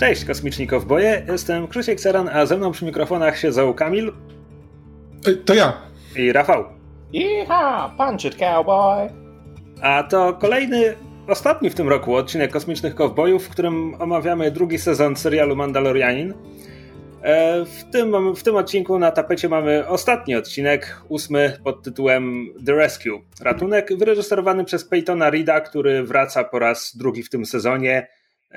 Cześć 0.00 0.24
kosmiczni 0.24 0.66
kowboje, 0.66 1.26
jestem 1.28 1.68
Krzysiek 1.68 2.00
Seran, 2.00 2.28
a 2.28 2.46
ze 2.46 2.56
mną 2.56 2.72
przy 2.72 2.84
mikrofonach 2.84 3.38
siedzą 3.38 3.74
Kamil. 3.74 4.12
To 5.44 5.54
ja. 5.54 5.72
I 6.16 6.32
Rafał. 6.32 6.64
Iha, 7.12 7.94
punch 7.98 8.24
it 8.24 8.36
cowboy. 8.36 9.08
A 9.82 10.02
to 10.02 10.32
kolejny, 10.32 10.94
ostatni 11.28 11.70
w 11.70 11.74
tym 11.74 11.88
roku 11.88 12.14
odcinek 12.14 12.52
Kosmicznych 12.52 12.94
Kowbojów, 12.94 13.46
w 13.46 13.48
którym 13.48 13.94
omawiamy 13.98 14.50
drugi 14.50 14.78
sezon 14.78 15.16
serialu 15.16 15.56
Mandalorianin. 15.56 16.34
E, 17.22 17.64
w 17.64 17.84
tym, 17.84 18.34
w 18.34 18.42
tym 18.42 18.56
odcinku 18.56 18.98
na 18.98 19.10
tapecie 19.10 19.48
mamy 19.48 19.88
ostatni 19.88 20.36
odcinek, 20.36 21.02
ósmy 21.08 21.58
pod 21.64 21.82
tytułem 21.82 22.46
The 22.66 22.72
Rescue. 22.72 23.22
Ratunek 23.40 23.98
wyreżyserowany 23.98 24.64
przez 24.64 24.84
Peytona 24.84 25.30
Rida, 25.30 25.60
który 25.60 26.02
wraca 26.02 26.44
po 26.44 26.58
raz 26.58 26.96
drugi 26.96 27.22
w 27.22 27.30
tym 27.30 27.46
sezonie. 27.46 28.06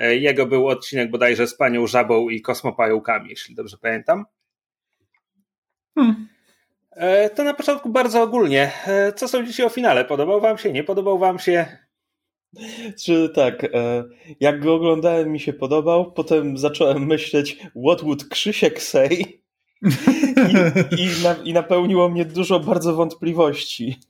E, 0.00 0.16
jego 0.16 0.46
był 0.46 0.68
odcinek 0.68 1.10
bodajże 1.10 1.46
z 1.46 1.54
panią 1.54 1.86
Żabą 1.86 2.28
i 2.28 2.40
kosmopająkami, 2.40 3.30
jeśli 3.30 3.54
dobrze 3.54 3.76
pamiętam. 3.82 4.24
Hmm. 5.94 6.28
E, 6.90 7.30
to 7.30 7.44
na 7.44 7.54
początku 7.54 7.88
bardzo 7.88 8.22
ogólnie. 8.22 8.72
Co 9.16 9.28
sądzicie 9.28 9.66
o 9.66 9.68
finale? 9.68 10.04
Podobał 10.04 10.40
wam 10.40 10.58
się? 10.58 10.72
Nie 10.72 10.84
podobał 10.84 11.18
wam 11.18 11.38
się? 11.38 11.66
Czy 13.04 13.28
tak, 13.34 13.64
e, 13.64 14.04
jak 14.40 14.60
go 14.60 14.74
oglądałem, 14.74 15.32
mi 15.32 15.40
się 15.40 15.52
podobał. 15.52 16.12
Potem 16.12 16.58
zacząłem 16.58 17.06
myśleć, 17.06 17.56
what 17.86 18.02
would 18.02 18.28
Krzysiek 18.28 18.82
say? 18.82 19.08
I, 20.98 21.02
i, 21.02 21.22
na, 21.24 21.36
i 21.44 21.52
napełniło 21.52 22.08
mnie 22.08 22.24
dużo 22.24 22.60
bardzo 22.60 22.94
wątpliwości. 22.94 24.00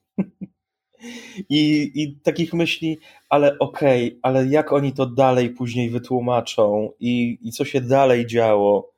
I, 1.48 1.90
I 1.94 2.16
takich 2.22 2.54
myśli, 2.54 2.98
ale 3.28 3.58
okej, 3.58 4.08
okay, 4.08 4.18
ale 4.22 4.46
jak 4.46 4.72
oni 4.72 4.92
to 4.92 5.06
dalej 5.06 5.50
później 5.50 5.90
wytłumaczą 5.90 6.92
i, 7.00 7.38
i 7.42 7.52
co 7.52 7.64
się 7.64 7.80
dalej 7.80 8.26
działo? 8.26 8.90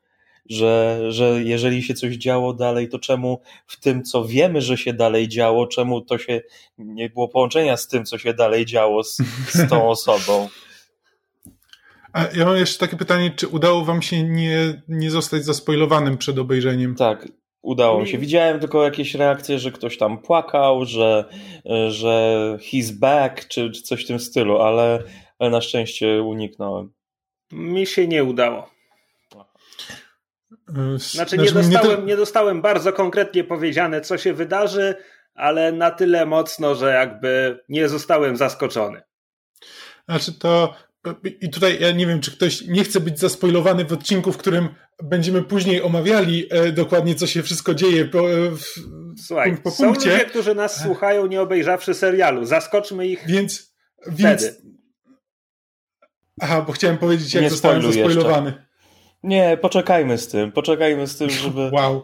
że, 0.51 1.01
że 1.09 1.43
jeżeli 1.43 1.83
się 1.83 1.95
coś 1.95 2.17
działo 2.17 2.55
dalej, 2.55 2.89
to 2.89 2.99
czemu 2.99 3.41
w 3.67 3.81
tym, 3.81 4.03
co 4.03 4.25
wiemy, 4.25 4.61
że 4.61 4.77
się 4.77 4.93
dalej 4.93 5.29
działo, 5.29 5.67
czemu 5.67 6.01
to 6.01 6.19
się 6.19 6.41
nie 6.79 7.11
było 7.11 7.29
połączenia 7.29 7.77
z 7.77 7.89
tym, 7.89 8.05
co 8.05 8.19
się 8.19 8.35
dalej 8.35 8.67
działo 8.67 9.05
z, 9.05 9.17
z 9.49 9.69
tą 9.69 9.89
osobą? 9.97 10.49
A 12.13 12.27
ja 12.37 12.45
mam 12.45 12.57
jeszcze 12.57 12.79
takie 12.79 12.97
pytanie, 12.97 13.31
czy 13.37 13.49
udało 13.49 13.85
wam 13.85 14.03
się 14.03 14.23
nie, 14.23 14.83
nie 14.89 15.11
zostać 15.11 15.45
zaspoilowanym 15.45 16.19
przed 16.19 16.39
obejrzeniem? 16.39 16.95
Tak, 16.95 17.29
udało 17.63 18.01
mi 18.01 18.09
się. 18.09 18.19
Widziałem 18.19 18.61
tylko 18.61 18.85
jakieś 18.85 19.15
reakcje, 19.15 19.59
że 19.59 19.73
ktoś 19.73 19.99
tam 19.99 20.19
płakał, 20.19 20.85
że, 20.85 21.25
że 21.89 22.59
he's 22.61 22.93
back, 22.93 23.49
czy, 23.49 23.71
czy 23.71 23.83
coś 23.83 24.05
w 24.05 24.07
tym 24.07 24.21
stylu, 24.21 24.59
ale, 24.59 25.03
ale 25.39 25.51
na 25.51 25.61
szczęście 25.61 26.23
uniknąłem. 26.23 26.93
Mi 27.53 27.87
się 27.87 28.09
nie 28.09 28.25
udało. 28.25 28.71
Znaczy, 30.97 30.99
znaczy 30.99 31.39
nie, 31.39 31.53
dostałem, 31.53 32.07
nie 32.07 32.17
dostałem 32.17 32.63
bardzo 32.63 32.93
konkretnie 32.93 33.45
powiedziane, 33.45 34.01
co 34.01 34.19
się 34.19 34.33
wydarzy, 34.33 34.95
ale 35.35 35.73
na 35.73 35.91
tyle 35.91 36.27
mocno, 36.27 36.75
że 36.75 36.93
jakby 36.93 37.61
nie 37.69 37.89
zostałem 37.89 38.37
zaskoczony. 38.37 39.03
Znaczy 40.09 40.33
to 40.39 40.75
i 41.41 41.51
tutaj 41.51 41.79
ja 41.81 41.93
nie 41.93 42.07
wiem, 42.07 42.21
czy 42.21 42.33
ktoś 42.33 42.63
nie 42.67 42.85
chce 42.85 43.01
być 43.01 43.19
zaspoilowany 43.19 43.85
w 43.85 43.93
odcinku, 43.93 44.33
w 44.33 44.37
którym 44.37 44.69
będziemy 45.03 45.43
później 45.43 45.83
omawiali 45.83 46.47
e, 46.51 46.73
dokładnie, 46.73 47.15
co 47.15 47.27
się 47.27 47.43
wszystko 47.43 47.75
dzieje 47.75 48.05
po, 48.05 48.31
e, 48.31 48.51
w, 48.51 48.65
Słuchaj, 49.27 49.57
po 49.57 49.71
są 49.71 49.87
ludzie, 49.87 50.19
którzy 50.19 50.55
nas 50.55 50.83
słuchają, 50.83 51.27
nie 51.27 51.41
obejrzawszy 51.41 51.95
serialu. 51.95 52.45
Zaskoczmy 52.45 53.07
ich 53.07 53.27
Więc, 53.27 53.75
więc... 54.09 54.45
Aha, 56.41 56.65
bo 56.67 56.73
chciałem 56.73 56.99
powiedzieć, 56.99 57.35
jak 57.35 57.43
nie 57.43 57.51
zostałem 57.51 57.83
zaspoilowany. 57.83 58.47
Jeszcze. 58.51 58.73
Nie, 59.23 59.59
poczekajmy 59.61 60.19
z 60.19 60.29
tym, 60.29 60.53
poczekajmy 60.53 61.07
z 61.07 61.19
tym, 61.19 61.31
żeby... 61.31 61.71
Wow. 61.73 62.03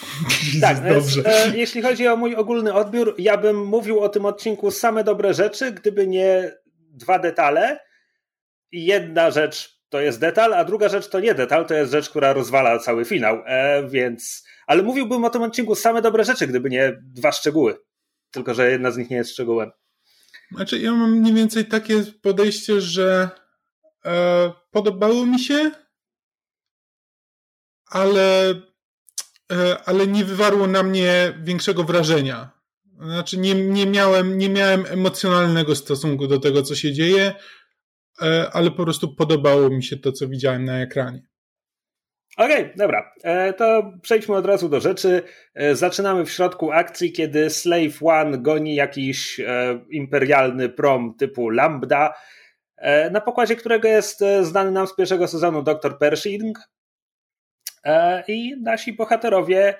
tak, 0.60 0.88
dobrze. 0.88 1.22
E, 1.26 1.56
jeśli 1.56 1.82
chodzi 1.82 2.08
o 2.08 2.16
mój 2.16 2.36
ogólny 2.36 2.74
odbiór, 2.74 3.14
ja 3.18 3.36
bym 3.36 3.64
mówił 3.64 4.00
o 4.00 4.08
tym 4.08 4.26
odcinku 4.26 4.70
same 4.70 5.04
dobre 5.04 5.34
rzeczy, 5.34 5.72
gdyby 5.72 6.06
nie 6.06 6.52
dwa 6.90 7.18
detale. 7.18 7.78
Jedna 8.72 9.30
rzecz 9.30 9.82
to 9.88 10.00
jest 10.00 10.20
detal, 10.20 10.54
a 10.54 10.64
druga 10.64 10.88
rzecz 10.88 11.08
to 11.08 11.20
nie 11.20 11.34
detal, 11.34 11.66
to 11.66 11.74
jest 11.74 11.92
rzecz, 11.92 12.10
która 12.10 12.32
rozwala 12.32 12.78
cały 12.78 13.04
finał, 13.04 13.42
e, 13.46 13.88
więc... 13.88 14.44
Ale 14.66 14.82
mówiłbym 14.82 15.24
o 15.24 15.30
tym 15.30 15.42
odcinku 15.42 15.74
same 15.74 16.02
dobre 16.02 16.24
rzeczy, 16.24 16.46
gdyby 16.46 16.70
nie 16.70 16.98
dwa 17.02 17.32
szczegóły. 17.32 17.78
Tylko, 18.30 18.54
że 18.54 18.70
jedna 18.70 18.90
z 18.90 18.96
nich 18.96 19.10
nie 19.10 19.16
jest 19.16 19.32
szczegółem. 19.32 19.70
Znaczy, 20.54 20.78
ja 20.78 20.92
mam 20.92 21.12
mniej 21.12 21.34
więcej 21.34 21.64
takie 21.64 22.04
podejście, 22.22 22.80
że 22.80 23.30
e, 24.04 24.52
podobało 24.70 25.26
mi 25.26 25.38
się, 25.38 25.70
ale, 27.86 28.50
e, 29.52 29.78
ale 29.84 30.06
nie 30.06 30.24
wywarło 30.24 30.66
na 30.66 30.82
mnie 30.82 31.38
większego 31.42 31.84
wrażenia. 31.84 32.50
Znaczy, 33.00 33.38
nie, 33.38 33.54
nie, 33.54 33.86
miałem, 33.86 34.38
nie 34.38 34.48
miałem 34.48 34.86
emocjonalnego 34.86 35.76
stosunku 35.76 36.26
do 36.26 36.38
tego, 36.40 36.62
co 36.62 36.74
się 36.74 36.92
dzieje, 36.92 37.34
ale 38.52 38.70
po 38.70 38.82
prostu 38.82 39.14
podobało 39.14 39.70
mi 39.70 39.82
się 39.82 39.96
to, 39.96 40.12
co 40.12 40.28
widziałem 40.28 40.64
na 40.64 40.80
ekranie. 40.80 41.22
Okej, 42.36 42.62
okay, 42.62 42.74
dobra. 42.76 43.12
E, 43.22 43.52
to 43.52 43.92
przejdźmy 44.02 44.34
od 44.34 44.46
razu 44.46 44.68
do 44.68 44.80
rzeczy. 44.80 45.22
Zaczynamy 45.72 46.24
w 46.24 46.30
środku 46.30 46.72
akcji, 46.72 47.12
kiedy 47.12 47.50
Slave 47.50 48.02
One 48.02 48.38
goni 48.38 48.74
jakiś 48.74 49.40
imperialny 49.90 50.68
prom 50.68 51.14
typu 51.18 51.50
Lambda, 51.50 52.14
na 53.10 53.20
pokładzie 53.20 53.56
którego 53.56 53.88
jest 53.88 54.24
znany 54.42 54.70
nam 54.70 54.86
z 54.86 54.94
pierwszego 54.94 55.28
sezonu 55.28 55.62
dr 55.62 55.98
Pershing, 55.98 56.58
E, 57.84 58.24
i 58.28 58.56
nasi 58.62 58.92
bohaterowie 58.92 59.74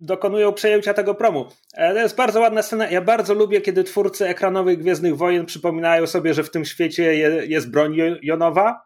dokonują 0.00 0.52
przejęcia 0.52 0.94
tego 0.94 1.14
promu. 1.14 1.46
E, 1.74 1.94
to 1.94 2.00
jest 2.00 2.16
bardzo 2.16 2.40
ładna 2.40 2.62
scena. 2.62 2.90
Ja 2.90 3.00
bardzo 3.00 3.34
lubię, 3.34 3.60
kiedy 3.60 3.84
twórcy 3.84 4.26
ekranowych 4.28 4.78
Gwiezdnych 4.78 5.16
Wojen 5.16 5.46
przypominają 5.46 6.06
sobie, 6.06 6.34
że 6.34 6.42
w 6.42 6.50
tym 6.50 6.64
świecie 6.64 7.14
jest 7.48 7.70
broń 7.70 7.96
jonowa, 8.22 8.80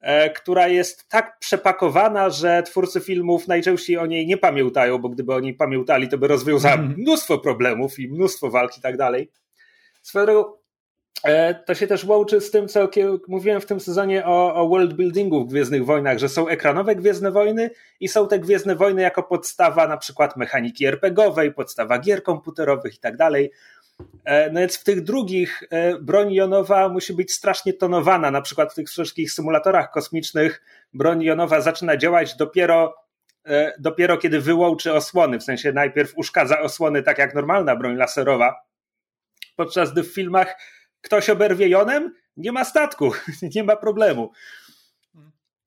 e, 0.00 0.30
która 0.30 0.68
jest 0.68 1.08
tak 1.08 1.38
przepakowana, 1.38 2.30
że 2.30 2.62
twórcy 2.62 3.00
filmów 3.00 3.48
najczęściej 3.48 3.98
o 3.98 4.06
niej 4.06 4.26
nie 4.26 4.36
pamiętają, 4.36 4.98
bo 4.98 5.08
gdyby 5.08 5.34
o 5.34 5.40
niej 5.40 5.54
pamiętali, 5.54 6.08
to 6.08 6.18
by 6.18 6.28
rozwiązała 6.28 6.74
mhm. 6.74 6.94
mnóstwo 6.98 7.38
problemów 7.38 7.98
i 7.98 8.08
mnóstwo 8.08 8.50
walk 8.50 8.78
i 8.78 8.80
tak 8.80 8.96
dalej. 8.96 9.30
Swoją 10.02 10.26
drogą, 10.26 10.52
to 11.66 11.74
się 11.74 11.86
też 11.86 12.04
łączy 12.04 12.40
z 12.40 12.50
tym, 12.50 12.68
co 12.68 12.88
mówiłem 13.28 13.60
w 13.60 13.66
tym 13.66 13.80
sezonie 13.80 14.26
o, 14.26 14.54
o 14.54 14.68
world 14.68 14.94
buildingu 14.94 15.44
w 15.44 15.48
Gwiezdnych 15.48 15.84
Wojnach, 15.84 16.18
że 16.18 16.28
są 16.28 16.48
ekranowe 16.48 16.96
Gwiezdne 16.96 17.30
Wojny 17.30 17.70
i 18.00 18.08
są 18.08 18.28
te 18.28 18.38
Gwiezdne 18.38 18.76
Wojny 18.76 19.02
jako 19.02 19.22
podstawa 19.22 19.88
na 19.88 19.96
przykład 19.96 20.36
mechaniki 20.36 20.86
RPGowej, 20.86 21.52
podstawa 21.52 21.98
gier 21.98 22.22
komputerowych 22.22 22.94
i 22.94 22.98
tak 22.98 23.16
dalej. 23.16 23.52
E, 24.24 24.50
no 24.50 24.60
więc 24.60 24.76
w 24.76 24.84
tych 24.84 25.02
drugich 25.02 25.62
e, 25.70 25.98
broń 25.98 26.32
jonowa 26.32 26.88
musi 26.88 27.14
być 27.14 27.32
strasznie 27.32 27.72
tonowana, 27.72 28.30
na 28.30 28.42
przykład 28.42 28.72
w 28.72 28.74
tych 28.74 28.88
wszystkich 28.88 29.32
symulatorach 29.32 29.90
kosmicznych 29.90 30.62
broń 30.94 31.22
jonowa 31.22 31.60
zaczyna 31.60 31.96
działać 31.96 32.36
dopiero 32.36 33.06
dopiero 33.78 34.16
kiedy 34.16 34.40
wyłączy 34.40 34.94
osłony, 34.94 35.38
w 35.38 35.42
sensie 35.42 35.72
najpierw 35.72 36.12
uszkadza 36.16 36.60
osłony 36.60 37.02
tak 37.02 37.18
jak 37.18 37.34
normalna 37.34 37.76
broń 37.76 37.96
laserowa, 37.96 38.54
podczas 39.56 39.92
gdy 39.92 40.02
w 40.02 40.14
filmach 40.14 40.56
ktoś 41.06 41.30
oberwie 41.30 41.68
jonem, 41.68 42.14
nie 42.36 42.52
ma 42.52 42.64
statku, 42.64 43.12
nie 43.54 43.64
ma 43.64 43.76
problemu. 43.76 44.32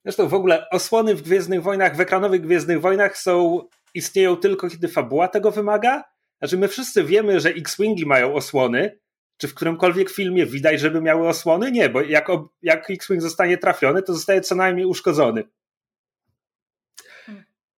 Zresztą 0.05 0.27
w 0.27 0.33
ogóle 0.33 0.69
osłony 0.69 1.15
w 1.15 1.21
Gwiezdnych 1.21 1.63
Wojnach, 1.63 1.95
w 1.95 1.99
ekranowych 1.99 2.41
Gwiezdnych 2.41 2.81
Wojnach 2.81 3.17
są, 3.17 3.61
istnieją 3.93 4.37
tylko 4.37 4.69
kiedy 4.69 4.87
fabuła 4.87 5.27
tego 5.27 5.51
wymaga. 5.51 6.03
Znaczy 6.39 6.57
my 6.57 6.67
wszyscy 6.67 7.03
wiemy, 7.03 7.39
że 7.39 7.49
X-Wingi 7.49 8.05
mają 8.05 8.33
osłony, 8.33 8.99
czy 9.37 9.47
w 9.47 9.53
którymkolwiek 9.53 10.09
filmie 10.09 10.45
widać, 10.45 10.79
żeby 10.79 11.01
miały 11.01 11.27
osłony? 11.27 11.71
Nie, 11.71 11.89
bo 11.89 12.01
jak, 12.01 12.27
jak 12.61 12.89
X-Wing 12.89 13.21
zostanie 13.21 13.57
trafiony, 13.57 14.03
to 14.03 14.13
zostaje 14.13 14.41
co 14.41 14.55
najmniej 14.55 14.85
uszkodzony. 14.85 15.43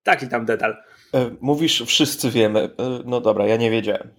Taki 0.04 0.28
tam 0.28 0.46
detal. 0.46 0.78
E, 1.14 1.36
mówisz, 1.42 1.84
wszyscy 1.88 2.32
wiemy. 2.32 2.60
E, 2.60 3.02
no 3.06 3.22
dobra, 3.22 3.48
ja 3.48 3.58
nie 3.58 3.72
wiedziałem. 3.72 4.10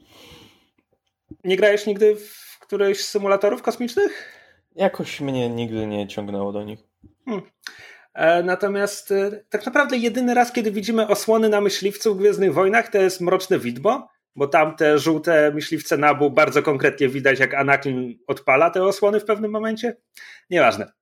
Nie 1.44 1.56
grałeś 1.56 1.86
nigdy 1.86 2.16
w 2.16 2.41
któryś 2.72 3.04
z 3.04 3.08
symulatorów 3.08 3.62
kosmicznych? 3.62 4.32
Jakoś 4.76 5.20
mnie 5.20 5.50
nigdy 5.50 5.86
nie 5.86 6.08
ciągnęło 6.08 6.52
do 6.52 6.64
nich. 6.64 6.80
Hmm. 7.24 7.42
E, 8.14 8.42
natomiast 8.42 9.10
e, 9.10 9.30
tak 9.50 9.66
naprawdę 9.66 9.96
jedyny 9.96 10.34
raz, 10.34 10.52
kiedy 10.52 10.70
widzimy 10.70 11.08
osłony 11.08 11.48
na 11.48 11.60
myśliwcu 11.60 12.14
w 12.14 12.19
Gwiezdnych 12.19 12.54
Wojnach, 12.54 12.88
to 12.88 12.98
jest 12.98 13.20
Mroczne 13.20 13.58
Widmo, 13.58 14.08
bo 14.36 14.46
tam 14.46 14.76
te 14.76 14.98
żółte 14.98 15.50
myśliwce 15.54 15.96
Nabu 15.96 16.30
bardzo 16.30 16.62
konkretnie 16.62 17.08
widać, 17.08 17.38
jak 17.38 17.54
Anakin 17.54 18.19
odpala 18.26 18.70
te 18.70 18.82
osłony 18.82 19.20
w 19.20 19.24
pewnym 19.24 19.50
momencie. 19.50 19.96
Nieważne. 20.50 20.92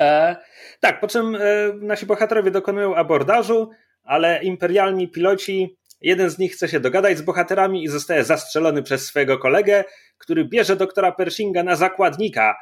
E, 0.00 0.36
tak, 0.80 1.00
po 1.00 1.08
czym 1.08 1.34
e, 1.34 1.38
nasi 1.74 2.06
bohaterowie 2.06 2.50
dokonują 2.50 2.94
abordażu, 2.94 3.70
ale 4.02 4.42
imperialni 4.42 5.08
piloci 5.08 5.80
Jeden 6.00 6.30
z 6.30 6.38
nich 6.38 6.52
chce 6.52 6.68
się 6.68 6.80
dogadać 6.80 7.18
z 7.18 7.22
bohaterami 7.22 7.84
i 7.84 7.88
zostaje 7.88 8.24
zastrzelony 8.24 8.82
przez 8.82 9.06
swojego 9.06 9.38
kolegę, 9.38 9.84
który 10.20 10.44
bierze 10.44 10.76
doktora 10.76 11.12
Pershinga 11.12 11.62
na 11.62 11.76
zakładnika. 11.76 12.56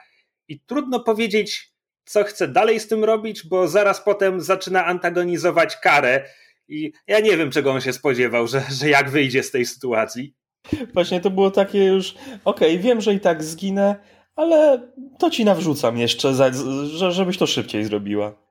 I 0.48 0.60
trudno 0.60 1.00
powiedzieć, 1.00 1.72
co 2.04 2.24
chce 2.24 2.48
dalej 2.48 2.80
z 2.80 2.88
tym 2.88 3.04
robić, 3.04 3.46
bo 3.46 3.68
zaraz 3.68 4.00
potem 4.00 4.40
zaczyna 4.40 4.84
antagonizować 4.86 5.76
karę 5.76 6.24
i 6.68 6.92
ja 7.06 7.20
nie 7.20 7.36
wiem, 7.36 7.50
czego 7.50 7.70
on 7.72 7.80
się 7.80 7.92
spodziewał, 7.92 8.46
że, 8.46 8.62
że 8.80 8.88
jak 8.88 9.10
wyjdzie 9.10 9.42
z 9.42 9.50
tej 9.50 9.66
sytuacji. 9.66 10.34
Właśnie 10.94 11.20
to 11.20 11.30
było 11.30 11.50
takie 11.50 11.84
już, 11.84 12.14
okej, 12.44 12.70
okay, 12.70 12.78
wiem, 12.78 13.00
że 13.00 13.14
i 13.14 13.20
tak 13.20 13.44
zginę, 13.44 13.96
ale 14.36 14.88
to 15.18 15.30
ci 15.30 15.44
nawrzucam 15.44 15.98
jeszcze, 15.98 16.52
żebyś 17.10 17.38
to 17.38 17.46
szybciej 17.46 17.84
zrobiła. 17.84 18.47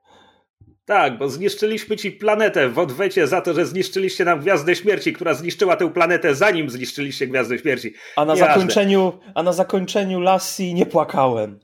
Tak, 0.88 1.18
bo 1.18 1.28
zniszczyliśmy 1.28 1.96
ci 1.96 2.10
planetę 2.12 2.68
w 2.68 2.78
odwecie 2.78 3.26
za 3.26 3.40
to, 3.40 3.54
że 3.54 3.66
zniszczyliście 3.66 4.24
nam 4.24 4.40
Gwiazdę 4.40 4.76
Śmierci, 4.76 5.12
która 5.12 5.34
zniszczyła 5.34 5.76
tę 5.76 5.90
planetę 5.90 6.34
zanim 6.34 6.70
zniszczyliście 6.70 7.26
Gwiazdę 7.26 7.58
Śmierci. 7.58 7.94
A 8.16 8.24
na, 8.24 8.36
zakończeniu, 8.36 9.12
a 9.34 9.42
na 9.42 9.52
zakończeniu 9.52 10.20
Lassie 10.20 10.74
nie 10.74 10.86
płakałem. 10.86 11.58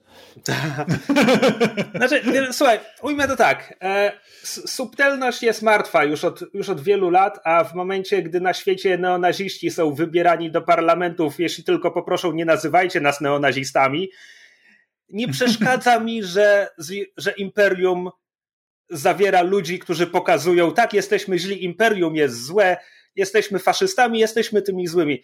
znaczy, 1.96 2.22
słuchaj, 2.52 2.80
ujmę 3.02 3.28
to 3.28 3.36
tak. 3.36 3.74
E, 3.82 4.12
subtelność 4.44 5.42
jest 5.42 5.62
martwa 5.62 6.04
już 6.04 6.24
od, 6.24 6.40
już 6.54 6.68
od 6.68 6.80
wielu 6.80 7.10
lat, 7.10 7.40
a 7.44 7.64
w 7.64 7.74
momencie, 7.74 8.22
gdy 8.22 8.40
na 8.40 8.54
świecie 8.54 8.98
neonaziści 8.98 9.70
są 9.70 9.94
wybierani 9.94 10.50
do 10.50 10.62
parlamentów, 10.62 11.40
jeśli 11.40 11.64
tylko 11.64 11.90
poproszą, 11.90 12.32
nie 12.32 12.44
nazywajcie 12.44 13.00
nas 13.00 13.20
neonazistami, 13.20 14.10
nie 15.08 15.28
przeszkadza 15.28 16.00
mi, 16.00 16.22
że, 16.22 16.68
że 17.16 17.30
imperium 17.30 18.10
zawiera 18.90 19.42
ludzi, 19.42 19.78
którzy 19.78 20.06
pokazują, 20.06 20.72
tak, 20.72 20.92
jesteśmy 20.92 21.38
źli, 21.38 21.64
imperium 21.64 22.16
jest 22.16 22.44
złe, 22.44 22.76
jesteśmy 23.16 23.58
faszystami, 23.58 24.18
jesteśmy 24.18 24.62
tymi 24.62 24.86
złymi. 24.86 25.22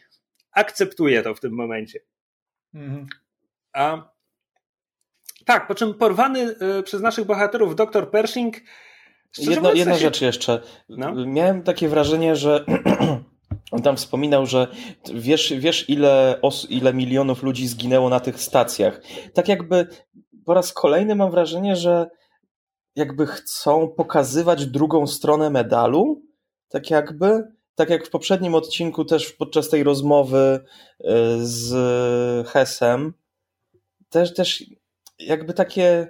Akceptuję 0.53 1.23
to 1.23 1.35
w 1.35 1.41
tym 1.41 1.53
momencie. 1.53 2.01
Mhm. 2.75 3.07
A, 3.73 4.11
tak, 5.45 5.67
po 5.67 5.75
czym 5.75 5.95
porwany 5.95 6.55
y, 6.79 6.83
przez 6.83 7.01
naszych 7.01 7.25
bohaterów 7.25 7.77
dr 7.77 8.11
Pershing. 8.11 8.57
Jedna, 9.39 9.73
jedna 9.73 9.95
się... 9.95 10.01
rzecz 10.01 10.21
jeszcze. 10.21 10.61
No? 10.89 11.27
Miałem 11.27 11.63
takie 11.63 11.89
wrażenie, 11.89 12.37
że 12.37 12.65
on 13.73 13.83
tam 13.83 13.97
wspominał, 13.97 14.47
że 14.47 14.67
wiesz, 15.15 15.53
wiesz 15.59 15.91
ile, 15.91 16.39
os, 16.43 16.71
ile 16.71 16.95
milionów 16.95 17.43
ludzi 17.43 17.69
zginęło 17.69 18.09
na 18.09 18.21
tych 18.21 18.41
stacjach. 18.41 19.01
Tak 19.35 19.49
jakby 19.49 19.87
po 20.45 20.55
raz 20.55 20.73
kolejny 20.73 21.15
mam 21.15 21.31
wrażenie, 21.31 21.77
że 21.77 22.11
jakby 22.97 23.27
chcą 23.27 23.89
pokazywać 23.89 24.67
drugą 24.67 25.07
stronę 25.07 25.51
medalu, 25.51 26.23
tak 26.69 26.91
jakby, 26.91 27.43
tak 27.75 27.91
jak 27.91 28.07
w 28.07 28.11
poprzednim 28.11 28.55
odcinku 28.55 29.05
też 29.05 29.33
podczas 29.33 29.69
tej 29.69 29.83
rozmowy 29.83 30.61
y, 31.01 31.05
z 31.39 32.49
Hesem, 32.49 33.13
też, 34.11 34.35
też 34.35 34.65
jakby 35.19 35.55
takie 35.55 36.09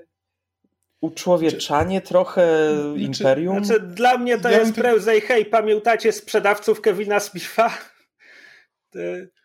uczłowieczanie 1.00 1.98
znaczy, 1.98 2.08
trochę 2.08 2.70
znaczy, 2.74 3.00
imperium. 3.00 3.64
Znaczy, 3.64 3.80
dla 3.80 4.18
mnie 4.18 4.38
to 4.38 4.50
ja 4.50 4.58
jest 4.58 4.74
to... 4.74 4.80
prędzej, 4.80 5.20
hej, 5.20 5.46
pamiętacie 5.46 6.12
sprzedawców 6.12 6.80
Kevina 6.80 7.20
Smitha? 7.20 7.70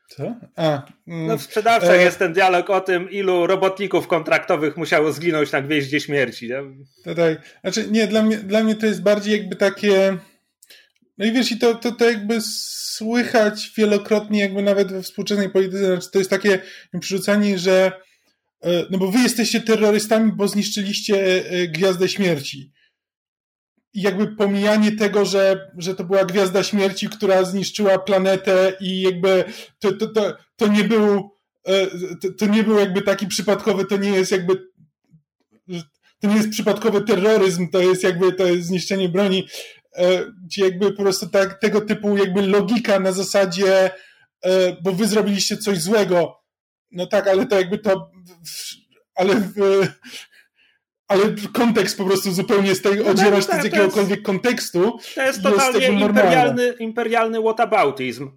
Co? 0.07 0.35
A, 0.55 0.85
mm, 1.07 1.27
no 1.27 1.37
w 1.37 1.41
sprzedawcach 1.41 1.99
e... 1.99 2.03
jest 2.03 2.19
ten 2.19 2.33
dialog 2.33 2.69
o 2.69 2.81
tym, 2.81 3.11
ilu 3.11 3.47
robotników 3.47 4.07
kontraktowych 4.07 4.77
musiało 4.77 5.11
zginąć 5.11 5.51
na 5.51 5.61
Gwieździe 5.61 5.99
Śmierci. 5.99 6.49
Nie? 6.49 6.63
To 7.03 7.15
tak. 7.15 7.57
Znaczy, 7.61 7.91
nie, 7.91 8.07
dla 8.07 8.23
mnie, 8.23 8.37
dla 8.37 8.63
mnie 8.63 8.75
to 8.75 8.85
jest 8.85 9.01
bardziej 9.01 9.37
jakby 9.37 9.55
takie... 9.55 10.17
No 11.17 11.25
i 11.25 11.31
wiesz, 11.31 11.51
i 11.51 11.57
to, 11.57 11.75
to, 11.75 11.91
to 11.91 12.09
jakby 12.09 12.41
słychać 12.41 13.71
wielokrotnie 13.77 14.39
jakby 14.39 14.61
nawet 14.61 14.91
we 14.91 15.01
współczesnej 15.01 15.49
polityce, 15.49 15.85
znaczy 15.85 16.11
to 16.11 16.19
jest 16.19 16.29
takie 16.29 16.59
przerzucanie, 16.99 17.59
że 17.59 17.91
e, 18.63 18.85
no 18.89 18.97
bo 18.97 19.11
wy 19.11 19.19
jesteście 19.19 19.61
terrorystami, 19.61 20.31
bo 20.31 20.47
zniszczyliście 20.47 21.45
e, 21.49 21.67
Gwiazdę 21.67 22.09
Śmierci 22.09 22.74
i 23.95 24.01
jakby 24.01 24.27
pomijanie 24.27 24.91
tego, 24.91 25.25
że, 25.25 25.71
że 25.77 25.95
to 25.95 26.03
była 26.03 26.25
gwiazda 26.25 26.63
śmierci, 26.63 27.09
która 27.09 27.43
zniszczyła 27.43 27.99
planetę 27.99 28.73
i 28.79 29.01
jakby 29.01 29.43
to, 29.79 29.91
to, 29.91 30.07
to, 30.07 30.37
to 30.55 30.67
nie 30.67 30.83
był 30.83 31.31
e, 31.67 31.87
to, 32.21 32.27
to 32.37 32.45
nie 32.45 32.63
był 32.63 32.79
jakby 32.79 33.01
taki 33.01 33.27
przypadkowy, 33.27 33.85
to 33.85 33.97
nie 33.97 34.09
jest 34.09 34.31
jakby 34.31 34.67
to 36.19 36.27
nie 36.27 36.35
jest 36.35 36.49
przypadkowy 36.49 37.01
terroryzm, 37.01 37.69
to 37.69 37.79
jest 37.79 38.03
jakby 38.03 38.33
to 38.33 38.45
jest 38.45 38.67
zniszczenie 38.67 39.09
broni, 39.09 39.47
e, 39.95 40.25
gdzie 40.45 40.65
jakby 40.65 40.91
po 40.91 41.03
prostu 41.03 41.29
tak, 41.29 41.59
tego 41.59 41.81
typu 41.81 42.17
jakby 42.17 42.47
logika 42.47 42.99
na 42.99 43.11
zasadzie, 43.11 43.91
e, 44.41 44.81
bo 44.81 44.91
wy 44.91 45.07
zrobiliście 45.07 45.57
coś 45.57 45.81
złego. 45.81 46.37
No 46.91 47.07
tak, 47.07 47.27
ale 47.27 47.45
to 47.45 47.55
jakby 47.55 47.77
to, 47.77 48.11
ale 49.15 49.35
w, 49.35 49.87
ale 51.07 51.35
kontekst 51.53 51.97
po 51.97 52.05
prostu 52.05 52.31
zupełnie 52.31 52.75
z 52.75 52.81
tej, 52.81 52.99
no 52.99 53.05
odzierasz 53.05 53.45
tak, 53.45 53.61
z 53.61 53.63
jakiegokolwiek 53.63 54.09
jest, 54.09 54.25
kontekstu. 54.25 54.99
To 55.15 55.21
jest 55.21 55.43
totalnie 55.43 55.79
jest 55.79 56.01
imperialny, 56.01 56.73
imperialny 56.79 57.41
whataboutism. 57.41 58.31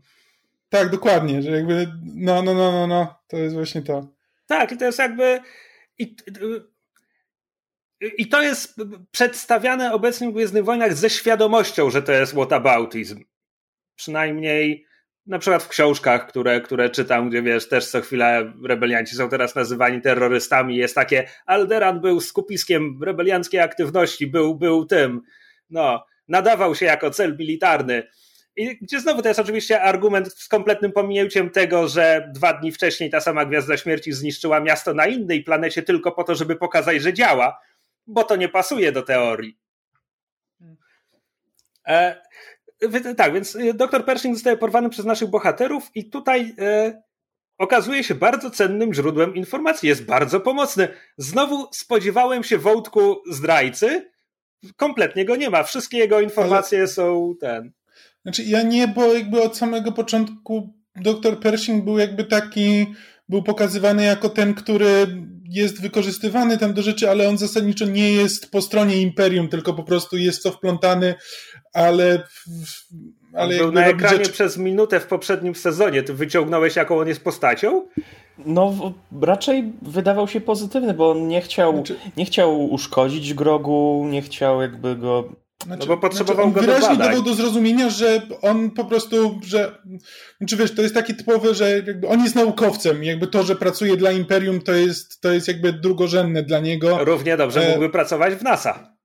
Tak, 0.68 0.90
dokładnie, 0.90 1.42
że 1.42 1.50
jakby 1.50 1.92
no, 2.14 2.42
no, 2.42 2.54
no, 2.54 2.72
no, 2.72 2.86
no, 2.86 3.22
to 3.28 3.36
jest 3.36 3.54
właśnie 3.54 3.82
to. 3.82 4.08
Tak, 4.46 4.72
i 4.72 4.76
to 4.76 4.84
jest 4.84 4.98
jakby 4.98 5.40
i, 5.98 6.16
i 8.18 8.28
to 8.28 8.42
jest 8.42 8.80
przedstawiane 9.10 9.92
obecnie 9.92 10.28
w 10.28 10.32
Gwiezdnych 10.32 10.64
Wojnach 10.64 10.94
ze 10.94 11.10
świadomością, 11.10 11.90
że 11.90 12.02
to 12.02 12.12
jest 12.12 12.32
whataboutism. 12.32 13.24
Przynajmniej 13.94 14.87
na 15.28 15.38
przykład 15.38 15.62
w 15.62 15.68
książkach, 15.68 16.26
które, 16.26 16.60
które 16.60 16.90
czytam, 16.90 17.28
gdzie 17.28 17.42
wiesz, 17.42 17.68
też 17.68 17.86
co 17.86 18.00
chwilę 18.00 18.52
rebelianci 18.64 19.16
są 19.16 19.28
teraz 19.28 19.54
nazywani 19.54 20.00
terrorystami, 20.00 20.76
jest 20.76 20.94
takie 20.94 21.28
Alderan 21.46 22.00
był 22.00 22.20
skupiskiem 22.20 23.02
rebelianckiej 23.02 23.60
aktywności, 23.60 24.26
był, 24.26 24.54
był 24.54 24.86
tym, 24.86 25.22
no, 25.70 26.06
nadawał 26.28 26.74
się 26.74 26.86
jako 26.86 27.10
cel 27.10 27.36
militarny. 27.36 28.02
I 28.56 28.78
gdzie 28.82 29.00
znowu 29.00 29.22
to 29.22 29.28
jest 29.28 29.40
oczywiście 29.40 29.82
argument 29.82 30.32
z 30.32 30.48
kompletnym 30.48 30.92
pominięciem 30.92 31.50
tego, 31.50 31.88
że 31.88 32.30
dwa 32.34 32.52
dni 32.52 32.72
wcześniej 32.72 33.10
ta 33.10 33.20
sama 33.20 33.44
Gwiazda 33.44 33.76
Śmierci 33.76 34.12
zniszczyła 34.12 34.60
miasto 34.60 34.94
na 34.94 35.06
innej 35.06 35.44
planecie 35.44 35.82
tylko 35.82 36.12
po 36.12 36.24
to, 36.24 36.34
żeby 36.34 36.56
pokazać, 36.56 37.02
że 37.02 37.12
działa, 37.12 37.60
bo 38.06 38.24
to 38.24 38.36
nie 38.36 38.48
pasuje 38.48 38.92
do 38.92 39.02
teorii. 39.02 39.58
E, 41.86 42.22
tak, 43.16 43.34
więc 43.34 43.54
y, 43.54 43.74
dr 43.74 44.04
Pershing 44.04 44.34
zostaje 44.34 44.56
porwany 44.56 44.90
przez 44.90 45.04
naszych 45.04 45.30
bohaterów 45.30 45.90
i 45.94 46.10
tutaj 46.10 46.54
e, 46.58 47.02
okazuje 47.58 48.04
się 48.04 48.14
bardzo 48.14 48.50
cennym 48.50 48.94
źródłem 48.94 49.34
informacji. 49.34 49.88
Jest 49.88 50.04
bardzo 50.04 50.40
pomocny. 50.40 50.88
Znowu 51.16 51.68
spodziewałem 51.72 52.44
się 52.44 52.58
wątku 52.58 53.16
zdrajcy. 53.30 54.10
Kompletnie 54.76 55.24
go 55.24 55.36
nie 55.36 55.50
ma. 55.50 55.62
Wszystkie 55.62 55.98
jego 55.98 56.20
informacje 56.20 56.78
Ale... 56.78 56.88
są 56.88 57.34
ten. 57.40 57.72
Znaczy 58.22 58.42
ja 58.42 58.62
nie, 58.62 58.88
bo 58.88 59.14
jakby 59.14 59.42
od 59.42 59.56
samego 59.56 59.92
początku 59.92 60.74
dr 60.96 61.40
Pershing 61.40 61.84
był 61.84 61.98
jakby 61.98 62.24
taki, 62.24 62.86
był 63.28 63.42
pokazywany 63.42 64.04
jako 64.04 64.28
ten, 64.28 64.54
który 64.54 65.06
jest 65.48 65.82
wykorzystywany 65.82 66.58
tam 66.58 66.74
do 66.74 66.82
rzeczy, 66.82 67.10
ale 67.10 67.28
on 67.28 67.38
zasadniczo 67.38 67.84
nie 67.86 68.12
jest 68.12 68.50
po 68.50 68.62
stronie 68.62 69.02
imperium, 69.02 69.48
tylko 69.48 69.74
po 69.74 69.82
prostu 69.82 70.16
jest 70.16 70.42
to 70.42 70.52
wplątany, 70.52 71.14
ale. 71.78 72.22
ale 73.32 73.58
był 73.58 73.72
na 73.72 73.86
ekranie 73.86 74.16
rzeczy... 74.16 74.32
przez 74.32 74.58
minutę 74.58 75.00
w 75.00 75.06
poprzednim 75.06 75.54
sezonie. 75.54 76.02
Ty 76.02 76.14
wyciągnąłeś, 76.14 76.76
jaką 76.76 76.98
on 76.98 77.08
jest 77.08 77.24
postacią? 77.24 77.86
No, 78.46 78.92
raczej 79.22 79.72
wydawał 79.82 80.28
się 80.28 80.40
pozytywny, 80.40 80.94
bo 80.94 81.10
on 81.10 81.28
nie 81.28 81.40
chciał, 81.40 81.72
znaczy... 81.72 81.96
nie 82.16 82.24
chciał 82.24 82.70
uszkodzić 82.70 83.34
Grogu, 83.34 84.06
nie 84.10 84.22
chciał 84.22 84.62
jakby 84.62 84.96
go 84.96 85.28
znaczy, 85.66 85.88
no 85.88 85.94
bo 85.94 86.00
potrzebował 86.00 86.50
znaczy 86.50 86.66
go 86.66 86.72
wyraźnie 86.72 86.96
do 86.96 87.04
dawał 87.04 87.22
do 87.22 87.34
zrozumienia, 87.34 87.90
że 87.90 88.22
on 88.42 88.70
po 88.70 88.84
prostu, 88.84 89.40
że 89.42 89.82
znaczy 90.38 90.56
wiesz, 90.56 90.74
to 90.74 90.82
jest 90.82 90.94
takie 90.94 91.14
typowe, 91.14 91.54
że 91.54 91.82
jakby 91.86 92.08
on 92.08 92.22
jest 92.22 92.34
naukowcem 92.34 93.04
jakby 93.04 93.26
to, 93.26 93.42
że 93.42 93.56
pracuje 93.56 93.96
dla 93.96 94.12
Imperium 94.12 94.60
to 94.60 94.72
jest, 94.72 95.20
to 95.20 95.32
jest 95.32 95.48
jakby 95.48 95.72
drugorzędne 95.72 96.42
dla 96.42 96.60
niego. 96.60 97.04
Równie 97.04 97.36
dobrze 97.36 97.66
e... 97.66 97.70
mógłby 97.70 97.90
pracować 97.90 98.34
w 98.34 98.42
NASA. 98.42 98.97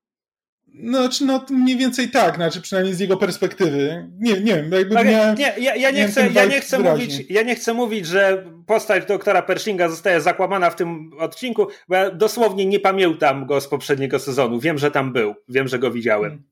No, 0.73 0.99
znaczy, 0.99 1.25
no 1.25 1.45
mniej 1.49 1.77
więcej 1.77 2.09
tak, 2.09 2.35
znaczy 2.35 2.61
przynajmniej 2.61 2.95
z 2.95 2.99
jego 2.99 3.17
perspektywy. 3.17 4.09
Nie, 4.19 4.33
nie 4.33 4.55
wiem, 4.55 4.71
jakby 4.71 4.95
okay, 4.95 5.11
miałem, 5.11 5.35
nie, 5.35 5.53
ja, 5.57 5.75
ja, 5.75 5.91
nie 5.91 6.07
chcę, 6.07 6.29
ja, 6.33 6.45
nie 6.45 6.61
chcę 6.61 6.79
mówić, 6.79 7.25
ja 7.29 7.41
nie 7.41 7.55
chcę 7.55 7.73
mówić, 7.73 8.07
że 8.07 8.45
postać 8.67 9.05
doktora 9.05 9.41
Pershinga 9.41 9.89
zostaje 9.89 10.21
zakłamana 10.21 10.69
w 10.69 10.75
tym 10.75 11.11
odcinku, 11.19 11.67
bo 11.87 11.95
ja 11.95 12.11
dosłownie 12.11 12.65
nie 12.65 12.79
pamiętam 12.79 13.45
go 13.45 13.61
z 13.61 13.67
poprzedniego 13.67 14.19
sezonu. 14.19 14.59
Wiem, 14.59 14.77
że 14.77 14.91
tam 14.91 15.13
był, 15.13 15.35
wiem, 15.49 15.67
że 15.67 15.79
go 15.79 15.91
widziałem. 15.91 16.43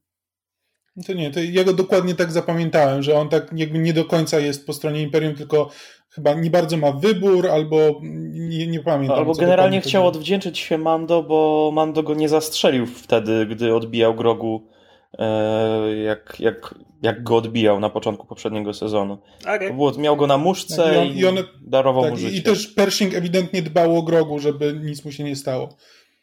Hmm. 0.96 1.04
To 1.08 1.14
nie, 1.14 1.32
to 1.32 1.40
ja 1.40 1.64
go 1.64 1.74
dokładnie 1.74 2.16
tak 2.16 2.32
zapamiętałem, 2.32 3.04
że 3.04 3.16
on 3.16 3.30
tak 3.30 3.52
jakby 3.56 3.80
nie 3.80 3.94
do 3.94 4.06
końca 4.06 4.40
jest 4.40 4.68
po 4.68 4.74
stronie 4.74 5.02
Imperium, 5.02 5.36
tylko 5.36 5.70
chyba 6.10 6.34
nie 6.34 6.50
bardzo 6.50 6.78
ma 6.78 6.92
wybór, 6.92 7.48
albo 7.48 8.00
nie, 8.32 8.68
nie 8.68 8.80
pamiętam. 8.80 9.20
Albo 9.20 9.34
generalnie 9.34 9.82
chciał 9.82 10.08
odwdzięczyć 10.08 10.60
się 10.60 10.78
Mando, 10.78 11.24
bo 11.24 11.72
Mando 11.74 12.04
go 12.04 12.14
nie 12.14 12.30
zastrzelił 12.30 12.86
wtedy, 12.86 13.46
gdy 13.46 13.76
odbijał 13.76 14.16
grogu, 14.16 14.68
e, 15.20 15.96
jak, 15.96 16.36
jak, 16.40 16.76
jak 17.02 17.24
go 17.24 17.38
odbijał 17.38 17.80
na 17.80 17.90
początku 17.90 18.28
poprzedniego 18.28 18.74
sezonu. 18.74 19.18
Okay. 19.42 19.74
Było, 19.74 19.92
miał 19.98 20.18
go 20.18 20.28
na 20.28 20.38
muszce 20.38 20.84
tak, 20.84 20.94
i, 20.94 20.98
on, 20.98 21.08
i, 21.08 21.26
one, 21.26 21.44
darował 21.62 22.04
tak, 22.04 22.12
mu 22.12 22.18
życie. 22.18 22.38
I 22.38 22.42
też 22.42 22.68
Pershing 22.68 23.16
ewidentnie 23.16 23.62
dbał 23.62 23.98
o 23.98 24.04
grogu, 24.04 24.40
żeby 24.40 24.80
nic 24.84 25.06
mu 25.06 25.12
się 25.12 25.24
nie 25.24 25.36
stało. 25.36 25.70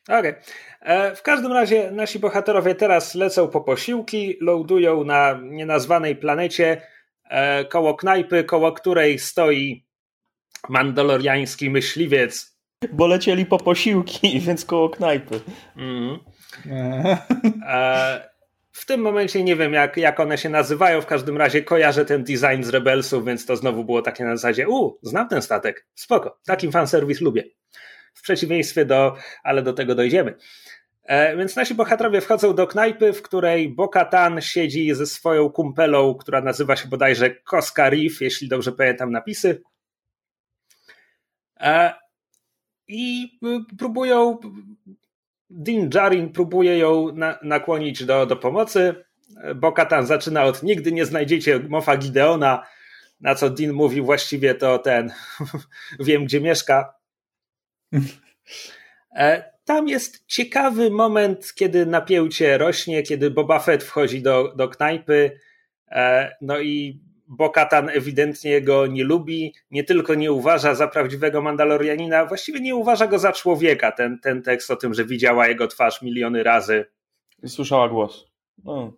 Okej. 0.09 0.19
Okay. 0.19 0.35
E, 0.81 1.17
w 1.17 1.23
każdym 1.23 1.53
razie 1.53 1.91
nasi 1.91 2.19
bohaterowie 2.19 2.75
teraz 2.75 3.15
lecą 3.15 3.49
po 3.49 3.61
posiłki, 3.61 4.37
loadują 4.41 5.05
na 5.05 5.41
nienazwanej 5.43 6.17
planecie 6.17 6.83
e, 7.31 7.65
koło 7.65 7.95
knajpy, 7.95 8.45
koło 8.45 8.73
której 8.73 9.19
stoi 9.19 9.85
mandaloriański 10.69 11.71
myśliwiec. 11.71 12.59
Bo 12.93 13.07
lecieli 13.07 13.47
po 13.47 13.59
posiłki, 13.59 14.41
więc 14.47 14.65
koło 14.65 14.89
knajpy. 14.89 15.41
Mm. 15.77 16.19
W 18.73 18.87
tym 18.87 19.01
momencie 19.01 19.45
nie 19.45 19.57
wiem, 19.57 19.73
jak, 19.73 19.97
jak 19.97 20.21
one 20.21 20.39
się 20.39 20.49
nazywają. 20.49 21.01
W 21.01 21.07
każdym 21.07 21.37
razie 21.37 21.63
kojarzę 21.63 22.05
ten 22.05 22.25
design 22.25 22.63
z 22.63 22.69
Rebelsów, 22.69 23.25
więc 23.25 23.47
to 23.47 23.57
znowu 23.57 23.85
było 23.85 24.03
takie 24.03 24.25
na 24.25 24.37
zasadzie: 24.37 24.69
U, 24.69 24.99
znam 25.03 25.29
ten 25.29 25.43
statek. 25.43 25.87
Spoko. 25.95 26.39
Takim 26.47 26.73
fanserwis 26.73 27.21
lubię. 27.21 27.45
W 28.19 28.23
przeciwieństwie 28.23 28.85
do, 28.85 29.17
ale 29.45 29.63
do 29.63 29.73
tego 29.73 29.95
dojdziemy. 29.95 30.35
E, 31.05 31.37
więc 31.37 31.57
nasi 31.57 31.75
bohaterowie 31.75 32.21
wchodzą 32.21 32.55
do 32.55 32.67
knajpy, 32.67 33.13
w 33.13 33.23
której 33.23 33.69
Bokatan 33.69 34.41
siedzi 34.41 34.95
ze 34.95 35.07
swoją 35.07 35.51
kumpelą, 35.51 36.15
która 36.15 36.41
nazywa 36.41 36.77
się 36.77 36.89
bodajże 36.89 37.31
Koska 37.31 37.91
Reef, 37.91 38.21
jeśli 38.21 38.49
dobrze 38.49 38.73
pamiętam 38.73 39.13
napisy. 39.13 39.63
E, 41.61 41.93
I 42.89 43.29
próbują. 43.79 44.39
Din 45.51 45.91
Jarin 45.95 46.33
próbuje 46.33 46.79
ją 46.79 47.13
na, 47.15 47.39
nakłonić 47.43 48.05
do, 48.05 48.27
do 48.27 48.37
pomocy. 48.37 49.05
Bokatan 49.55 50.07
zaczyna 50.07 50.45
od 50.45 50.63
nigdy 50.63 50.93
nie 50.93 51.07
znajdziecie 51.07 51.61
Mofa 51.69 51.97
Gideona, 51.97 52.67
na 53.21 53.35
co 53.35 53.51
Din 53.51 53.73
mówi 53.73 54.03
właściwie 54.03 54.55
to 54.55 54.79
ten 54.79 55.13
wiem 56.01 56.25
gdzie 56.25 56.41
mieszka. 56.41 56.98
E, 59.17 59.53
tam 59.65 59.89
jest 59.89 60.27
ciekawy 60.27 60.91
moment, 60.91 61.55
kiedy 61.55 61.87
napięcie 61.87 62.59
rośnie, 62.59 63.03
kiedy 63.03 63.31
Boba 63.31 63.59
Fett 63.59 63.85
wchodzi 63.85 64.23
do, 64.23 64.55
do 64.57 64.69
knajpy, 64.69 65.41
e, 65.91 66.33
no 66.41 66.61
i 66.61 67.01
Bokatan 67.29 67.89
ewidentnie 67.89 68.63
go 68.63 68.87
nie 68.87 69.05
lubi, 69.05 69.55
nie 69.71 69.85
tylko 69.85 70.15
nie 70.15 70.33
uważa 70.33 70.75
za 70.75 70.89
prawdziwego 70.89 71.43
Mandalorianina, 71.43 72.27
właściwie 72.27 72.61
nie 72.61 72.75
uważa 72.75 73.07
go 73.07 73.19
za 73.19 73.33
człowieka. 73.33 73.93
Ten, 73.93 74.19
ten 74.19 74.43
tekst 74.43 74.71
o 74.71 74.77
tym, 74.77 74.95
że 74.95 75.05
widziała 75.05 75.49
jego 75.49 75.67
twarz 75.67 76.03
miliony 76.03 76.43
razy. 76.43 76.87
I 77.43 77.49
słyszała 77.49 77.89
głos. 77.89 78.27
No. 78.65 78.93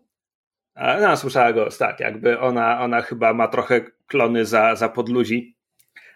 no, 0.76 1.16
słyszała 1.16 1.52
głos, 1.52 1.78
tak. 1.78 2.00
Jakby 2.00 2.38
ona, 2.38 2.80
ona 2.80 3.02
chyba 3.02 3.35
ma 3.35 3.49
trochę 3.49 3.80
klony 4.06 4.44
za, 4.44 4.76
za 4.76 4.88
podludzi. 4.88 5.56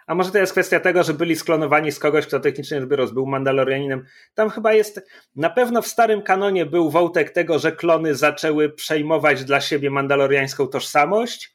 A 0.06 0.14
może 0.14 0.30
to 0.30 0.38
jest 0.38 0.52
kwestia 0.52 0.80
tego, 0.80 1.02
że 1.02 1.14
byli 1.14 1.36
sklonowani 1.36 1.92
z 1.92 1.98
kogoś, 1.98 2.26
kto 2.26 2.40
technicznie 2.40 2.80
biorąc 2.80 3.10
był 3.10 3.26
Mandalorianinem. 3.26 4.04
Tam 4.34 4.50
chyba 4.50 4.72
jest, 4.72 5.08
na 5.36 5.50
pewno 5.50 5.82
w 5.82 5.86
starym 5.86 6.22
kanonie 6.22 6.66
był 6.66 6.90
wątek 6.90 7.30
tego, 7.30 7.58
że 7.58 7.72
klony 7.72 8.14
zaczęły 8.14 8.70
przejmować 8.70 9.44
dla 9.44 9.60
siebie 9.60 9.90
mandaloriańską 9.90 10.66
tożsamość, 10.66 11.54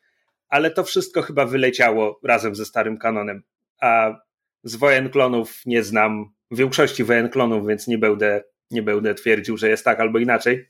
ale 0.49 0.71
to 0.71 0.83
wszystko 0.83 1.21
chyba 1.21 1.45
wyleciało 1.45 2.19
razem 2.23 2.55
ze 2.55 2.65
starym 2.65 2.97
kanonem. 2.97 3.43
A 3.81 4.15
z 4.63 4.75
wojen 4.75 5.09
klonów 5.09 5.61
nie 5.65 5.83
znam 5.83 6.25
większości 6.51 7.03
wojen 7.03 7.29
klonów, 7.29 7.67
więc 7.67 7.87
nie 7.87 7.97
będę, 7.97 8.43
nie 8.71 8.81
będę 8.81 9.15
twierdził, 9.15 9.57
że 9.57 9.69
jest 9.69 9.85
tak 9.85 9.99
albo 9.99 10.19
inaczej. 10.19 10.69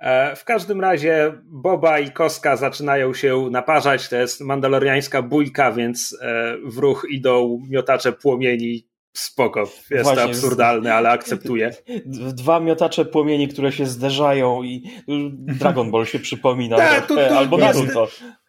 E, 0.00 0.36
w 0.36 0.44
każdym 0.44 0.80
razie 0.80 1.32
Boba 1.44 1.98
i 1.98 2.10
Koska 2.10 2.56
zaczynają 2.56 3.14
się 3.14 3.48
naparzać. 3.50 4.08
To 4.08 4.16
jest 4.16 4.40
mandaloriańska 4.40 5.22
bójka, 5.22 5.72
więc 5.72 6.18
e, 6.22 6.56
w 6.64 6.78
ruch 6.78 7.06
idą 7.10 7.62
miotacze 7.68 8.12
płomieni. 8.12 8.90
Spoko, 9.16 9.60
jest 9.60 9.90
Właśnie, 9.90 10.14
to 10.14 10.22
absurdalne, 10.22 10.94
ale 10.94 11.10
akceptuję. 11.10 11.70
Dwa 12.42 12.60
miotacze 12.60 13.04
płomieni, 13.04 13.48
które 13.48 13.72
się 13.72 13.86
zderzają 13.86 14.62
i 14.62 14.90
Dragon 15.32 15.90
Ball 15.90 16.06
się 16.06 16.18
przypomina. 16.18 16.76
Tak, 16.76 17.06
tu, 17.06 17.14
tu, 17.14 17.20
albo 17.20 17.58
Naruto. 17.58 18.08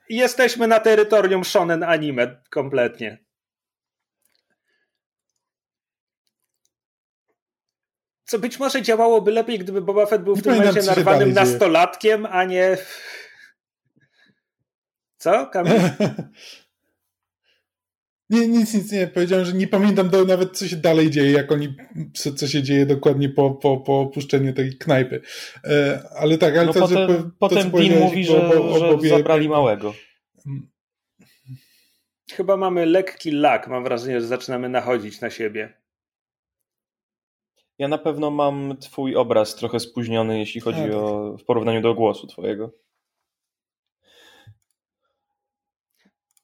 Jesteśmy 0.09 0.67
na 0.67 0.79
terytorium 0.79 1.43
shonen 1.43 1.83
anime 1.83 2.41
kompletnie. 2.49 3.17
Co 8.31 8.39
być 8.39 8.59
może 8.59 8.81
działałoby 8.81 9.31
lepiej, 9.31 9.59
gdyby 9.59 9.81
Boba 9.81 10.05
Fett 10.05 10.23
był 10.23 10.35
w 10.35 10.37
nie 10.37 10.43
tym 10.43 10.55
momencie 10.55 10.83
narwanym 10.83 11.33
nastolatkiem, 11.33 12.25
a 12.25 12.43
nie. 12.43 12.77
Co, 15.17 15.47
Kamil? 15.47 15.73
Nie, 18.29 18.47
nic, 18.47 18.73
nic 18.73 18.91
nie. 18.91 19.07
Powiedziałem, 19.07 19.45
że 19.45 19.53
nie 19.53 19.67
pamiętam 19.67 20.09
do, 20.09 20.25
nawet, 20.25 20.57
co 20.57 20.67
się 20.67 20.75
dalej 20.75 21.09
dzieje, 21.09 21.31
jak 21.31 21.51
oni, 21.51 21.75
co, 22.13 22.33
co 22.33 22.47
się 22.47 22.63
dzieje 22.63 22.85
dokładnie 22.85 23.29
po, 23.29 23.51
po, 23.51 23.77
po 23.77 23.99
opuszczeniu 23.99 24.53
tej 24.53 24.77
knajpy. 24.77 25.21
E, 25.63 26.03
ale 26.15 26.37
tak, 26.37 26.57
ale 26.57 26.65
no 26.65 26.73
to, 26.73 26.79
potem, 26.79 27.07
że, 27.07 27.29
potem 27.39 27.71
Dean 27.71 27.99
mówi, 27.99 28.25
że, 28.25 28.51
bo, 28.55 28.79
że 28.79 28.87
obie... 28.87 29.09
zabrali 29.09 29.49
małego. 29.49 29.93
Chyba 32.31 32.57
mamy 32.57 32.85
lekki 32.85 33.31
lak. 33.31 33.67
Mam 33.67 33.83
wrażenie, 33.83 34.21
że 34.21 34.27
zaczynamy 34.27 34.69
nachodzić 34.69 35.21
na 35.21 35.29
siebie. 35.29 35.80
Ja 37.81 37.87
na 37.87 37.97
pewno 37.97 38.31
mam 38.31 38.77
twój 38.77 39.15
obraz 39.15 39.55
trochę 39.55 39.79
spóźniony, 39.79 40.39
jeśli 40.39 40.61
chodzi 40.61 40.81
tak. 40.81 40.93
o 40.93 41.37
w 41.37 41.43
porównaniu 41.43 41.81
do 41.81 41.93
głosu 41.93 42.27
twojego. 42.27 42.71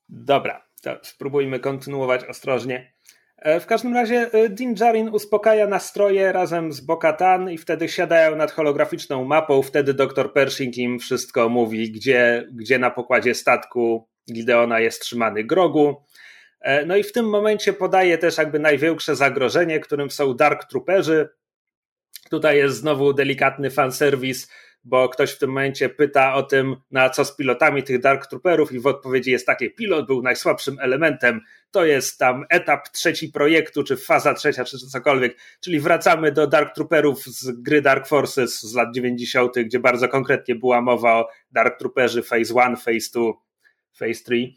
Dobra, 0.09 0.67
to 0.83 0.97
spróbujmy 1.01 1.59
kontynuować 1.59 2.23
ostrożnie. 2.25 2.93
E, 3.37 3.59
w 3.59 3.65
każdym 3.65 3.93
razie 3.93 4.29
e, 4.33 4.49
Din 4.49 4.73
Djarin 4.73 5.09
uspokaja 5.09 5.67
nastroje 5.67 6.31
razem 6.31 6.71
z 6.71 6.81
Bokatan 6.81 7.51
i 7.51 7.57
wtedy 7.57 7.89
siadają 7.89 8.35
nad 8.35 8.51
holograficzną 8.51 9.25
mapą. 9.25 9.61
Wtedy 9.61 9.93
dr 9.93 10.33
Pershing 10.33 10.77
im 10.77 10.99
wszystko 10.99 11.49
mówi, 11.49 11.91
gdzie, 11.91 12.47
gdzie 12.51 12.79
na 12.79 12.91
pokładzie 12.91 13.35
statku 13.35 14.07
Gideona 14.33 14.79
jest 14.79 15.01
trzymany 15.01 15.43
Grogu. 15.43 15.95
E, 16.67 16.85
no 16.85 16.95
i 16.95 17.03
w 17.03 17.11
tym 17.11 17.29
momencie 17.29 17.73
podaje 17.73 18.17
też 18.17 18.37
jakby 18.37 18.59
największe 18.59 19.15
zagrożenie, 19.15 19.79
którym 19.79 20.11
są 20.11 20.33
Dark 20.33 20.65
Trooperzy. 20.65 21.29
Tutaj 22.29 22.57
jest 22.57 22.77
znowu 22.77 23.13
delikatny 23.13 23.71
fanserwis, 23.71 24.51
bo 24.83 25.09
ktoś 25.09 25.31
w 25.31 25.37
tym 25.37 25.49
momencie 25.49 25.89
pyta 25.89 26.33
o 26.33 26.43
tym, 26.43 26.75
na 26.91 27.09
co 27.09 27.25
z 27.25 27.35
pilotami 27.35 27.83
tych 27.83 27.99
Dark 27.99 28.27
Trooperów 28.27 28.71
i 28.71 28.79
w 28.79 28.87
odpowiedzi 28.87 29.31
jest 29.31 29.45
takie, 29.45 29.69
pilot 29.69 30.07
był 30.07 30.21
najsłabszym 30.21 30.77
elementem, 30.79 31.41
to 31.71 31.85
jest 31.85 32.19
tam 32.19 32.45
etap 32.49 32.89
trzeci 32.89 33.29
projektu, 33.29 33.83
czy 33.83 33.97
faza 33.97 34.33
trzecia, 34.33 34.65
czy 34.65 34.77
cokolwiek, 34.77 35.37
czyli 35.61 35.79
wracamy 35.79 36.31
do 36.31 36.47
Dark 36.47 36.75
Trooperów 36.75 37.23
z 37.23 37.61
gry 37.61 37.81
Dark 37.81 38.07
Forces 38.07 38.61
z 38.61 38.75
lat 38.75 38.95
90., 38.95 39.53
gdzie 39.59 39.79
bardzo 39.79 40.07
konkretnie 40.07 40.55
była 40.55 40.81
mowa 40.81 41.13
o 41.13 41.29
Dark 41.51 41.79
Trooperzy 41.79 42.23
Phase 42.23 42.53
1, 42.55 42.75
Phase 42.75 43.09
2, 43.13 43.31
Phase 43.99 44.23
3. 44.23 44.53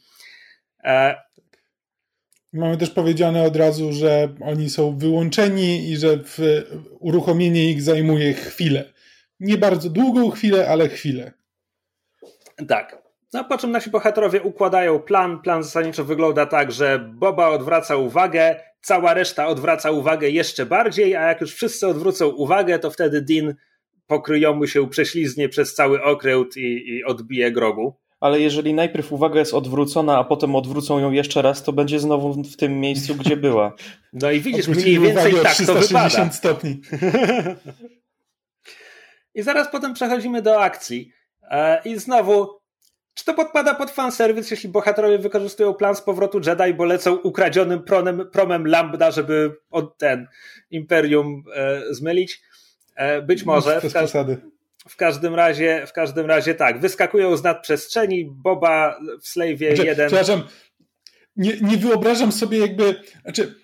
Mamy 2.53 2.77
też 2.77 2.91
powiedziane 2.91 3.43
od 3.43 3.57
razu, 3.57 3.93
że 3.93 4.29
oni 4.41 4.71
są 4.71 4.99
wyłączeni 4.99 5.91
i 5.91 5.97
że 5.97 6.19
uruchomienie 7.01 7.71
ich 7.71 7.83
zajmuje 7.83 8.35
chwilę. 8.35 8.93
Nie 9.41 9.59
bardzo 9.59 9.91
długą 9.91 10.31
chwilę, 10.31 10.69
ale 10.69 10.89
chwilę. 10.89 11.33
Tak. 12.69 13.03
No, 13.33 13.45
po 13.45 13.59
czym 13.59 13.71
nasi 13.71 13.91
bohaterowie 13.91 14.43
układają 14.43 14.99
plan. 14.99 15.43
Plan 15.43 15.63
zasadniczo 15.63 16.05
wygląda 16.05 16.47
tak, 16.47 16.73
że 16.73 16.99
Boba 16.99 17.49
odwraca 17.49 17.97
uwagę, 17.97 18.61
cała 18.83 19.15
reszta 19.15 19.47
odwraca 19.47 19.91
uwagę 19.91 20.31
jeszcze 20.31 20.67
bardziej, 20.67 21.17
a 21.17 21.29
jak 21.29 21.41
już 21.41 21.55
wszyscy 21.55 21.87
odwrócą 21.87 22.29
uwagę, 22.29 22.79
to 22.79 22.91
wtedy 22.91 23.23
Dean 23.23 23.55
pokryją 24.07 24.55
mu 24.55 24.67
się 24.67 24.89
prześliznie 24.89 25.49
przez 25.49 25.75
cały 25.75 26.03
okręt 26.03 26.57
i, 26.57 26.89
i 26.89 27.05
odbije 27.05 27.53
grogu 27.53 28.00
ale 28.21 28.41
jeżeli 28.41 28.75
najpierw 28.75 29.13
uwaga 29.13 29.39
jest 29.39 29.55
odwrócona, 29.55 30.19
a 30.19 30.25
potem 30.25 30.57
odwrócą 30.57 30.99
ją 30.99 31.11
jeszcze 31.11 31.43
raz, 31.43 31.63
to 31.63 31.73
będzie 31.73 32.01
znowu 32.01 32.43
w 32.43 32.57
tym 32.57 32.81
miejscu, 32.81 33.15
gdzie 33.15 33.37
była. 33.37 33.73
No 34.13 34.31
i 34.31 34.41
widzisz, 34.41 34.69
mniej 34.69 34.99
więcej 34.99 35.35
tak 35.43 35.57
to 35.67 35.75
wypada. 35.75 36.33
stopni. 36.33 36.81
I 39.35 39.43
zaraz 39.43 39.69
potem 39.73 39.95
przechodzimy 39.95 40.43
do 40.43 40.61
akcji. 40.61 41.13
E, 41.51 41.83
I 41.85 41.99
znowu, 41.99 42.49
czy 43.15 43.25
to 43.25 43.35
podpada 43.35 43.75
pod 43.75 43.91
fanserwis, 43.91 44.51
jeśli 44.51 44.69
bohaterowie 44.69 45.19
wykorzystują 45.19 45.75
plan 45.75 45.97
z 45.97 46.01
powrotu 46.03 46.41
Jedi, 46.47 46.75
bo 46.75 46.85
lecą 46.85 47.17
ukradzionym 47.17 47.83
promem, 47.83 48.31
promem 48.33 48.67
Lambda, 48.67 49.11
żeby 49.11 49.57
od 49.71 49.99
ten 49.99 50.27
Imperium 50.71 51.43
e, 51.55 51.95
zmylić? 51.95 52.43
E, 52.97 53.23
być 53.23 53.45
może. 53.45 53.81
Bez 53.83 53.93
przesady. 53.95 54.37
W 54.89 54.97
każdym 54.97 55.35
razie, 55.35 55.87
w 55.87 55.93
każdym 55.93 56.27
razie 56.27 56.55
tak, 56.55 56.81
wyskakują 56.81 57.37
z 57.37 57.43
nadprzestrzeni, 57.43 58.25
Boba 58.25 59.01
w 59.23 59.29
Slave'ie 59.29 59.75
znaczy, 59.75 59.87
jeden. 59.87 60.07
Przepraszam, 60.07 60.43
nie, 61.37 61.57
nie 61.61 61.77
wyobrażam 61.77 62.33
sobie 62.33 62.59
jakby, 62.59 63.03
znaczy 63.23 63.55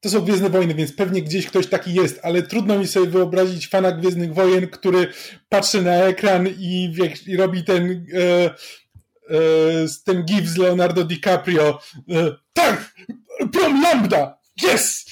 to 0.00 0.10
są 0.10 0.20
Gwiezdne 0.20 0.50
Wojny, 0.50 0.74
więc 0.74 0.92
pewnie 0.92 1.22
gdzieś 1.22 1.46
ktoś 1.46 1.66
taki 1.66 1.94
jest, 1.94 2.20
ale 2.22 2.42
trudno 2.42 2.78
mi 2.78 2.86
sobie 2.86 3.06
wyobrazić 3.06 3.68
fana 3.68 3.92
Gwiezdnych 3.92 4.34
Wojen, 4.34 4.68
który 4.68 5.12
patrzy 5.48 5.82
na 5.82 5.92
ekran 5.92 6.48
i, 6.58 6.90
wie, 6.94 7.12
i 7.26 7.36
robi 7.36 7.64
ten 7.64 8.06
e, 8.14 8.44
e, 8.44 8.50
ten 10.04 10.24
gif 10.24 10.48
z 10.48 10.56
Leonardo 10.56 11.04
DiCaprio. 11.04 11.80
E, 12.10 12.34
tak! 12.52 12.94
Prom 13.52 13.82
Lambda! 13.82 14.38
Yes! 14.62 15.06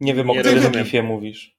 Nie 0.00 0.14
wiem, 0.14 0.30
o 0.30 0.34
którym 0.34 0.72
klifie 0.72 1.02
mówisz. 1.02 1.57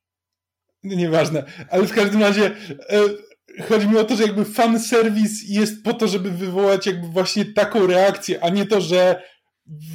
Nieważne, 0.84 1.44
ale 1.70 1.84
w 1.84 1.94
każdym 1.94 2.22
razie 2.22 2.46
e, 2.90 3.64
chodzi 3.64 3.88
mi 3.88 3.98
o 3.98 4.04
to, 4.04 4.16
że 4.16 4.24
jakby 4.24 4.46
fan 4.46 4.80
serwis 4.80 5.50
jest 5.50 5.84
po 5.84 5.94
to, 5.94 6.08
żeby 6.08 6.32
wywołać 6.32 6.86
jakby 6.86 7.08
właśnie 7.08 7.46
taką 7.46 7.88
reakcję, 7.88 8.44
a 8.44 8.50
nie 8.50 8.66
to, 8.66 8.82
że 8.82 9.24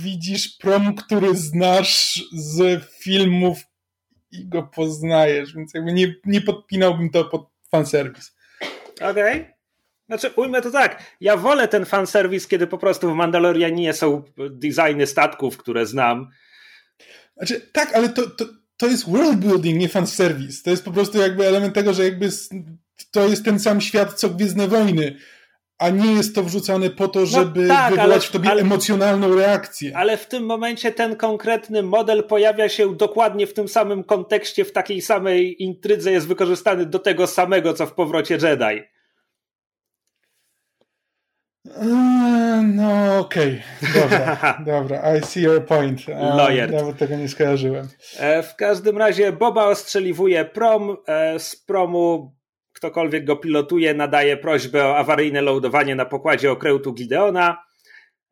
widzisz 0.03 0.49
prom, 0.49 0.95
który 0.95 1.37
znasz 1.37 2.25
z 2.33 2.85
filmów 3.03 3.59
i 4.31 4.49
go 4.49 4.63
poznajesz, 4.63 5.55
więc 5.55 5.75
jakby 5.75 5.93
nie, 5.93 6.15
nie 6.25 6.41
podpinałbym 6.41 7.11
to 7.11 7.25
pod 7.25 7.51
fanserwis. 7.71 8.37
Okej. 8.97 9.11
Okay. 9.11 9.55
Znaczy, 10.07 10.31
ujmę 10.37 10.63
to 10.63 10.71
tak. 10.71 11.03
Ja 11.21 11.37
wolę 11.37 11.69
ten 11.69 11.85
fanserwis, 11.85 12.49
kiedy 12.49 12.67
po 12.67 12.79
prostu 12.79 13.13
w 13.13 13.15
Mandalorianie 13.15 13.93
są 13.93 14.23
designy 14.51 15.07
statków, 15.07 15.57
które 15.57 15.87
znam. 15.87 16.31
Znaczy, 17.37 17.61
tak, 17.73 17.95
ale 17.95 18.09
to, 18.09 18.31
to, 18.31 18.45
to 18.77 18.87
jest 18.87 19.11
world 19.11 19.37
building, 19.37 19.81
nie 19.81 19.89
fanserwis. 19.89 20.63
To 20.63 20.71
jest 20.71 20.85
po 20.85 20.93
prostu 20.93 21.19
jakby 21.19 21.47
element 21.47 21.75
tego, 21.75 21.95
że 21.95 22.05
jakby 22.05 22.29
to 23.11 23.29
jest 23.29 23.45
ten 23.45 23.61
sam 23.61 23.81
świat, 23.81 24.15
co 24.15 24.31
Gwiezdne 24.31 24.69
Wojny 24.69 25.17
a 25.79 25.91
nie 25.91 26.13
jest 26.13 26.35
to 26.35 26.43
wrzucane 26.43 26.91
po 26.91 27.09
to, 27.09 27.21
no 27.21 27.27
żeby 27.27 27.63
no 27.63 27.75
tak, 27.75 27.91
wywołać 27.91 28.13
ale, 28.13 28.21
w 28.21 28.31
tobie 28.31 28.51
ale, 28.51 28.63
emocjonalną 28.63 29.35
reakcję. 29.35 29.97
Ale 29.97 30.17
w 30.17 30.27
tym 30.27 30.47
momencie 30.47 30.93
ten 30.93 31.17
konkretny 31.17 31.83
model 31.83 32.25
pojawia 32.25 32.69
się 32.69 32.97
dokładnie 32.97 33.47
w 33.47 33.55
tym 33.55 33.69
samym 33.69 34.05
kontekście, 34.05 34.65
w 34.65 34.73
takiej 34.73 35.01
samej 35.01 35.63
intrydze, 35.63 36.13
jest 36.13 36.27
wykorzystany 36.27 36.87
do 36.87 36.99
tego 36.99 37.27
samego, 37.27 37.75
co 37.75 37.87
w 37.87 37.93
powrocie 37.93 38.39
Jedi. 38.43 38.83
Eee, 41.67 42.63
no 42.63 43.19
okej, 43.19 43.63
okay. 43.83 44.03
dobra, 44.03 44.59
dobra, 44.67 45.17
I 45.17 45.23
see 45.23 45.43
your 45.43 45.67
point. 45.67 46.09
Lawyer. 46.09 46.73
Nawet 46.73 46.99
tego 46.99 47.17
nie 47.17 47.29
skojarzyłem. 47.29 47.89
E, 48.19 48.43
w 48.43 48.57
każdym 48.57 48.99
razie 48.99 49.33
Boba 49.33 49.65
ostrzeliwuje 49.65 50.45
prom, 50.45 50.97
e, 51.07 51.39
z 51.39 51.57
promu 51.57 52.35
ktokolwiek 52.73 53.25
go 53.25 53.37
pilotuje 53.37 53.95
nadaje 53.95 54.37
prośbę 54.37 54.87
o 54.87 54.97
awaryjne 54.97 55.43
loadowanie 55.43 55.95
na 55.95 56.05
pokładzie 56.05 56.53
okrętu 56.53 56.93
Gideona, 56.93 57.65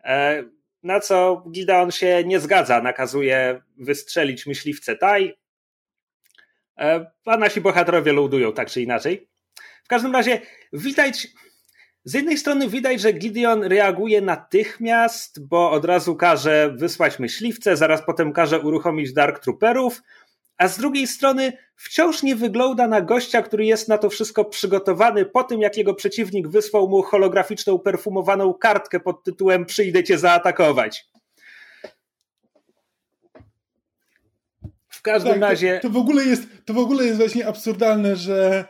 e, 0.05 0.45
na 0.83 1.01
co 1.01 1.45
Gideon 1.53 1.91
się 1.91 2.25
nie 2.25 2.41
zgadza, 2.41 2.83
nakazuje 2.83 3.63
wystrzelić 3.79 4.47
myśliwce 4.47 4.97
Taj, 4.97 5.39
a 7.27 7.37
nasi 7.37 7.61
bohaterowie 7.61 8.13
loadują 8.13 8.53
tak 8.53 8.71
czy 8.71 8.83
inaczej. 8.83 9.29
W 9.85 9.89
każdym 9.89 10.13
razie 10.13 10.41
widać, 10.73 11.29
z 12.05 12.15
jednej 12.15 12.39
strony 12.39 12.69
widać, 12.69 13.01
że 13.01 13.13
Gideon 13.13 13.63
reaguje 13.63 14.21
natychmiast, 14.21 15.47
bo 15.47 15.71
od 15.71 15.85
razu 15.85 16.17
każe 16.17 16.75
wysłać 16.77 17.19
myśliwce, 17.19 17.77
zaraz 17.77 18.03
potem 18.07 18.33
każe 18.33 18.61
uruchomić 18.61 19.13
Dark 19.13 19.39
Trooperów, 19.39 20.03
a 20.59 20.69
z 20.69 20.79
drugiej 20.79 21.07
strony 21.07 21.53
wciąż 21.77 22.23
nie 22.23 22.37
wygląda 22.37 22.87
na 22.87 23.01
gościa, 23.01 23.43
który 23.43 23.65
jest 23.65 23.89
na 23.89 23.99
to 23.99 24.11
wszystko 24.11 24.45
przygotowany 24.45 25.25
po 25.25 25.45
tym, 25.45 25.61
jak 25.61 25.77
jego 25.77 25.95
przeciwnik 25.95 26.49
wysłał 26.49 26.89
mu 26.89 27.03
holograficzną, 27.03 27.79
perfumowaną 27.79 28.55
kartkę 28.55 29.01
pod 29.01 29.25
tytułem 29.25 29.67
Przyjdę 29.67 30.05
cię 30.05 30.19
zaatakować. 30.19 31.05
W 34.89 35.03
każdym 35.03 35.33
tak, 35.33 35.41
razie. 35.41 35.81
To, 35.83 35.89
to, 35.89 35.95
w 35.95 35.97
ogóle 35.97 36.25
jest, 36.25 36.43
to 36.65 36.75
w 36.75 36.79
ogóle 36.79 37.05
jest 37.05 37.19
właśnie 37.19 37.47
absurdalne, 37.47 38.17
że 38.17 38.65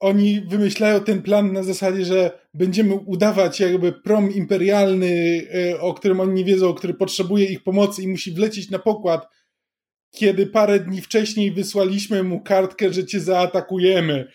oni 0.00 0.40
wymyślają 0.40 1.00
ten 1.00 1.22
plan 1.22 1.52
na 1.52 1.62
zasadzie, 1.62 2.04
że 2.04 2.38
będziemy 2.54 2.94
udawać 2.94 3.60
jakby 3.60 3.92
prom 3.92 4.32
imperialny, 4.34 5.42
e, 5.54 5.80
o 5.80 5.94
którym 5.94 6.20
oni 6.20 6.32
nie 6.32 6.44
wiedzą, 6.44 6.74
który 6.74 6.94
potrzebuje 6.94 7.46
ich 7.46 7.62
pomocy 7.62 8.02
i 8.02 8.08
musi 8.08 8.32
wlecieć 8.32 8.70
na 8.70 8.78
pokład, 8.78 9.28
kiedy 10.10 10.46
parę 10.46 10.80
dni 10.80 11.02
wcześniej 11.02 11.52
wysłaliśmy 11.52 12.22
mu 12.22 12.40
kartkę, 12.40 12.92
że 12.92 13.06
cię 13.06 13.20
zaatakujemy. 13.20 14.32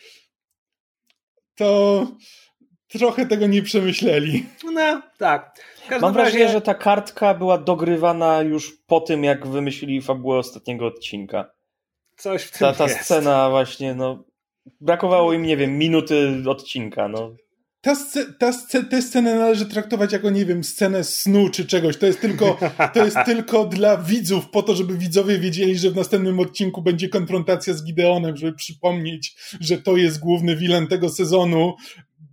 To 1.56 2.08
trochę 2.88 3.26
tego 3.26 3.48
nie 3.48 3.62
przemyśleli. 3.62 4.46
No, 4.64 5.02
tak. 5.18 5.56
Mam 6.02 6.14
wrażenie, 6.14 6.44
razie... 6.44 6.54
że 6.54 6.62
ta 6.62 6.74
kartka 6.74 7.34
była 7.34 7.58
dogrywana 7.58 8.42
już 8.42 8.78
po 8.88 9.02
tym, 9.02 9.24
jak 9.24 9.48
wymyślili 9.48 10.02
fabułę 10.02 10.38
ostatniego 10.38 10.86
odcinka. 10.86 11.52
Coś 12.18 12.44
w 12.44 12.52
tym 12.52 12.60
Ta, 12.60 12.74
ta 12.74 12.84
jest. 12.84 13.02
scena 13.02 13.50
właśnie, 13.50 13.96
no 13.96 14.24
brakowało 14.82 15.34
im, 15.34 15.44
nie 15.44 15.58
wiem, 15.58 15.78
minuty 15.78 16.44
odcinka, 16.48 17.08
no. 17.08 17.36
Ta, 17.82 17.96
ta, 18.40 18.52
tę 18.90 19.02
scenę 19.02 19.36
należy 19.36 19.66
traktować 19.66 20.14
jako, 20.14 20.30
nie 20.30 20.46
wiem, 20.46 20.64
scenę 20.64 21.04
snu 21.04 21.50
czy 21.50 21.66
czegoś. 21.66 21.98
To 21.98 22.06
jest, 22.06 22.22
tylko, 22.22 22.58
to 22.94 23.06
jest 23.06 23.18
tylko 23.26 23.66
dla 23.66 23.98
widzów, 23.98 24.50
po 24.50 24.64
to, 24.64 24.76
żeby 24.76 24.98
widzowie 24.98 25.40
wiedzieli, 25.40 25.78
że 25.78 25.92
w 25.92 25.96
następnym 25.96 26.40
odcinku 26.40 26.82
będzie 26.82 27.10
konfrontacja 27.10 27.74
z 27.74 27.84
Gideonem, 27.84 28.38
żeby 28.38 28.54
przypomnieć, 28.54 29.36
że 29.60 29.78
to 29.78 29.98
jest 29.98 30.20
główny 30.20 30.56
wilen 30.56 30.88
tego 30.88 31.10
sezonu, 31.10 31.74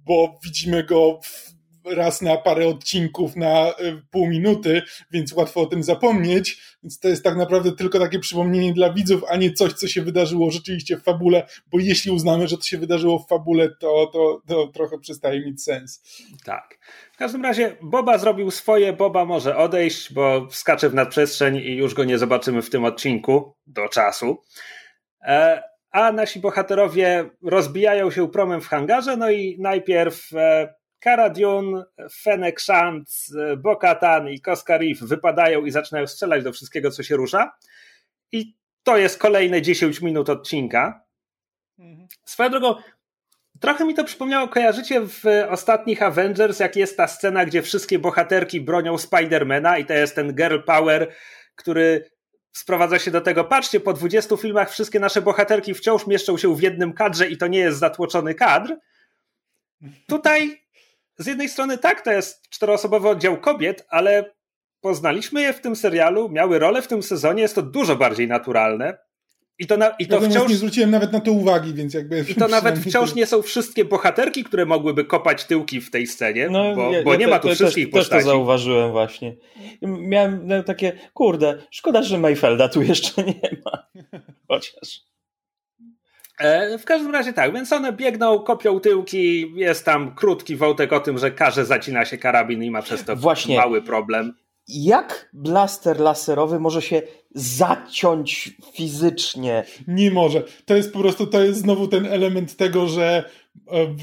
bo 0.06 0.38
widzimy 0.44 0.84
go 0.84 1.20
w 1.22 1.47
raz 1.90 2.22
na 2.22 2.36
parę 2.36 2.68
odcinków 2.68 3.36
na 3.36 3.68
y, 3.70 4.02
pół 4.10 4.26
minuty, 4.26 4.82
więc 5.10 5.32
łatwo 5.32 5.60
o 5.60 5.66
tym 5.66 5.82
zapomnieć. 5.82 6.62
Więc 6.82 6.98
to 6.98 7.08
jest 7.08 7.24
tak 7.24 7.36
naprawdę 7.36 7.72
tylko 7.72 7.98
takie 7.98 8.18
przypomnienie 8.18 8.72
dla 8.72 8.92
widzów, 8.92 9.24
a 9.28 9.36
nie 9.36 9.52
coś, 9.52 9.72
co 9.72 9.88
się 9.88 10.02
wydarzyło 10.02 10.50
rzeczywiście 10.50 10.96
w 10.96 11.02
fabule, 11.02 11.46
bo 11.66 11.78
jeśli 11.78 12.10
uznamy, 12.10 12.48
że 12.48 12.56
to 12.56 12.62
się 12.62 12.78
wydarzyło 12.78 13.18
w 13.18 13.28
fabule, 13.28 13.68
to, 13.80 14.10
to, 14.12 14.42
to 14.48 14.66
trochę 14.66 14.98
przestaje 14.98 15.40
mieć 15.46 15.62
sens. 15.62 16.02
Tak. 16.44 16.78
W 17.12 17.16
każdym 17.16 17.42
razie 17.42 17.76
Boba 17.82 18.18
zrobił 18.18 18.50
swoje, 18.50 18.92
Boba 18.92 19.24
może 19.24 19.56
odejść, 19.56 20.12
bo 20.12 20.48
skacze 20.50 20.88
w 20.88 20.94
nadprzestrzeń 20.94 21.56
i 21.56 21.76
już 21.76 21.94
go 21.94 22.04
nie 22.04 22.18
zobaczymy 22.18 22.62
w 22.62 22.70
tym 22.70 22.84
odcinku 22.84 23.54
do 23.66 23.88
czasu. 23.88 24.42
E, 25.22 25.62
a 25.90 26.12
nasi 26.12 26.40
bohaterowie 26.40 27.30
rozbijają 27.42 28.10
się 28.10 28.28
promem 28.28 28.60
w 28.60 28.68
hangarze, 28.68 29.16
no 29.16 29.30
i 29.30 29.56
najpierw 29.60 30.30
Cara 31.04 31.30
Dune, 31.30 31.84
Fennec 32.22 32.60
Shand, 32.60 33.08
Bo-Katan 33.58 34.28
i 34.28 34.40
Koska 34.40 34.78
Reef 34.78 35.00
wypadają 35.00 35.64
i 35.64 35.70
zaczynają 35.70 36.06
strzelać 36.06 36.44
do 36.44 36.52
wszystkiego, 36.52 36.90
co 36.90 37.02
się 37.02 37.16
rusza. 37.16 37.52
I 38.32 38.56
to 38.82 38.96
jest 38.96 39.18
kolejne 39.18 39.62
10 39.62 40.00
minut 40.00 40.28
odcinka. 40.28 41.04
Mhm. 41.78 42.08
Swoją 42.24 42.50
drogą, 42.50 42.74
trochę 43.60 43.84
mi 43.84 43.94
to 43.94 44.04
przypomniało, 44.04 44.48
kojarzycie 44.48 45.00
w 45.00 45.22
ostatnich 45.48 46.02
Avengers, 46.02 46.60
jak 46.60 46.76
jest 46.76 46.96
ta 46.96 47.06
scena, 47.06 47.44
gdzie 47.44 47.62
wszystkie 47.62 47.98
bohaterki 47.98 48.60
bronią 48.60 48.98
Spidermana 48.98 49.78
i 49.78 49.86
to 49.86 49.92
jest 49.92 50.14
ten 50.14 50.34
girl 50.34 50.58
power, 50.66 51.12
który 51.54 52.10
sprowadza 52.52 52.98
się 52.98 53.10
do 53.10 53.20
tego, 53.20 53.44
patrzcie, 53.44 53.80
po 53.80 53.92
20 53.92 54.36
filmach 54.36 54.70
wszystkie 54.70 55.00
nasze 55.00 55.22
bohaterki 55.22 55.74
wciąż 55.74 56.06
mieszczą 56.06 56.36
się 56.36 56.56
w 56.56 56.62
jednym 56.62 56.92
kadrze 56.92 57.28
i 57.28 57.36
to 57.36 57.46
nie 57.46 57.58
jest 57.58 57.78
zatłoczony 57.78 58.34
kadr. 58.34 58.76
Tutaj 60.06 60.67
z 61.18 61.26
jednej 61.26 61.48
strony 61.48 61.78
tak, 61.78 62.00
to 62.00 62.10
jest 62.10 62.48
czteroosobowy 62.50 63.08
oddział 63.08 63.40
kobiet, 63.40 63.86
ale 63.88 64.34
poznaliśmy 64.80 65.42
je 65.42 65.52
w 65.52 65.60
tym 65.60 65.76
serialu, 65.76 66.28
miały 66.28 66.58
rolę 66.58 66.82
w 66.82 66.88
tym 66.88 67.02
sezonie, 67.02 67.42
jest 67.42 67.54
to 67.54 67.62
dużo 67.62 67.96
bardziej 67.96 68.28
naturalne. 68.28 68.98
I 69.60 69.66
to, 69.66 69.76
na, 69.76 69.90
i 69.90 70.06
to 70.06 70.20
wciąż. 70.20 70.48
Nie 70.48 70.56
zwróciłem 70.56 70.90
nawet 70.90 71.12
na 71.12 71.20
to 71.20 71.32
uwagi, 71.32 71.74
więc 71.74 71.94
jakby. 71.94 72.24
I 72.28 72.34
to 72.34 72.48
nawet 72.48 72.78
wciąż 72.78 73.14
nie 73.14 73.26
są 73.26 73.42
wszystkie 73.42 73.84
bohaterki, 73.84 74.44
które 74.44 74.66
mogłyby 74.66 75.04
kopać 75.04 75.44
tyłki 75.44 75.80
w 75.80 75.90
tej 75.90 76.06
scenie, 76.06 76.48
no, 76.50 76.74
bo, 76.74 76.92
ja, 76.92 77.02
bo 77.02 77.12
ja 77.12 77.18
nie 77.18 77.24
te, 77.24 77.30
ma 77.30 77.38
tu 77.38 77.48
wszystkich 77.48 77.84
też, 77.84 77.92
postaci. 77.92 78.10
Też 78.10 78.24
to 78.24 78.30
zauważyłem 78.30 78.92
właśnie. 78.92 79.36
Miałem 79.82 80.40
no, 80.44 80.62
takie, 80.62 80.92
kurde, 81.14 81.58
szkoda, 81.70 82.02
że 82.02 82.18
Mayfelda 82.18 82.68
tu 82.68 82.82
jeszcze 82.82 83.24
nie 83.24 83.50
ma. 83.64 83.86
Chociaż. 84.48 85.08
E, 86.38 86.78
w 86.78 86.84
każdym 86.84 87.12
razie 87.12 87.32
tak, 87.32 87.52
więc 87.52 87.72
one 87.72 87.92
biegną, 87.92 88.38
kopią 88.38 88.80
tyłki, 88.80 89.52
jest 89.54 89.84
tam 89.84 90.14
krótki 90.14 90.56
wątek 90.56 90.92
o 90.92 91.00
tym, 91.00 91.18
że 91.18 91.30
każe 91.30 91.64
zacina 91.64 92.04
się 92.04 92.18
karabin 92.18 92.62
i 92.62 92.70
ma 92.70 92.82
przez 92.82 93.04
to 93.04 93.16
Właśnie. 93.16 93.56
mały 93.56 93.82
problem. 93.82 94.34
Jak 94.68 95.30
blaster 95.32 96.00
laserowy 96.00 96.60
może 96.60 96.82
się 96.82 97.02
zaciąć 97.34 98.50
fizycznie? 98.72 99.64
Nie 99.86 100.10
może. 100.10 100.42
To 100.64 100.76
jest 100.76 100.92
po 100.92 100.98
prostu, 100.98 101.26
to 101.26 101.44
jest 101.44 101.60
znowu 101.60 101.88
ten 101.88 102.06
element 102.06 102.56
tego, 102.56 102.88
że 102.88 103.30
e, 103.72 103.94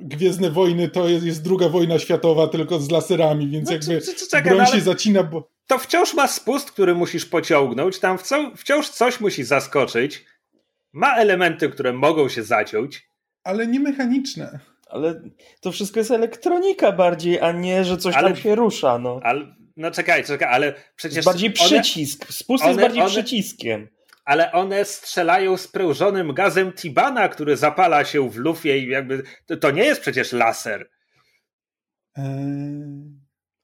Gwiezdne 0.00 0.50
Wojny 0.50 0.88
to 0.88 1.08
jest, 1.08 1.26
jest 1.26 1.44
druga 1.44 1.68
wojna 1.68 1.98
światowa, 1.98 2.48
tylko 2.48 2.78
z 2.78 2.90
laserami, 2.90 3.48
więc 3.48 3.68
no, 3.68 3.72
jakby 3.72 4.00
czekaj, 4.30 4.54
broń 4.54 4.66
no, 4.70 4.74
się 4.74 4.80
zacina, 4.80 5.22
bo... 5.22 5.48
To 5.66 5.78
wciąż 5.78 6.14
ma 6.14 6.26
spust, 6.26 6.70
który 6.70 6.94
musisz 6.94 7.26
pociągnąć, 7.26 7.98
tam 7.98 8.18
wciąż 8.56 8.88
coś 8.88 9.20
musi 9.20 9.44
zaskoczyć 9.44 10.24
ma 10.96 11.16
elementy, 11.16 11.68
które 11.68 11.92
mogą 11.92 12.28
się 12.28 12.42
zaciąć. 12.42 13.08
Ale 13.44 13.66
nie 13.66 13.80
mechaniczne. 13.80 14.58
Ale 14.86 15.20
to 15.60 15.72
wszystko 15.72 16.00
jest 16.00 16.10
elektronika 16.10 16.92
bardziej, 16.92 17.40
a 17.40 17.52
nie, 17.52 17.84
że 17.84 17.96
coś 17.96 18.14
ale, 18.14 18.28
tam 18.28 18.36
się 18.36 18.54
rusza. 18.54 18.98
No. 18.98 19.20
Ale, 19.22 19.54
no 19.76 19.90
czekaj, 19.90 20.24
czekaj, 20.24 20.48
ale 20.52 20.74
przecież. 20.96 21.16
Jest 21.16 21.28
bardziej 21.28 21.50
przycisk. 21.50 22.32
Spust 22.32 22.64
one, 22.64 22.72
jest 22.72 22.82
bardziej 22.82 23.02
one, 23.02 23.10
przyciskiem. 23.10 23.88
Ale 24.24 24.52
one 24.52 24.84
strzelają 24.84 25.56
sprężonym 25.56 26.34
gazem 26.34 26.72
Tibana, 26.72 27.28
który 27.28 27.56
zapala 27.56 28.04
się 28.04 28.30
w 28.30 28.36
lufie 28.36 28.78
i 28.78 28.88
jakby. 28.88 29.22
To, 29.46 29.56
to 29.56 29.70
nie 29.70 29.84
jest 29.84 30.00
przecież 30.00 30.32
laser. 30.32 30.90
Eee... 32.16 33.16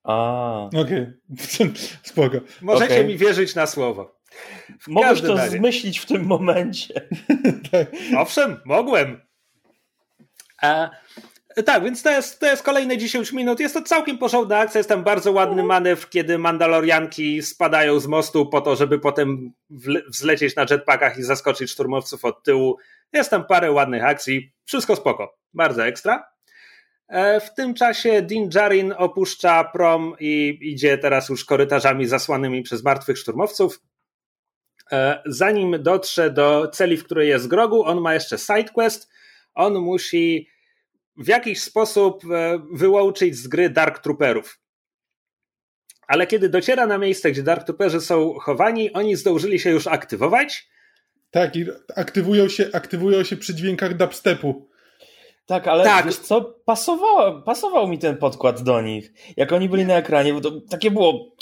A. 0.04 0.68
Okej, 0.74 1.06
okay. 1.32 1.72
spoko. 2.02 2.38
Możecie 2.62 2.94
okay. 2.94 3.04
mi 3.04 3.16
wierzyć 3.16 3.54
na 3.54 3.66
słowo. 3.66 4.21
Mogłeś 4.86 5.20
to 5.20 5.36
razie. 5.36 5.56
zmyślić 5.58 5.98
w 5.98 6.06
tym 6.06 6.26
momencie. 6.26 6.94
tak. 7.72 7.86
Owszem, 8.18 8.60
mogłem. 8.64 9.20
A, 10.62 10.90
tak, 11.66 11.84
więc 11.84 12.02
to 12.02 12.10
jest, 12.10 12.40
to 12.40 12.46
jest 12.46 12.62
kolejne 12.62 12.98
10 12.98 13.32
minut. 13.32 13.60
Jest 13.60 13.74
to 13.74 13.82
całkiem 13.82 14.18
porządna 14.18 14.58
akcja. 14.58 14.78
Jest 14.78 14.88
tam 14.88 15.04
bardzo 15.04 15.32
ładny 15.32 15.62
manewr, 15.62 16.08
kiedy 16.08 16.38
Mandalorianki 16.38 17.42
spadają 17.42 18.00
z 18.00 18.06
mostu 18.06 18.46
po 18.46 18.60
to, 18.60 18.76
żeby 18.76 18.98
potem 18.98 19.52
wzlecieć 20.08 20.56
na 20.56 20.66
jetpackach 20.70 21.18
i 21.18 21.22
zaskoczyć 21.22 21.70
szturmowców 21.70 22.24
od 22.24 22.42
tyłu. 22.42 22.78
Jest 23.12 23.30
tam 23.30 23.44
parę 23.44 23.72
ładnych 23.72 24.04
akcji. 24.04 24.52
Wszystko 24.64 24.96
spoko. 24.96 25.38
Bardzo 25.54 25.86
ekstra. 25.86 26.24
E, 27.08 27.40
w 27.40 27.54
tym 27.54 27.74
czasie 27.74 28.22
Din 28.22 28.48
Djarin 28.48 28.94
opuszcza 28.96 29.64
prom 29.64 30.14
i 30.20 30.58
idzie 30.60 30.98
teraz 30.98 31.28
już 31.28 31.44
korytarzami 31.44 32.06
zasłanymi 32.06 32.62
przez 32.62 32.84
martwych 32.84 33.18
szturmowców. 33.18 33.80
E, 34.92 35.22
zanim 35.26 35.82
dotrze 35.82 36.30
do 36.30 36.68
celi, 36.68 36.96
w 36.96 37.04
której 37.04 37.28
jest 37.28 37.48
Grogu, 37.48 37.84
on 37.84 38.00
ma 38.00 38.14
jeszcze 38.14 38.38
sidequest. 38.38 39.10
On 39.54 39.74
musi 39.74 40.48
w 41.16 41.28
jakiś 41.28 41.62
sposób 41.62 42.24
e, 42.24 42.58
wyłączyć 42.72 43.36
z 43.36 43.48
gry 43.48 43.70
Dark 43.70 43.98
Trooperów. 43.98 44.58
Ale 46.06 46.26
kiedy 46.26 46.48
dociera 46.48 46.86
na 46.86 46.98
miejsce, 46.98 47.30
gdzie 47.30 47.42
Dark 47.42 47.64
Trooperzy 47.64 48.00
są 48.00 48.34
chowani, 48.38 48.92
oni 48.92 49.16
zdążyli 49.16 49.58
się 49.58 49.70
już 49.70 49.86
aktywować. 49.86 50.68
Tak, 51.30 51.56
i 51.56 51.66
aktywują 51.96 52.48
się, 52.48 52.70
aktywują 52.72 53.24
się 53.24 53.36
przy 53.36 53.54
dźwiękach 53.54 53.96
dubstepu. 53.96 54.68
Tak, 55.46 55.68
ale 55.68 55.84
tak. 55.84 56.06
wiesz 56.06 56.16
co, 56.16 56.40
pasowało, 56.64 57.42
pasował 57.42 57.88
mi 57.88 57.98
ten 57.98 58.16
podkład 58.16 58.62
do 58.62 58.80
nich. 58.80 59.12
Jak 59.36 59.52
oni 59.52 59.68
byli 59.68 59.84
na 59.84 59.94
ekranie, 59.94 60.32
bo 60.32 60.40
to 60.40 60.60
takie 60.60 60.90
było... 60.90 61.36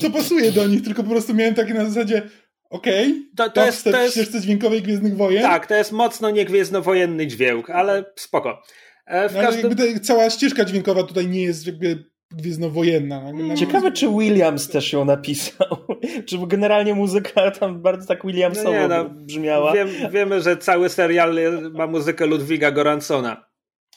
To 0.00 0.10
pasuje 0.10 0.52
do 0.52 0.66
nich, 0.66 0.82
tylko 0.82 1.02
po 1.02 1.10
prostu 1.10 1.34
miałem 1.34 1.54
takie 1.54 1.74
na 1.74 1.84
zasadzie 1.84 2.22
okej, 2.70 3.10
okay, 3.10 3.22
to, 3.36 3.50
to 3.50 3.66
jest, 3.66 3.84
to 3.84 4.02
jest 4.02 4.14
ścieżce 4.14 4.40
dźwiękowej 4.40 4.82
Gwiezdnych 4.82 5.16
Wojen. 5.16 5.42
Tak, 5.42 5.66
to 5.66 5.74
jest 5.74 5.92
mocno 5.92 6.30
niegwiezdnowojenny 6.30 7.26
dźwięk, 7.26 7.70
ale 7.70 8.04
spoko. 8.16 8.62
E, 9.06 9.28
w 9.28 9.34
no, 9.34 9.40
każdym... 9.40 10.00
cała 10.02 10.30
ścieżka 10.30 10.64
dźwiękowa 10.64 11.02
tutaj 11.02 11.28
nie 11.28 11.42
jest 11.42 11.66
jakby 11.66 12.10
gwiezdnowojenna. 12.30 13.32
Ciekawe, 13.56 13.92
czy 13.92 14.08
Williams 14.08 14.68
też 14.68 14.92
ją 14.92 15.04
napisał. 15.04 15.76
czy 16.26 16.38
generalnie 16.46 16.94
muzyka 16.94 17.50
tam 17.50 17.82
bardzo 17.82 18.06
tak 18.06 18.26
Williamsowo 18.26 18.72
no 18.72 18.80
nie, 18.80 18.88
no, 18.88 19.04
brzmiała. 19.04 19.72
Wiem, 19.72 19.88
wiemy, 20.10 20.40
że 20.40 20.56
cały 20.56 20.88
serial 20.88 21.38
ma 21.72 21.86
muzykę 21.86 22.26
Ludwiga 22.26 22.70
Goransona. 22.70 23.50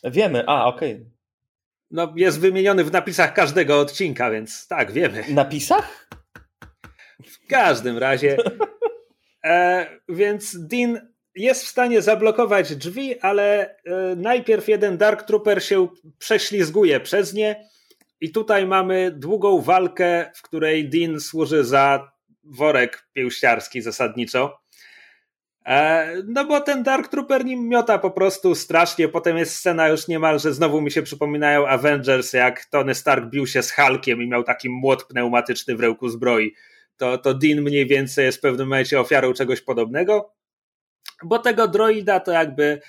Wiemy, 0.03 0.43
a 0.47 0.65
okej. 0.65 0.93
Okay. 0.93 1.13
No, 1.91 2.13
jest 2.15 2.39
wymieniony 2.39 2.83
w 2.83 2.91
napisach 2.91 3.33
każdego 3.33 3.79
odcinka, 3.79 4.31
więc 4.31 4.67
tak, 4.67 4.91
wiemy. 4.91 5.23
Napisach? 5.29 6.02
W 7.27 7.47
każdym 7.47 7.97
razie. 7.97 8.37
E, 9.45 9.85
więc 10.09 10.67
Dean 10.67 11.13
jest 11.35 11.63
w 11.63 11.67
stanie 11.67 12.01
zablokować 12.01 12.75
drzwi, 12.75 13.19
ale 13.19 13.75
e, 13.85 14.15
najpierw 14.15 14.67
jeden 14.67 14.97
Dark 14.97 15.23
Trooper 15.23 15.63
się 15.63 15.87
prześlizguje 16.17 16.99
przez 16.99 17.33
nie 17.33 17.69
i 18.21 18.31
tutaj 18.31 18.67
mamy 18.67 19.11
długą 19.11 19.61
walkę, 19.61 20.31
w 20.35 20.41
której 20.41 20.89
Dean 20.89 21.19
służy 21.19 21.63
za 21.63 22.11
worek 22.43 23.07
pięściarski 23.13 23.81
zasadniczo. 23.81 24.59
E, 25.65 26.13
no 26.27 26.45
bo 26.45 26.61
ten 26.61 26.83
Dark 26.83 27.07
Trooper 27.07 27.45
nim 27.45 27.69
miota 27.69 27.99
po 27.99 28.11
prostu 28.11 28.55
strasznie. 28.55 29.07
Potem 29.07 29.37
jest 29.37 29.55
scena 29.55 29.87
już 29.87 30.07
niemalże, 30.07 30.53
znowu 30.53 30.81
mi 30.81 30.91
się 30.91 31.01
przypominają 31.01 31.67
Avengers, 31.67 32.33
jak 32.33 32.65
Tony 32.65 32.95
Stark 32.95 33.25
bił 33.25 33.47
się 33.47 33.63
z 33.63 33.71
Hulkiem 33.71 34.21
i 34.21 34.27
miał 34.27 34.43
taki 34.43 34.69
młot 34.69 35.03
pneumatyczny 35.03 35.75
w 35.75 35.79
rełku 35.79 36.09
zbroi. 36.09 36.55
To, 36.97 37.17
to 37.17 37.33
Dean 37.33 37.61
mniej 37.61 37.87
więcej 37.87 38.25
jest 38.25 38.37
w 38.37 38.41
pewnym 38.41 38.67
momencie 38.67 38.99
ofiarą 38.99 39.33
czegoś 39.33 39.61
podobnego 39.61 40.33
bo 41.23 41.39
tego 41.39 41.67
droida 41.67 42.19
to 42.19 42.31
jakby 42.31 42.81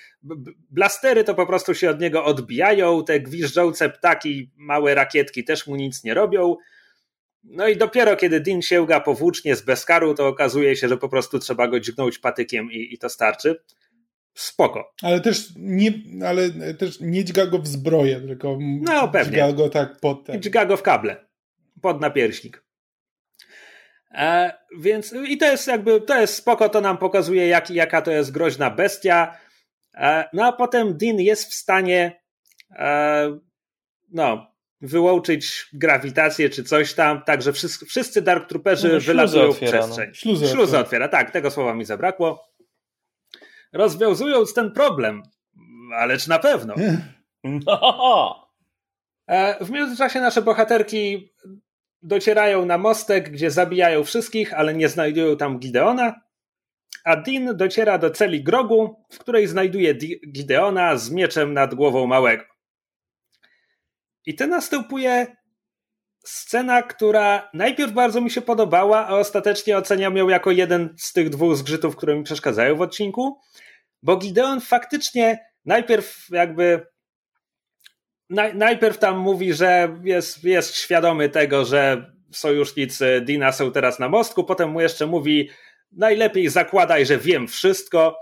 blastery 0.71 1.25
to 1.25 1.35
po 1.35 1.47
prostu 1.47 1.75
się 1.75 1.91
od 1.91 2.01
niego 2.01 2.25
odbijają, 2.25 3.05
te 3.05 3.21
gwiżdżące 3.21 3.91
ptaki, 3.91 4.51
małe 4.57 4.95
rakietki 4.95 5.45
też 5.45 5.67
mu 5.67 5.77
nic 5.77 6.05
nie 6.05 6.15
robią. 6.15 6.57
No 7.45 7.69
i 7.69 7.77
dopiero 7.77 8.17
kiedy 8.17 8.41
Din 8.41 8.63
sięga 8.63 9.01
powłócznie 9.01 9.57
z 9.57 9.63
Beskaru, 9.63 10.15
to 10.15 10.29
okazuje 10.29 10.77
się, 10.77 10.89
że 10.89 10.97
po 10.97 11.09
prostu 11.09 11.39
trzeba 11.39 11.69
go 11.69 11.81
dźgnąć 11.81 12.19
patykiem 12.19 12.73
i, 12.73 12.95
i 12.95 12.99
to 12.99 13.09
starczy. 13.09 13.63
Spoko. 14.35 14.95
Ale 15.03 15.21
też 15.21 15.49
nie, 15.57 15.93
ale 16.27 16.51
też 16.75 17.01
nie 17.01 17.25
dźga 17.25 17.47
go 17.47 17.59
w 17.59 17.67
zbroję, 17.67 18.21
tylko 18.21 18.59
no, 18.61 19.09
pewnie. 19.09 19.33
dźga 19.33 19.53
go 19.53 19.69
tak 19.69 20.01
pod 20.01 20.25
ten. 20.25 20.43
Dźga 20.43 20.67
go 20.67 20.77
w 20.77 20.83
kable, 20.83 21.27
pod 21.83 22.01
napierśnik. 22.01 22.64
E, 24.15 24.59
więc 24.79 25.13
i 25.13 25.39
to 25.39 25.47
jest 25.47 25.67
jakby, 25.67 26.01
to 26.01 26.21
jest 26.21 26.35
spoko, 26.35 26.69
to 26.69 26.81
nam 26.81 26.99
pokazuje 26.99 27.49
jak, 27.49 27.71
jaka 27.71 28.03
to 28.03 28.11
jest 28.11 28.33
groźna 28.33 28.71
bestia. 28.71 29.37
E, 29.95 30.29
no 30.33 30.47
a 30.47 30.53
potem 30.53 30.97
Dean 30.97 31.21
jest 31.21 31.51
w 31.51 31.55
stanie 31.55 32.21
e, 32.71 33.39
no, 34.13 34.47
wyłączyć 34.81 35.69
grawitację 35.73 36.51
czy 36.51 36.65
coś 36.65 36.95
tam, 36.95 37.23
tak 37.23 37.43
że 37.43 37.53
wszyscy, 37.53 37.87
wszyscy 37.87 38.23
Dark 38.23 38.49
Trooperzy 38.49 38.93
no, 38.93 39.01
wylatują 39.01 39.53
w 39.53 39.61
no. 39.61 39.69
przestrzeń. 39.69 40.09
No. 40.09 40.15
Śluzę, 40.15 40.49
śluzę 40.49 40.79
otwiera, 40.79 41.09
tak, 41.09 41.31
tego 41.31 41.51
słowa 41.51 41.75
mi 41.75 41.85
zabrakło. 41.85 42.49
Rozwiązując 43.73 44.55
ten 44.55 44.73
problem, 44.73 45.23
ależ 45.97 46.27
na 46.27 46.39
pewno. 46.39 46.75
No. 47.47 48.51
W 49.61 49.71
międzyczasie 49.71 50.21
nasze 50.21 50.43
bohaterki 50.43 51.33
docierają 52.05 52.67
na 52.67 52.79
mostek, 52.79 53.31
gdzie 53.31 53.51
zabijają 53.51 54.05
wszystkich, 54.05 54.55
ale 54.55 54.75
nie 54.75 54.89
znajdują 54.89 55.37
tam 55.37 55.59
Gideona. 55.59 56.21
A 57.05 57.17
Dean 57.17 57.57
dociera 57.57 57.99
do 57.99 58.11
celi 58.11 58.45
Grogu, 58.45 59.05
w 59.13 59.19
której 59.19 59.47
znajduje 59.47 59.95
Gideona 60.33 60.97
z 60.97 61.11
mieczem 61.11 61.55
nad 61.55 61.75
głową 61.75 62.07
małego. 62.07 62.45
I 64.27 64.35
tu 64.35 64.47
następuje 64.47 65.37
scena, 66.25 66.83
która 66.83 67.51
najpierw 67.55 67.93
bardzo 67.93 68.21
mi 68.21 68.31
się 68.31 68.41
podobała, 68.41 69.07
a 69.07 69.15
ostatecznie 69.15 69.79
oceniam 69.79 70.17
ją 70.17 70.29
jako 70.29 70.51
jeden 70.51 70.95
z 70.99 71.13
tych 71.13 71.31
dwóch 71.31 71.57
zgrzytów, 71.57 71.97
które 71.97 72.17
mi 72.17 72.25
przeszkadzają 72.25 72.77
w 72.77 72.81
odcinku, 72.81 73.41
bo 74.03 74.17
Gideon 74.17 74.61
faktycznie 74.61 75.47
najpierw 75.65 76.27
jakby 76.31 76.87
najpierw 78.55 78.99
tam 78.99 79.19
mówi, 79.19 79.55
że 79.55 79.99
jest, 80.05 80.45
jest 80.45 80.77
świadomy 80.77 81.29
tego, 81.29 81.65
że 81.65 82.13
sojusznicy 82.33 83.23
Dina 83.25 83.53
są 83.53 83.73
teraz 83.73 83.99
na 83.99 84.09
mostku, 84.09 84.45
potem 84.45 84.71
mu 84.71 84.81
jeszcze 84.81 85.07
mówi 85.07 85.51
najlepiej 85.93 86.49
zakładaj, 86.49 87.07
że 87.07 87.19
wiem 87.19 87.49
wszystko 87.49 88.17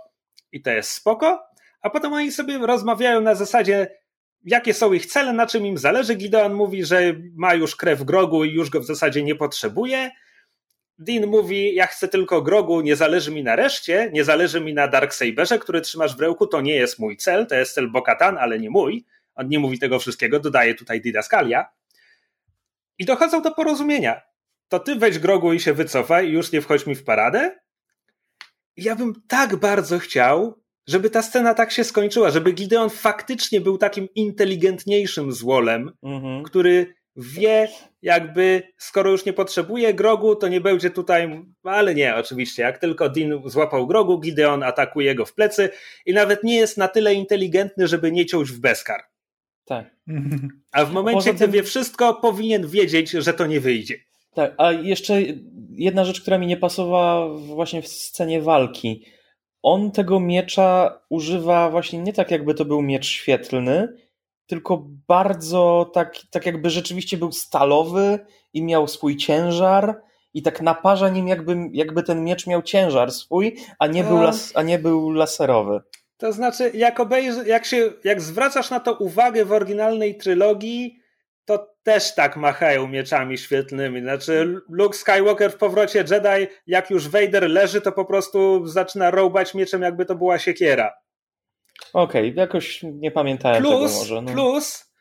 i 0.53 0.63
to 0.63 0.71
jest 0.71 0.91
spoko, 0.91 1.43
a 1.83 1.91
potem 1.91 2.13
oni 2.13 2.33
sobie 2.33 2.59
rozmawiają 2.59 3.21
na 3.21 3.35
zasadzie 3.35 4.03
jakie 4.45 4.75
są 4.75 4.93
ich 4.93 5.07
cele, 5.07 5.33
na 5.33 5.47
czym 5.47 5.67
im 5.67 5.79
zależy. 5.79 6.15
Gideon 6.15 6.55
mówi, 6.55 6.85
że 6.85 7.15
ma 7.37 7.55
już 7.55 7.77
krew 7.77 8.03
grogu 8.03 8.45
i 8.45 8.53
już 8.53 8.71
go 8.71 8.81
w 8.81 8.87
zasadzie 8.87 9.23
nie 9.23 9.35
potrzebuje. 9.35 10.11
Dean 10.99 11.27
mówi, 11.27 11.75
ja 11.75 11.87
chcę 11.87 12.09
tylko 12.09 12.43
grogu, 12.43 12.81
nie 12.81 12.97
zależy 12.97 13.31
mi 13.31 13.43
na 13.43 13.57
reszcie, 13.57 14.11
nie 14.13 14.25
zależy 14.25 14.61
mi 14.61 14.75
na 14.75 14.89
Darksaberze, 14.89 15.59
który 15.59 15.81
trzymasz 15.81 16.17
w 16.17 16.21
rełku, 16.21 16.47
to 16.47 16.61
nie 16.61 16.75
jest 16.75 16.99
mój 16.99 17.17
cel, 17.17 17.47
to 17.47 17.55
jest 17.55 17.75
cel 17.75 17.91
Bokatan, 17.91 18.39
ale 18.39 18.59
nie 18.59 18.71
mój. 18.71 19.05
On 19.35 19.49
nie 19.49 19.59
mówi 19.59 19.79
tego 19.79 19.99
wszystkiego, 19.99 20.41
dodaje 20.41 20.75
tutaj 20.75 21.01
didaskalia. 21.01 21.67
I 22.99 23.05
dochodzą 23.05 23.43
do 23.43 23.51
porozumienia. 23.51 24.21
To 24.69 24.79
ty 24.79 24.97
weź 24.97 25.19
grogu 25.19 25.53
i 25.53 25.61
się 25.61 25.73
wycofaj 25.73 26.31
już 26.31 26.53
nie 26.53 26.61
wchodź 26.61 26.87
mi 26.87 26.95
w 26.95 27.05
paradę. 27.05 27.59
Ja 28.77 28.97
bym 28.97 29.23
tak 29.29 29.57
bardzo 29.57 29.99
chciał, 29.99 30.63
żeby 30.87 31.11
ta 31.11 31.23
scena 31.23 31.55
tak 31.55 31.73
się 31.73 31.85
skończyła, 31.85 32.31
żeby 32.31 32.53
Gideon 32.53 32.91
faktycznie 32.91 33.61
był 33.61 33.79
takim 33.79 34.09
inteligentniejszym 34.15 35.33
złolem, 35.33 35.91
mhm. 36.03 36.43
który 36.43 36.95
wie, 37.17 37.69
jakby 38.03 38.63
skoro 38.79 39.11
już 39.11 39.25
nie 39.25 39.33
potrzebuje 39.33 39.95
grogu, 39.95 40.37
to 40.37 40.49
nie 40.49 40.61
będzie 40.61 40.91
tutaj, 40.91 41.45
ale 41.63 41.95
nie, 41.95 42.17
oczywiście, 42.17 42.63
jak 42.63 42.79
tylko 42.79 43.09
Dean 43.09 43.43
złapał 43.45 43.87
grogu, 43.87 44.21
Gideon 44.21 44.63
atakuje 44.63 45.15
go 45.15 45.27
w 45.27 45.35
plecy 45.35 45.71
i 46.07 46.13
nawet 46.13 46.45
nie 46.45 46.57
jest 46.57 46.77
na 46.77 46.89
tyle 46.89 47.15
inteligentny, 47.15 47.89
żeby 47.89 48.13
nie 48.13 48.27
ciąć 48.27 48.51
w 48.51 48.61
bezkar. 48.61 49.12
Tak. 49.65 49.97
A 50.73 50.85
w 50.85 50.93
momencie, 50.93 51.35
gdy 51.35 51.49
wie 51.49 51.63
wszystko, 51.63 52.15
powinien 52.15 52.69
wiedzieć, 52.69 53.11
że 53.11 53.35
to 53.35 53.47
nie 53.47 53.61
wyjdzie. 53.61 53.95
Tak, 54.35 54.55
a 54.59 54.73
jeszcze 54.73 55.23
jedna 55.71 56.05
rzecz, 56.05 56.21
która 56.21 56.39
mi 56.39 56.47
nie 56.47 56.57
pasowała 56.57 57.39
właśnie 57.39 57.83
w 57.83 57.89
scenie 57.89 58.43
walki. 58.43 59.05
On 59.63 59.91
tego 59.91 60.21
miecza 60.21 60.99
używa 61.09 61.71
właśnie 61.71 61.99
nie 61.99 62.13
tak, 62.13 62.31
jakby 62.31 62.55
to 62.55 62.65
był 62.65 62.83
miecz 62.83 63.07
świetlny, 63.07 63.89
tylko 64.47 64.87
bardzo 65.09 65.91
tak, 65.95 66.19
tak 66.31 66.47
jakby 66.47 66.71
rzeczywiście 66.71 67.17
był 67.17 67.33
stalowy 67.33 68.19
i 68.53 68.63
miał 68.63 68.89
swój 68.89 69.17
ciężar 69.17 70.01
i 70.35 70.43
tak 70.43 70.63
naparza 70.63 71.09
nim 71.09 71.29
jakby, 71.29 71.57
jakby 71.73 72.03
ten 72.03 72.25
miecz 72.25 72.47
miał 72.47 72.63
ciężar 72.63 73.13
swój, 73.13 73.57
a 73.79 73.87
nie, 73.87 74.05
był, 74.05 74.23
las, 74.23 74.53
a 74.55 74.63
nie 74.63 74.79
był 74.79 75.11
laserowy. 75.11 75.81
To 76.23 76.33
znaczy, 76.33 76.71
jak, 76.75 77.01
obejrzy, 77.01 77.45
jak, 77.47 77.65
się, 77.65 77.93
jak 78.05 78.21
zwracasz 78.21 78.71
na 78.71 78.81
to 78.81 78.95
uwagę 78.95 79.45
w 79.45 79.53
oryginalnej 79.53 80.17
trylogii, 80.17 80.99
to 81.45 81.75
też 81.83 82.15
tak 82.15 82.37
machają 82.37 82.89
mieczami 82.89 83.39
świetlnymi. 83.39 84.01
Znaczy, 84.01 84.61
Luke 84.69 84.99
Skywalker 84.99 85.53
w 85.53 85.57
powrocie 85.57 86.05
Jedi, 86.11 86.53
jak 86.67 86.91
już 86.91 87.09
Vader 87.09 87.51
leży, 87.51 87.81
to 87.81 87.93
po 87.93 88.05
prostu 88.05 88.67
zaczyna 88.67 89.11
rąbać 89.11 89.55
mieczem, 89.55 89.83
jakby 89.83 90.05
to 90.05 90.15
była 90.15 90.39
siekiera. 90.39 90.93
Okej, 91.93 92.31
okay, 92.31 92.41
jakoś 92.41 92.83
nie 92.83 93.11
pamiętałem 93.11 93.63
plus, 93.63 93.93
tego 93.93 93.99
może. 93.99 94.23
No. 94.23 94.33
Plus, 94.33 94.93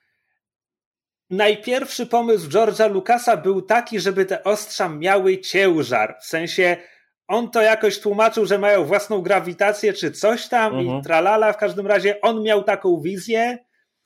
najpierwszy 1.29 2.05
pomysł 2.05 2.49
George'a 2.49 2.91
Lucasa 2.91 3.37
był 3.37 3.61
taki, 3.61 3.99
żeby 3.99 4.25
te 4.25 4.43
ostrza 4.43 4.89
miały 4.89 5.37
ciężar. 5.37 6.17
W 6.21 6.25
sensie, 6.25 6.77
on 7.31 7.51
to 7.51 7.61
jakoś 7.61 7.99
tłumaczył, 7.99 8.45
że 8.45 8.59
mają 8.59 8.83
własną 8.83 9.21
grawitację 9.21 9.93
czy 9.93 10.11
coś 10.11 10.47
tam 10.47 10.79
mhm. 10.79 10.99
i 10.99 11.03
tralala. 11.03 11.53
W 11.53 11.57
każdym 11.57 11.87
razie 11.87 12.21
on 12.21 12.43
miał 12.43 12.63
taką 12.63 13.01
wizję 13.01 13.57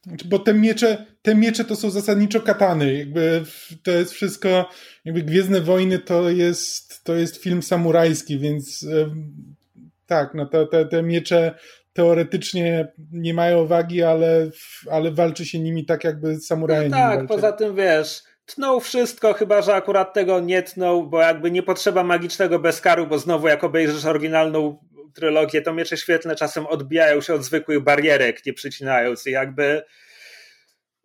znaczy, 0.05 0.27
bo 0.27 0.39
te 0.39 0.53
miecze, 0.53 1.05
te 1.21 1.35
miecze 1.35 1.65
to 1.65 1.75
są 1.75 1.89
zasadniczo 1.89 2.41
katany. 2.41 2.93
Jakby 2.93 3.43
to 3.83 3.91
jest 3.91 4.13
wszystko, 4.13 4.69
jakby 5.05 5.23
Gwiezdne 5.23 5.61
Wojny 5.61 5.99
to 5.99 6.29
jest, 6.29 7.03
to 7.03 7.15
jest 7.15 7.43
film 7.43 7.63
samurajski, 7.63 8.39
więc 8.39 8.85
tak, 10.07 10.33
no 10.33 10.45
te, 10.45 10.67
te, 10.67 10.85
te 10.85 11.03
miecze 11.03 11.55
teoretycznie 11.93 12.87
nie 13.11 13.33
mają 13.33 13.67
wagi, 13.67 14.03
ale, 14.03 14.49
ale 14.91 15.11
walczy 15.11 15.45
się 15.45 15.59
nimi 15.59 15.85
tak, 15.85 16.03
jakby 16.03 16.39
samuraje 16.39 16.89
no 16.89 16.97
Tak, 16.97 17.27
poza 17.27 17.51
tym 17.51 17.75
wiesz, 17.75 18.23
tnął 18.45 18.79
wszystko, 18.79 19.33
chyba 19.33 19.61
że 19.61 19.75
akurat 19.75 20.13
tego 20.13 20.39
nie 20.39 20.63
tnął, 20.63 21.07
bo 21.07 21.21
jakby 21.21 21.51
nie 21.51 21.63
potrzeba 21.63 22.03
magicznego 22.03 22.59
bezkaru, 22.59 23.07
bo 23.07 23.19
znowu 23.19 23.47
jak 23.47 23.63
obejrzysz 23.63 24.05
oryginalną 24.05 24.77
trylogię, 25.13 25.61
to 25.61 25.73
miecze 25.73 25.97
świetlne 25.97 26.35
czasem 26.35 26.65
odbijają 26.65 27.21
się 27.21 27.33
od 27.33 27.43
zwykłych 27.43 27.79
barierek, 27.79 28.45
nie 28.45 28.53
przycinając 28.53 29.27
i 29.27 29.31
jakby 29.31 29.83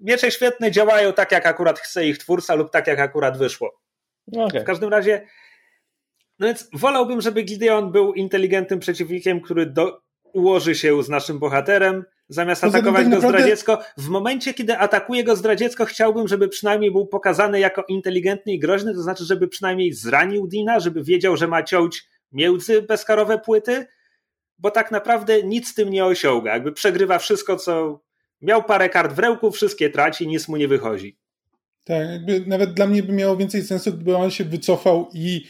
miecze 0.01 0.31
świetne 0.31 0.71
działają 0.71 1.13
tak, 1.13 1.33
jak 1.33 1.47
akurat 1.47 1.79
chce 1.79 2.07
ich 2.07 2.19
twórca 2.19 2.55
lub 2.55 2.71
tak, 2.71 2.87
jak 2.87 2.99
akurat 2.99 3.39
wyszło. 3.39 3.81
Okay. 4.37 4.61
W 4.61 4.65
każdym 4.65 4.91
razie 4.91 5.27
no 6.41 6.47
więc 6.47 6.69
wolałbym, 6.73 7.21
żeby 7.21 7.43
Gideon 7.43 7.93
był 7.93 8.15
inteligentnym 8.15 8.81
przeciwnikiem, 8.81 9.41
który 9.41 9.67
do, 9.67 10.03
ułoży 10.23 10.75
się 10.75 11.03
z 11.03 11.09
naszym 11.09 11.39
bohaterem, 11.39 12.05
zamiast 12.31 12.65
atakować 12.65 13.03
tak 13.03 13.05
go 13.05 13.11
naprawdę... 13.11 13.39
zdradziecko. 13.39 13.79
W 13.97 14.09
momencie, 14.09 14.55
kiedy 14.55 14.79
atakuje 14.79 15.25
go 15.25 15.37
zdradziecko, 15.37 15.85
chciałbym, 15.85 16.29
żeby 16.29 16.49
przynajmniej 16.49 16.91
był 16.91 17.07
pokazany 17.07 17.61
jako 17.61 17.85
inteligentny 17.89 18.53
i 18.53 18.59
groźny, 18.59 18.95
to 18.95 19.03
znaczy, 19.03 19.25
żeby 19.25 19.49
przynajmniej 19.49 19.93
zranił 19.93 20.47
Dina, 20.47 20.81
żeby 20.81 21.05
wiedział, 21.05 21.37
że 21.37 21.49
ma 21.49 21.63
ciąć 21.63 22.05
między 22.33 22.83
bezkarowe 22.83 23.39
płyty, 23.39 23.87
bo 24.59 24.71
tak 24.71 24.91
naprawdę 24.91 25.43
nic 25.43 25.69
z 25.69 25.75
tym 25.75 25.91
nie 25.91 26.05
osiąga. 26.05 26.55
Jakby 26.55 26.73
przegrywa 26.73 27.19
wszystko, 27.19 27.57
co 27.57 28.01
miał 28.41 28.65
parę 28.65 28.89
kart 28.89 29.13
w 29.13 29.19
ręku, 29.19 29.51
wszystkie 29.51 29.91
traci, 29.91 30.27
nic 30.27 30.49
mu 30.49 30.57
nie 30.57 30.69
wychodzi. 30.69 31.19
Tak, 31.85 32.09
jakby 32.11 32.45
nawet 32.47 32.75
dla 32.75 32.87
mnie 32.87 33.03
by 33.03 33.13
miało 33.13 33.37
więcej 33.37 33.63
sensu, 33.63 33.93
gdyby 33.93 34.17
on 34.17 34.31
się 34.31 34.45
wycofał 34.45 35.09
i 35.15 35.47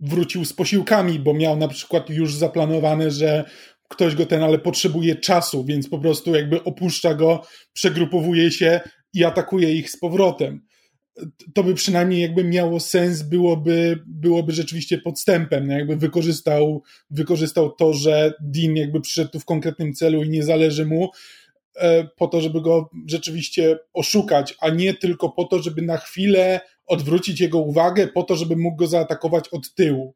wrócił 0.00 0.44
z 0.44 0.52
posiłkami, 0.52 1.18
bo 1.18 1.34
miał 1.34 1.56
na 1.56 1.68
przykład 1.68 2.10
już 2.10 2.34
zaplanowane, 2.34 3.10
że 3.10 3.50
ktoś 3.88 4.14
go 4.14 4.26
ten, 4.26 4.42
ale 4.42 4.58
potrzebuje 4.58 5.16
czasu, 5.16 5.64
więc 5.64 5.88
po 5.88 5.98
prostu 5.98 6.34
jakby 6.34 6.64
opuszcza 6.64 7.14
go, 7.14 7.42
przegrupowuje 7.72 8.50
się 8.50 8.80
i 9.14 9.24
atakuje 9.24 9.72
ich 9.72 9.90
z 9.90 9.98
powrotem. 9.98 10.60
To 11.54 11.64
by 11.64 11.74
przynajmniej 11.74 12.20
jakby 12.20 12.44
miało 12.44 12.80
sens, 12.80 13.22
byłoby, 13.22 13.98
byłoby 14.06 14.52
rzeczywiście 14.52 14.98
podstępem, 14.98 15.66
no 15.66 15.72
jakby 15.72 15.96
wykorzystał, 15.96 16.82
wykorzystał 17.10 17.70
to, 17.70 17.92
że 17.92 18.32
Dean 18.40 18.76
jakby 18.76 19.00
przyszedł 19.00 19.30
tu 19.30 19.40
w 19.40 19.44
konkretnym 19.44 19.92
celu 19.92 20.22
i 20.22 20.28
nie 20.28 20.42
zależy 20.42 20.86
mu, 20.86 21.10
e, 21.76 22.04
po 22.04 22.28
to, 22.28 22.40
żeby 22.40 22.60
go 22.60 22.90
rzeczywiście 23.08 23.78
oszukać, 23.92 24.54
a 24.60 24.70
nie 24.70 24.94
tylko 24.94 25.28
po 25.28 25.44
to, 25.44 25.62
żeby 25.62 25.82
na 25.82 25.96
chwilę 25.96 26.60
odwrócić 26.86 27.40
jego 27.40 27.58
uwagę, 27.58 28.08
po 28.08 28.22
to, 28.22 28.36
żeby 28.36 28.56
mógł 28.56 28.76
go 28.76 28.86
zaatakować 28.86 29.48
od 29.48 29.74
tyłu. 29.74 30.14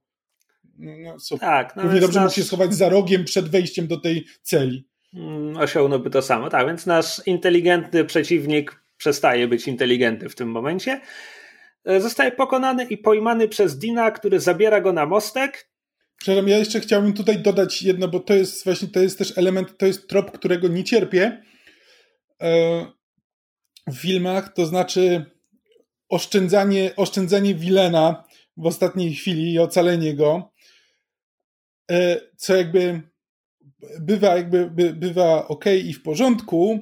No, 0.79 0.93
no. 1.31 1.39
Tak, 1.39 1.77
no 1.77 1.83
Równie 1.83 2.01
dobrze 2.01 2.21
nasz... 2.21 2.27
mógł 2.27 2.37
się 2.37 2.43
schować 2.43 2.75
za 2.75 2.89
rogiem 2.89 3.25
przed 3.25 3.49
wejściem 3.49 3.87
do 3.87 4.01
tej 4.01 4.25
celi. 4.43 4.89
Mm, 5.15 5.57
osiągnąłby 5.57 6.11
to 6.11 6.23
samo, 6.23 6.51
tak, 6.51 6.67
więc 6.67 6.87
nasz 6.87 7.23
inteligentny 7.27 8.05
przeciwnik 8.05 8.83
przestaje 8.97 9.49
być 9.49 9.69
inteligentny 9.69 10.29
w 10.29 10.35
tym 10.35 10.51
momencie. 10.51 11.01
E, 11.85 12.01
zostaje 12.01 12.33
pokonany 12.33 12.85
i 12.85 12.99
pojmany 12.99 13.49
przez 13.49 13.79
Dina, 13.79 14.11
który 14.11 14.41
zabiera 14.41 14.81
go 14.81 14.93
na 14.93 15.07
mostek. 15.07 15.71
Przepraszam, 16.19 16.49
ja 16.49 16.59
jeszcze 16.59 16.81
chciałbym 16.81 17.13
tutaj 17.13 17.39
dodać 17.39 17.83
jedno, 17.83 18.09
bo 18.09 18.21
to 18.21 18.35
jest 18.35 18.65
właśnie, 18.65 18.89
to 18.89 19.01
jest 19.01 19.19
też 19.19 19.39
element, 19.39 19.79
to 19.79 19.87
jest 19.87 20.09
trop, 20.09 20.31
którego 20.31 20.69
nie 20.69 20.85
cierpię 20.85 21.43
e, 22.41 22.87
w 23.87 23.97
filmach, 23.97 24.53
to 24.55 24.67
znaczy 24.67 25.25
oszczędzanie, 26.09 26.91
oszczędzanie 26.97 27.55
Wilena 27.55 28.25
w 28.57 28.67
ostatniej 28.67 29.15
chwili 29.15 29.53
i 29.53 29.59
ocalenie 29.59 30.15
go. 30.15 30.53
E, 31.91 32.21
co 32.37 32.57
jakby 32.57 33.03
bywa 34.01 34.37
jakby 34.37 34.71
bywa 34.93 35.49
ok 35.49 35.65
i 35.85 35.95
w 35.95 36.03
porządku, 36.03 36.81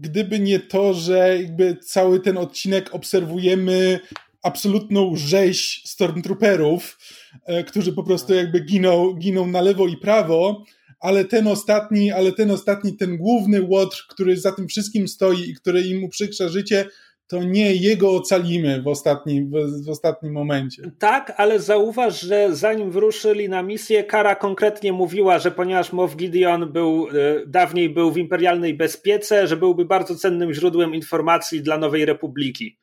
gdyby 0.00 0.40
nie 0.40 0.60
to, 0.60 0.94
że 0.94 1.38
jakby 1.42 1.76
cały 1.76 2.20
ten 2.20 2.38
odcinek 2.38 2.94
obserwujemy 2.94 4.00
absolutną 4.42 5.16
rzeź 5.16 5.82
stormtrooperów, 5.84 6.98
e, 7.44 7.64
którzy 7.64 7.92
po 7.92 8.02
prostu 8.02 8.34
jakby 8.34 8.60
giną, 8.60 9.12
giną 9.12 9.46
na 9.46 9.60
lewo 9.60 9.88
i 9.88 9.96
prawo, 9.96 10.64
ale 11.00 11.24
ten 11.24 11.46
ostatni, 11.46 12.12
ale 12.12 12.32
ten 12.32 12.50
ostatni, 12.50 12.96
ten 12.96 13.16
główny 13.16 13.62
łotr, 13.62 14.06
który 14.08 14.36
za 14.36 14.52
tym 14.52 14.68
wszystkim 14.68 15.08
stoi 15.08 15.50
i 15.50 15.54
który 15.54 15.82
im 15.82 16.04
uprzykrza 16.04 16.48
życie, 16.48 16.84
to 17.28 17.42
nie 17.42 17.74
jego 17.74 18.10
ocalimy 18.10 18.82
w 18.82 18.88
ostatnim, 18.88 19.50
w, 19.50 19.84
w, 19.86 19.88
ostatnim 19.88 20.32
momencie. 20.32 20.90
Tak, 20.98 21.32
ale 21.36 21.60
zauważ, 21.60 22.20
że 22.20 22.56
zanim 22.56 22.90
wyruszyli 22.90 23.48
na 23.48 23.62
misję, 23.62 24.04
Kara 24.04 24.34
konkretnie 24.34 24.92
mówiła, 24.92 25.38
że 25.38 25.50
ponieważ 25.50 25.92
Moff 25.92 26.16
Gideon 26.16 26.72
był, 26.72 27.08
e, 27.08 27.12
dawniej 27.46 27.90
był 27.90 28.12
w 28.12 28.18
imperialnej 28.18 28.74
bezpiece, 28.74 29.46
że 29.46 29.56
byłby 29.56 29.84
bardzo 29.84 30.14
cennym 30.14 30.52
źródłem 30.52 30.94
informacji 30.94 31.62
dla 31.62 31.78
Nowej 31.78 32.04
Republiki. 32.04 32.78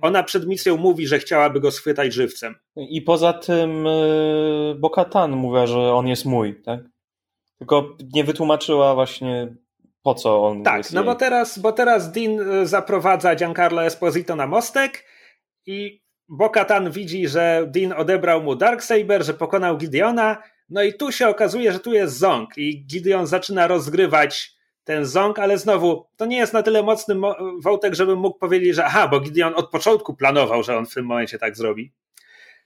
Ona 0.00 0.22
przed 0.22 0.46
misją 0.46 0.76
mówi, 0.76 1.06
że 1.06 1.18
chciałaby 1.18 1.60
go 1.60 1.70
schwytać 1.70 2.12
żywcem. 2.12 2.54
I 2.76 3.02
poza 3.02 3.32
tym 3.32 3.86
e, 3.86 3.90
Bokatan 4.78 5.30
mówiła, 5.30 5.66
że 5.66 5.78
on 5.78 6.08
jest 6.08 6.24
mój, 6.24 6.62
tak? 6.62 6.80
Tylko 7.58 7.96
nie 8.14 8.24
wytłumaczyła 8.24 8.94
właśnie 8.94 9.56
po 10.08 10.14
co 10.14 10.42
on 10.42 10.62
Tak, 10.62 10.78
jest 10.78 10.92
no 10.92 11.00
jej... 11.00 11.06
bo 11.06 11.14
teraz, 11.14 11.58
bo 11.58 11.72
teraz 11.72 12.12
Dean 12.12 12.40
e, 12.40 12.66
zaprowadza 12.66 13.34
Giancarlo 13.36 13.84
Esposito 13.84 14.36
na 14.36 14.46
mostek 14.46 15.04
i 15.66 16.02
Bokatan 16.28 16.90
widzi, 16.90 17.28
że 17.28 17.66
Dean 17.66 17.92
odebrał 17.92 18.42
mu 18.42 18.54
Darksaber, 18.56 19.24
że 19.24 19.34
pokonał 19.34 19.76
Gideona, 19.76 20.42
no 20.68 20.82
i 20.82 20.94
tu 20.94 21.12
się 21.12 21.28
okazuje, 21.28 21.72
że 21.72 21.80
tu 21.80 21.92
jest 21.92 22.18
Zong 22.18 22.58
i 22.58 22.86
Gideon 22.86 23.26
zaczyna 23.26 23.66
rozgrywać 23.66 24.54
ten 24.84 25.04
Zong, 25.04 25.38
ale 25.38 25.58
znowu, 25.58 26.06
to 26.16 26.26
nie 26.26 26.36
jest 26.36 26.52
na 26.52 26.62
tyle 26.62 26.82
mocny 26.82 27.14
wątek, 27.62 27.94
żebym 27.94 28.18
mógł 28.18 28.38
powiedzieć, 28.38 28.74
że 28.74 28.84
aha, 28.84 29.08
bo 29.08 29.20
Gideon 29.20 29.52
od 29.56 29.70
początku 29.70 30.14
planował, 30.16 30.62
że 30.62 30.78
on 30.78 30.86
w 30.86 30.94
tym 30.94 31.06
momencie 31.06 31.38
tak 31.38 31.56
zrobi. 31.56 31.92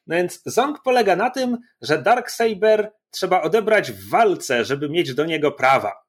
No 0.06 0.16
więc 0.16 0.42
Zong 0.46 0.82
polega 0.82 1.16
na 1.16 1.30
tym, 1.30 1.58
że 1.80 2.02
Darksaber 2.02 2.92
trzeba 3.10 3.42
odebrać 3.42 3.92
w 3.92 4.10
walce, 4.10 4.64
żeby 4.64 4.88
mieć 4.88 5.14
do 5.14 5.24
niego 5.24 5.52
prawa. 5.52 6.01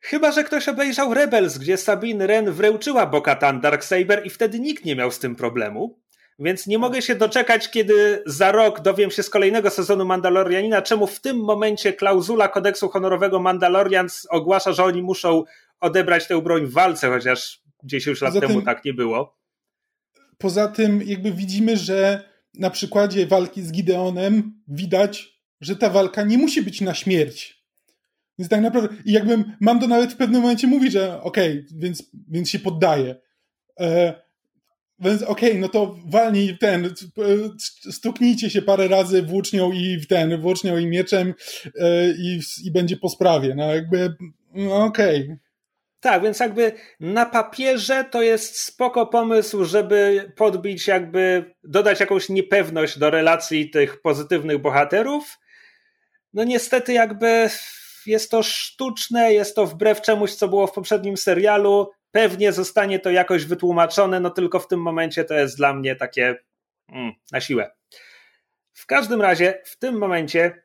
Chyba, 0.00 0.32
że 0.32 0.44
ktoś 0.44 0.68
obejrzał 0.68 1.14
Rebels, 1.14 1.58
gdzie 1.58 1.76
Sabine 1.76 2.26
Wren 2.26 2.52
wręczyła 2.52 3.06
Bokatan 3.06 3.60
Darksaber 3.60 4.26
i 4.26 4.30
wtedy 4.30 4.60
nikt 4.60 4.84
nie 4.84 4.96
miał 4.96 5.10
z 5.10 5.18
tym 5.18 5.36
problemu. 5.36 6.00
Więc 6.38 6.66
nie 6.66 6.78
mogę 6.78 7.02
się 7.02 7.14
doczekać, 7.14 7.70
kiedy 7.70 8.22
za 8.26 8.52
rok 8.52 8.80
dowiem 8.80 9.10
się 9.10 9.22
z 9.22 9.30
kolejnego 9.30 9.70
sezonu 9.70 10.04
Mandalorianina, 10.04 10.82
czemu 10.82 11.06
w 11.06 11.20
tym 11.20 11.36
momencie 11.36 11.92
klauzula 11.92 12.48
kodeksu 12.48 12.88
honorowego 12.88 13.40
Mandalorians 13.40 14.26
ogłasza, 14.30 14.72
że 14.72 14.84
oni 14.84 15.02
muszą 15.02 15.44
odebrać 15.80 16.26
tę 16.26 16.42
broń 16.42 16.66
w 16.66 16.72
walce, 16.72 17.08
chociaż 17.08 17.62
10 17.84 18.20
lat 18.20 18.40
temu 18.40 18.62
tak 18.62 18.84
nie 18.84 18.94
było. 18.94 19.36
Poza 20.38 20.68
tym, 20.68 21.02
jakby 21.04 21.32
widzimy, 21.32 21.76
że 21.76 22.28
na 22.54 22.70
przykładzie 22.70 23.26
walki 23.26 23.62
z 23.62 23.72
Gideonem 23.72 24.62
widać, 24.68 25.40
że 25.60 25.76
ta 25.76 25.90
walka 25.90 26.22
nie 26.22 26.38
musi 26.38 26.62
być 26.62 26.80
na 26.80 26.94
śmierć 26.94 27.59
więc 28.40 28.48
tak 28.50 28.60
naprawdę, 28.60 28.96
i 29.04 29.12
jakbym, 29.12 29.56
mam 29.60 29.80
to 29.80 29.86
nawet 29.86 30.12
w 30.12 30.16
pewnym 30.16 30.42
momencie 30.42 30.66
mówić, 30.66 30.92
że 30.92 31.22
okej, 31.22 31.52
okay, 31.52 31.78
więc, 31.78 32.10
więc 32.28 32.50
się 32.50 32.58
poddaję. 32.58 33.14
E, 33.80 34.14
więc 34.98 35.22
okej, 35.22 35.50
okay, 35.50 35.60
no 35.60 35.68
to 35.68 35.96
walnij 36.06 36.58
ten, 36.58 36.94
stuknijcie 37.90 38.50
się 38.50 38.62
parę 38.62 38.88
razy 38.88 39.22
włócznią 39.22 39.72
i 39.72 39.98
w 39.98 40.06
ten, 40.06 40.40
włócznią 40.40 40.78
i 40.78 40.86
mieczem 40.86 41.34
e, 41.80 42.10
i, 42.10 42.40
i 42.64 42.70
będzie 42.70 42.96
po 42.96 43.08
sprawie. 43.08 43.54
No 43.54 43.74
jakby, 43.74 44.14
no 44.54 44.84
okej. 44.84 45.24
Okay. 45.24 45.38
Tak, 46.00 46.22
więc 46.22 46.40
jakby 46.40 46.72
na 47.00 47.26
papierze 47.26 48.04
to 48.10 48.22
jest 48.22 48.60
spoko 48.60 49.06
pomysł, 49.06 49.64
żeby 49.64 50.32
podbić 50.36 50.86
jakby, 50.86 51.54
dodać 51.64 52.00
jakąś 52.00 52.28
niepewność 52.28 52.98
do 52.98 53.10
relacji 53.10 53.70
tych 53.70 54.02
pozytywnych 54.02 54.58
bohaterów. 54.58 55.38
No 56.34 56.44
niestety 56.44 56.92
jakby 56.92 57.48
jest 58.06 58.30
to 58.30 58.42
sztuczne, 58.42 59.32
jest 59.32 59.56
to 59.56 59.66
wbrew 59.66 60.00
czemuś, 60.00 60.34
co 60.34 60.48
było 60.48 60.66
w 60.66 60.72
poprzednim 60.72 61.16
serialu. 61.16 61.90
pewnie 62.10 62.52
zostanie 62.52 62.98
to 62.98 63.10
jakoś 63.10 63.44
wytłumaczone, 63.44 64.20
no 64.20 64.30
tylko 64.30 64.58
w 64.58 64.68
tym 64.68 64.80
momencie 64.82 65.24
to 65.24 65.34
jest 65.34 65.56
dla 65.56 65.74
mnie 65.74 65.96
takie 65.96 66.36
mm, 66.88 67.12
na 67.32 67.40
siłę. 67.40 67.70
W 68.72 68.86
każdym 68.86 69.22
razie 69.22 69.62
w 69.64 69.78
tym 69.78 69.98
momencie 69.98 70.62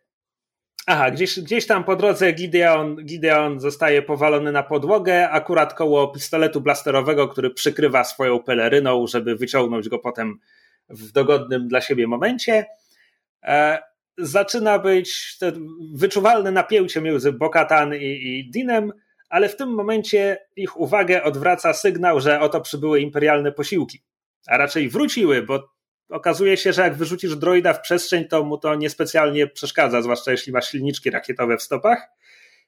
Aha, 0.87 1.11
gdzieś, 1.11 1.39
gdzieś 1.39 1.67
tam 1.67 1.83
po 1.83 1.95
drodze 1.95 2.31
Gideon, 2.31 2.95
Gideon 3.05 3.59
zostaje 3.59 4.01
powalony 4.01 4.51
na 4.51 4.63
podłogę, 4.63 5.29
akurat 5.29 5.73
koło 5.73 6.07
pistoletu 6.07 6.61
blasterowego, 6.61 7.27
który 7.27 7.49
przykrywa 7.49 8.03
swoją 8.03 8.39
peleryną, 8.39 9.07
żeby 9.07 9.35
wyciągnąć 9.35 9.89
go 9.89 9.99
potem 9.99 10.39
w 10.89 11.11
dogodnym 11.11 11.67
dla 11.67 11.81
siebie 11.81 12.07
momencie. 12.07 12.65
Zaczyna 14.17 14.80
być 14.80 15.38
wyczuwalne 15.93 16.51
napięcie 16.51 17.01
między 17.01 17.32
Bokatan 17.32 17.95
i, 17.95 17.99
i 18.06 18.51
Dinem, 18.51 18.93
ale 19.30 19.49
w 19.49 19.56
tym 19.56 19.69
momencie 19.69 20.38
ich 20.56 20.80
uwagę 20.80 21.23
odwraca 21.23 21.73
sygnał, 21.73 22.19
że 22.19 22.39
oto 22.39 22.62
przybyły 22.62 22.99
imperialne 22.99 23.51
posiłki. 23.51 24.04
A 24.47 24.58
raczej 24.58 24.89
wróciły, 24.89 25.41
bo 25.41 25.69
okazuje 26.10 26.58
się, 26.58 26.73
że 26.73 26.82
jak 26.82 26.95
wyrzucisz 26.95 27.36
droida 27.36 27.73
w 27.73 27.82
przestrzeń, 27.82 28.25
to 28.25 28.43
mu 28.43 28.58
to 28.58 28.75
niespecjalnie 28.75 29.47
przeszkadza, 29.47 30.01
zwłaszcza 30.01 30.32
jeśli 30.32 30.54
ma 30.54 30.62
silniczki 30.62 31.10
rakietowe 31.10 31.58
w 31.58 31.62
stopach. 31.62 32.08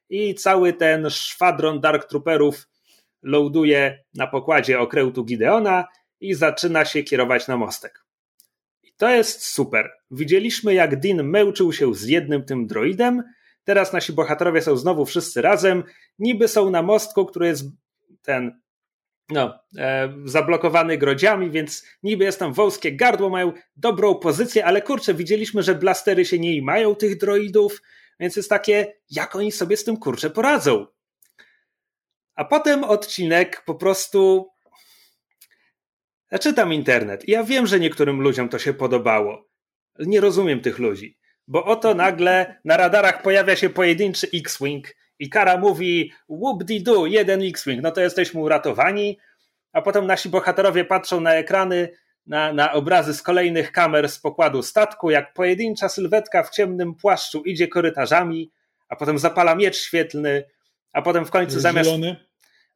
I 0.10 0.36
cały 0.36 0.74
ten 0.74 1.10
szwadron 1.10 1.82
Dark 1.82 2.06
Trooperów 2.06 2.68
loaduje 3.24 4.04
na 4.14 4.28
pokładzie 4.28 4.80
okrętu 4.80 5.26
Gideona 5.26 5.88
i 6.20 6.34
zaczyna 6.34 6.86
się 6.86 7.04
kierować 7.04 7.48
na 7.48 7.58
mostek. 7.58 8.07
To 8.98 9.10
jest 9.10 9.46
super. 9.46 9.92
Widzieliśmy, 10.12 10.74
jak 10.74 11.00
Dean 11.00 11.24
męczył 11.24 11.74
się 11.74 11.94
z 11.94 12.04
jednym 12.04 12.46
tym 12.46 12.68
droidem. 12.68 13.24
Teraz 13.64 13.94
nasi 13.94 14.14
bohaterowie 14.14 14.62
są 14.62 14.78
znowu 14.78 15.06
wszyscy 15.06 15.42
razem. 15.42 15.84
Niby 16.20 16.48
są 16.48 16.70
na 16.70 16.82
mostku, 16.82 17.26
który 17.26 17.48
jest 17.48 17.66
ten 18.22 18.62
no, 19.30 19.60
e, 19.78 20.14
zablokowany 20.26 20.98
grodziami, 20.98 21.52
więc 21.52 21.86
niby 22.04 22.24
jest 22.24 22.40
tam 22.40 22.54
wąskie 22.54 22.96
gardło, 22.96 23.30
mają 23.30 23.54
dobrą 23.76 24.16
pozycję, 24.16 24.66
ale 24.66 24.82
kurczę, 24.82 25.14
widzieliśmy, 25.14 25.64
że 25.64 25.76
blastery 25.76 26.26
się 26.26 26.40
nie 26.40 26.62
mają 26.62 26.96
tych 26.96 27.18
droidów, 27.18 27.82
więc 28.20 28.36
jest 28.36 28.50
takie, 28.50 28.94
jak 29.10 29.36
oni 29.36 29.52
sobie 29.52 29.78
z 29.78 29.84
tym 29.84 29.98
kurczę 29.98 30.30
poradzą. 30.30 30.86
A 32.36 32.46
potem 32.46 32.84
odcinek 32.84 33.64
po 33.66 33.76
prostu. 33.76 34.50
Ja 36.32 36.40
czytam 36.40 36.74
internet 36.74 37.28
i 37.28 37.32
ja 37.32 37.44
wiem, 37.44 37.68
że 37.68 37.80
niektórym 37.80 38.22
ludziom 38.22 38.50
to 38.50 38.60
się 38.60 38.74
podobało. 38.74 39.48
Nie 40.00 40.22
rozumiem 40.22 40.62
tych 40.62 40.80
ludzi, 40.80 41.18
bo 41.48 41.66
oto 41.66 41.94
nagle 41.94 42.60
na 42.66 42.78
radarach 42.78 43.22
pojawia 43.22 43.56
się 43.56 43.70
pojedynczy 43.70 44.28
X-Wing 44.34 44.96
i 45.20 45.30
Kara 45.30 45.58
mówi 45.58 46.12
whoop-de-doo, 46.30 47.06
jeden 47.06 47.42
X-Wing, 47.42 47.84
no 47.84 47.92
to 47.92 48.02
jesteśmy 48.02 48.42
uratowani, 48.42 49.18
a 49.74 49.82
potem 49.82 50.08
nasi 50.08 50.30
bohaterowie 50.30 50.86
patrzą 50.86 51.22
na 51.22 51.34
ekrany, 51.34 51.90
na, 52.26 52.54
na 52.54 52.74
obrazy 52.74 53.14
z 53.14 53.22
kolejnych 53.22 53.72
kamer 53.72 54.10
z 54.10 54.20
pokładu 54.20 54.64
statku, 54.64 55.10
jak 55.10 55.34
pojedyncza 55.34 55.90
sylwetka 55.90 56.44
w 56.44 56.50
ciemnym 56.50 56.96
płaszczu 56.96 57.44
idzie 57.44 57.68
korytarzami, 57.68 58.52
a 58.90 58.96
potem 58.96 59.20
zapala 59.20 59.56
miecz 59.56 59.78
świetlny, 59.78 60.44
a 60.94 61.02
potem 61.02 61.26
w 61.26 61.32
końcu 61.32 61.60
zamiast... 61.60 61.90
Zielony 61.90 62.27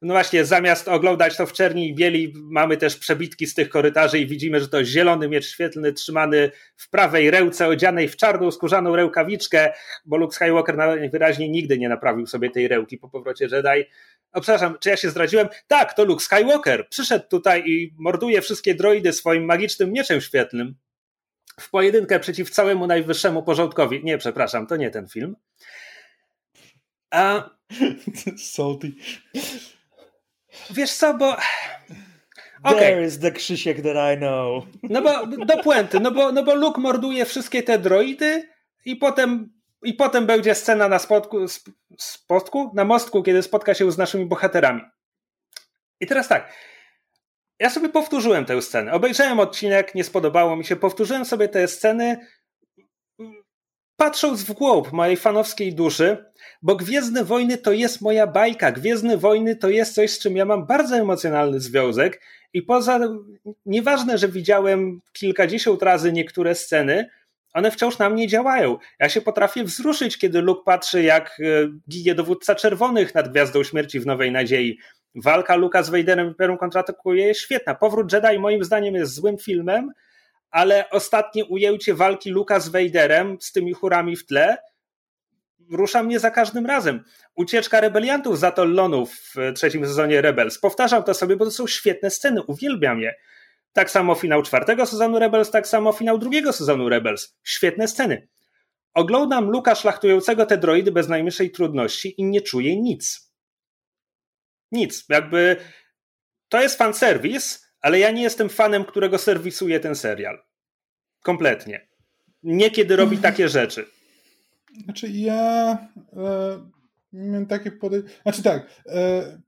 no 0.02 0.14
właśnie, 0.14 0.44
zamiast 0.44 0.88
oglądać 0.88 1.36
to 1.36 1.46
w 1.46 1.52
czerni 1.52 1.88
i 1.88 1.94
bieli, 1.94 2.32
mamy 2.36 2.76
też 2.76 2.96
przebitki 2.96 3.46
z 3.46 3.54
tych 3.54 3.68
korytarzy 3.68 4.18
i 4.18 4.26
widzimy, 4.26 4.60
że 4.60 4.68
to 4.68 4.84
zielony 4.84 5.28
miecz 5.28 5.46
świetlny 5.46 5.92
trzymany 5.92 6.50
w 6.76 6.90
prawej 6.90 7.30
ręce, 7.30 7.66
odzianej 7.66 8.08
w 8.08 8.16
czarną 8.16 8.50
skórzaną 8.50 8.96
rękawiczkę, 8.96 9.72
bo 10.04 10.16
Luke 10.16 10.34
Skywalker 10.34 10.76
najwyraźniej 10.76 11.50
nigdy 11.50 11.78
nie 11.78 11.88
naprawił 11.88 12.26
sobie 12.26 12.50
tej 12.50 12.68
ręki 12.68 12.98
po 12.98 13.08
powrocie 13.08 13.44
Jedi. 13.52 13.88
O, 14.32 14.40
przepraszam, 14.40 14.76
czy 14.80 14.88
ja 14.88 14.96
się 14.96 15.10
zdradziłem? 15.10 15.48
Tak, 15.66 15.94
to 15.94 16.04
Luke 16.04 16.24
Skywalker. 16.24 16.88
Przyszedł 16.88 17.24
tutaj 17.28 17.62
i 17.66 17.94
morduje 17.98 18.42
wszystkie 18.42 18.74
droidy 18.74 19.12
swoim 19.12 19.44
magicznym 19.44 19.92
mieczem 19.92 20.20
świetlnym 20.20 20.74
w 21.60 21.70
pojedynkę 21.70 22.20
przeciw 22.20 22.50
całemu 22.50 22.86
najwyższemu 22.86 23.42
porządkowi. 23.42 24.04
Nie, 24.04 24.18
przepraszam, 24.18 24.66
to 24.66 24.76
nie 24.76 24.90
ten 24.90 25.08
film. 25.08 25.36
A... 27.10 27.50
Salty. 28.52 28.92
Wiesz 30.70 30.92
co, 30.92 31.14
bo... 31.14 31.36
Okay. 32.62 32.80
There 32.80 33.04
is 33.04 33.18
the 33.18 33.32
Krzysiek 33.32 33.82
that 33.82 33.96
I 33.96 34.16
know. 34.16 34.66
No 34.82 35.02
bo 35.02 35.26
do 35.26 35.62
puenty, 35.62 36.00
no 36.00 36.10
bo, 36.10 36.32
no 36.32 36.42
bo 36.42 36.54
Luke 36.54 36.80
morduje 36.80 37.24
wszystkie 37.24 37.62
te 37.62 37.78
droidy 37.78 38.48
i 38.84 38.96
potem, 38.96 39.52
i 39.82 39.94
potem 39.94 40.26
będzie 40.26 40.54
scena 40.54 40.88
na 40.88 40.98
spotku, 40.98 41.38
spotku, 41.98 42.70
na 42.74 42.84
mostku, 42.84 43.22
kiedy 43.22 43.42
spotka 43.42 43.74
się 43.74 43.92
z 43.92 43.98
naszymi 43.98 44.26
bohaterami. 44.26 44.82
I 46.00 46.06
teraz 46.06 46.28
tak, 46.28 46.52
ja 47.58 47.70
sobie 47.70 47.88
powtórzyłem 47.88 48.44
tę 48.44 48.62
scenę. 48.62 48.92
Obejrzałem 48.92 49.40
odcinek, 49.40 49.94
nie 49.94 50.04
spodobało 50.04 50.56
mi 50.56 50.64
się, 50.64 50.76
powtórzyłem 50.76 51.24
sobie 51.24 51.48
te 51.48 51.68
sceny, 51.68 52.26
patrząc 53.96 54.42
w 54.42 54.52
głąb 54.52 54.92
mojej 54.92 55.16
fanowskiej 55.16 55.74
duszy, 55.74 56.24
bo 56.62 56.76
Gwiezdne 56.76 57.24
Wojny 57.24 57.58
to 57.58 57.72
jest 57.72 58.00
moja 58.00 58.26
bajka. 58.26 58.72
Gwiezdne 58.72 59.16
Wojny 59.16 59.56
to 59.56 59.70
jest 59.70 59.94
coś, 59.94 60.10
z 60.10 60.18
czym 60.18 60.36
ja 60.36 60.44
mam 60.44 60.66
bardzo 60.66 60.96
emocjonalny 60.96 61.60
związek 61.60 62.20
i 62.52 62.62
poza, 62.62 63.00
nieważne, 63.66 64.18
że 64.18 64.28
widziałem 64.28 65.00
kilkadziesiąt 65.12 65.82
razy 65.82 66.12
niektóre 66.12 66.54
sceny, 66.54 67.08
one 67.54 67.70
wciąż 67.70 67.98
na 67.98 68.10
mnie 68.10 68.28
działają. 68.28 68.78
Ja 68.98 69.08
się 69.08 69.20
potrafię 69.20 69.64
wzruszyć, 69.64 70.18
kiedy 70.18 70.40
Luke 70.40 70.62
patrzy, 70.64 71.02
jak 71.02 71.40
e, 71.40 71.44
ginie 71.88 72.14
dowódca 72.14 72.54
czerwonych 72.54 73.14
nad 73.14 73.32
Gwiazdą 73.32 73.64
Śmierci 73.64 74.00
w 74.00 74.06
Nowej 74.06 74.32
Nadziei. 74.32 74.78
Walka 75.14 75.56
Luka 75.56 75.82
z 75.82 75.90
Vaderem 75.90 76.28
Imperium 76.28 76.58
kontratakuje 76.58 77.34
świetna. 77.34 77.74
Powrót 77.74 78.12
Jedi 78.12 78.38
moim 78.38 78.64
zdaniem 78.64 78.94
jest 78.94 79.14
złym 79.14 79.38
filmem, 79.38 79.90
ale 80.52 80.90
ostatnie 80.90 81.44
ujęcie 81.44 81.94
walki 81.94 82.30
Luka 82.30 82.60
z 82.60 82.68
Vaderem 82.68 83.38
z 83.40 83.52
tymi 83.52 83.72
chórami 83.72 84.16
w 84.16 84.26
tle 84.26 84.58
rusza 85.70 86.02
mnie 86.02 86.18
za 86.18 86.30
każdym 86.30 86.66
razem. 86.66 87.04
Ucieczka 87.34 87.80
rebeliantów 87.80 88.38
z 88.38 88.44
Atollonu 88.44 89.06
w 89.06 89.34
trzecim 89.54 89.86
sezonie 89.86 90.20
Rebels. 90.20 90.58
Powtarzam 90.58 91.02
to 91.02 91.14
sobie, 91.14 91.36
bo 91.36 91.44
to 91.44 91.50
są 91.50 91.66
świetne 91.66 92.10
sceny, 92.10 92.42
uwielbiam 92.42 93.00
je. 93.00 93.14
Tak 93.72 93.90
samo 93.90 94.14
finał 94.14 94.42
czwartego 94.42 94.86
sezonu 94.86 95.18
Rebels, 95.18 95.50
tak 95.50 95.68
samo 95.68 95.92
finał 95.92 96.18
drugiego 96.18 96.52
sezonu 96.52 96.88
Rebels. 96.88 97.36
Świetne 97.42 97.88
sceny. 97.88 98.28
Oglądam 98.94 99.50
Luka 99.50 99.74
szlachtującego 99.74 100.46
te 100.46 100.58
droidy 100.58 100.92
bez 100.92 101.08
najmniejszej 101.08 101.50
trudności 101.50 102.20
i 102.20 102.24
nie 102.24 102.40
czuję 102.40 102.80
nic. 102.80 103.32
Nic. 104.72 105.04
Jakby 105.08 105.56
to 106.48 106.62
jest 106.62 106.78
fanserwis, 106.78 107.66
ale 107.82 107.98
ja 107.98 108.10
nie 108.10 108.22
jestem 108.22 108.48
fanem, 108.48 108.84
którego 108.84 109.18
serwisuje 109.18 109.80
ten 109.80 109.94
serial. 109.94 110.38
Kompletnie. 111.22 111.88
Nie 112.42 112.70
kiedy 112.70 112.96
robi 112.96 113.18
takie 113.28 113.48
rzeczy. 113.48 113.86
Znaczy 114.84 115.08
ja 115.08 115.78
e, 116.16 116.58
miałem 117.12 117.46
takie 117.46 117.70
podejście. 117.72 118.10
Znaczy 118.22 118.42
tak, 118.42 118.82
e, 118.86 119.38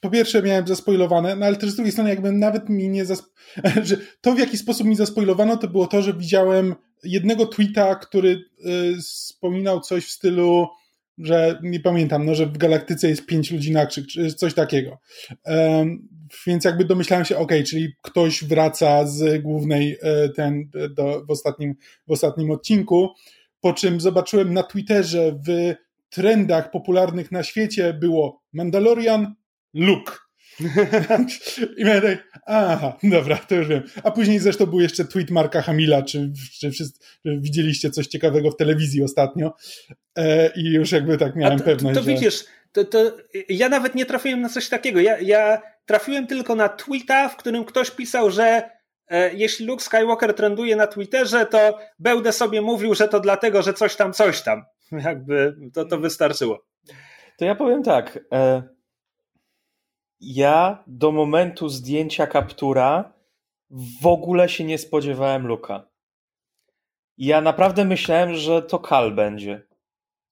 po 0.00 0.10
pierwsze 0.10 0.42
miałem 0.42 0.66
zaspoilowane, 0.66 1.36
no 1.36 1.46
ale 1.46 1.56
też 1.56 1.70
z 1.70 1.74
drugiej 1.74 1.92
strony 1.92 2.10
jakby 2.10 2.32
nawet 2.32 2.68
mi 2.68 2.88
nie 2.88 3.04
zaspoilowano, 3.04 3.84
że 3.88 3.96
to 4.20 4.32
w 4.32 4.38
jaki 4.38 4.58
sposób 4.58 4.86
mi 4.86 4.96
zaspoilowano 4.96 5.56
to 5.56 5.68
było 5.68 5.86
to, 5.86 6.02
że 6.02 6.14
widziałem 6.14 6.74
jednego 7.04 7.46
tweeta, 7.46 7.94
który 7.94 8.30
e, 8.30 9.00
wspominał 9.00 9.80
coś 9.80 10.06
w 10.06 10.10
stylu 10.10 10.68
że 11.18 11.58
nie 11.62 11.80
pamiętam, 11.80 12.26
no, 12.26 12.34
że 12.34 12.46
w 12.46 12.58
galaktyce 12.58 13.08
jest 13.08 13.26
pięć 13.26 13.50
ludzi 13.50 13.72
na 13.72 13.86
krzyk, 13.86 14.06
czy 14.06 14.34
coś 14.34 14.54
takiego. 14.54 14.98
Um, 15.44 16.08
więc 16.46 16.64
jakby 16.64 16.84
domyślałem 16.84 17.24
się, 17.24 17.36
ok, 17.36 17.52
czyli 17.66 17.92
ktoś 18.02 18.44
wraca 18.44 19.06
z 19.06 19.42
głównej 19.42 19.98
e, 20.02 20.28
ten 20.28 20.70
do, 20.90 21.24
w, 21.28 21.30
ostatnim, 21.30 21.74
w 22.06 22.12
ostatnim 22.12 22.50
odcinku, 22.50 23.08
po 23.60 23.72
czym 23.72 24.00
zobaczyłem 24.00 24.54
na 24.54 24.62
Twitterze 24.62 25.38
w 25.48 25.74
trendach 26.08 26.70
popularnych 26.70 27.32
na 27.32 27.42
świecie 27.42 27.94
było 27.94 28.42
Mandalorian, 28.52 29.34
Luke. 29.74 30.25
I 31.78 31.84
miałem 31.84 32.02
tak, 32.02 32.42
aha, 32.46 32.98
dobra, 33.02 33.36
to 33.36 33.54
już 33.54 33.68
wiem. 33.68 33.82
A 34.02 34.10
później 34.10 34.38
zresztą 34.38 34.66
był 34.66 34.80
jeszcze 34.80 35.04
tweet 35.04 35.30
Marka 35.30 35.62
Hamila, 35.62 36.02
czy, 36.02 36.32
czy 36.60 36.70
wszyscy 36.70 37.00
czy 37.22 37.38
widzieliście 37.40 37.90
coś 37.90 38.06
ciekawego 38.06 38.50
w 38.50 38.56
telewizji 38.56 39.02
ostatnio. 39.02 39.54
E, 40.16 40.50
I 40.56 40.72
już 40.72 40.92
jakby 40.92 41.18
tak 41.18 41.36
miałem 41.36 41.58
to, 41.58 41.64
pewność, 41.64 41.94
to, 41.94 42.00
to 42.00 42.10
że... 42.10 42.14
widzisz, 42.14 42.44
to, 42.72 42.84
to 42.84 43.16
ja 43.48 43.68
nawet 43.68 43.94
nie 43.94 44.06
trafiłem 44.06 44.40
na 44.40 44.48
coś 44.48 44.68
takiego. 44.68 45.00
Ja, 45.00 45.20
ja 45.20 45.62
trafiłem 45.86 46.26
tylko 46.26 46.54
na 46.54 46.68
tweeta, 46.68 47.28
w 47.28 47.36
którym 47.36 47.64
ktoś 47.64 47.90
pisał, 47.90 48.30
że 48.30 48.70
e, 49.08 49.34
jeśli 49.34 49.66
Luke 49.66 49.84
Skywalker 49.84 50.34
trenduje 50.34 50.76
na 50.76 50.86
Twitterze, 50.86 51.46
to 51.46 51.78
będę 51.98 52.32
sobie 52.32 52.62
mówił, 52.62 52.94
że 52.94 53.08
to 53.08 53.20
dlatego, 53.20 53.62
że 53.62 53.74
coś 53.74 53.96
tam, 53.96 54.12
coś 54.12 54.42
tam. 54.42 54.64
Jakby 55.04 55.56
to, 55.74 55.84
to 55.84 55.98
wystarczyło. 55.98 56.66
To 57.38 57.44
ja 57.44 57.54
powiem 57.54 57.82
tak. 57.82 58.18
E, 58.32 58.62
ja 60.20 60.84
do 60.86 61.12
momentu 61.12 61.68
zdjęcia 61.68 62.26
kaptura 62.26 63.12
w 64.02 64.06
ogóle 64.06 64.48
się 64.48 64.64
nie 64.64 64.78
spodziewałem 64.78 65.46
Luka. 65.46 65.88
Ja 67.18 67.40
naprawdę 67.40 67.84
myślałem, 67.84 68.34
że 68.34 68.62
to 68.62 68.78
Kal 68.78 69.12
będzie. 69.12 69.62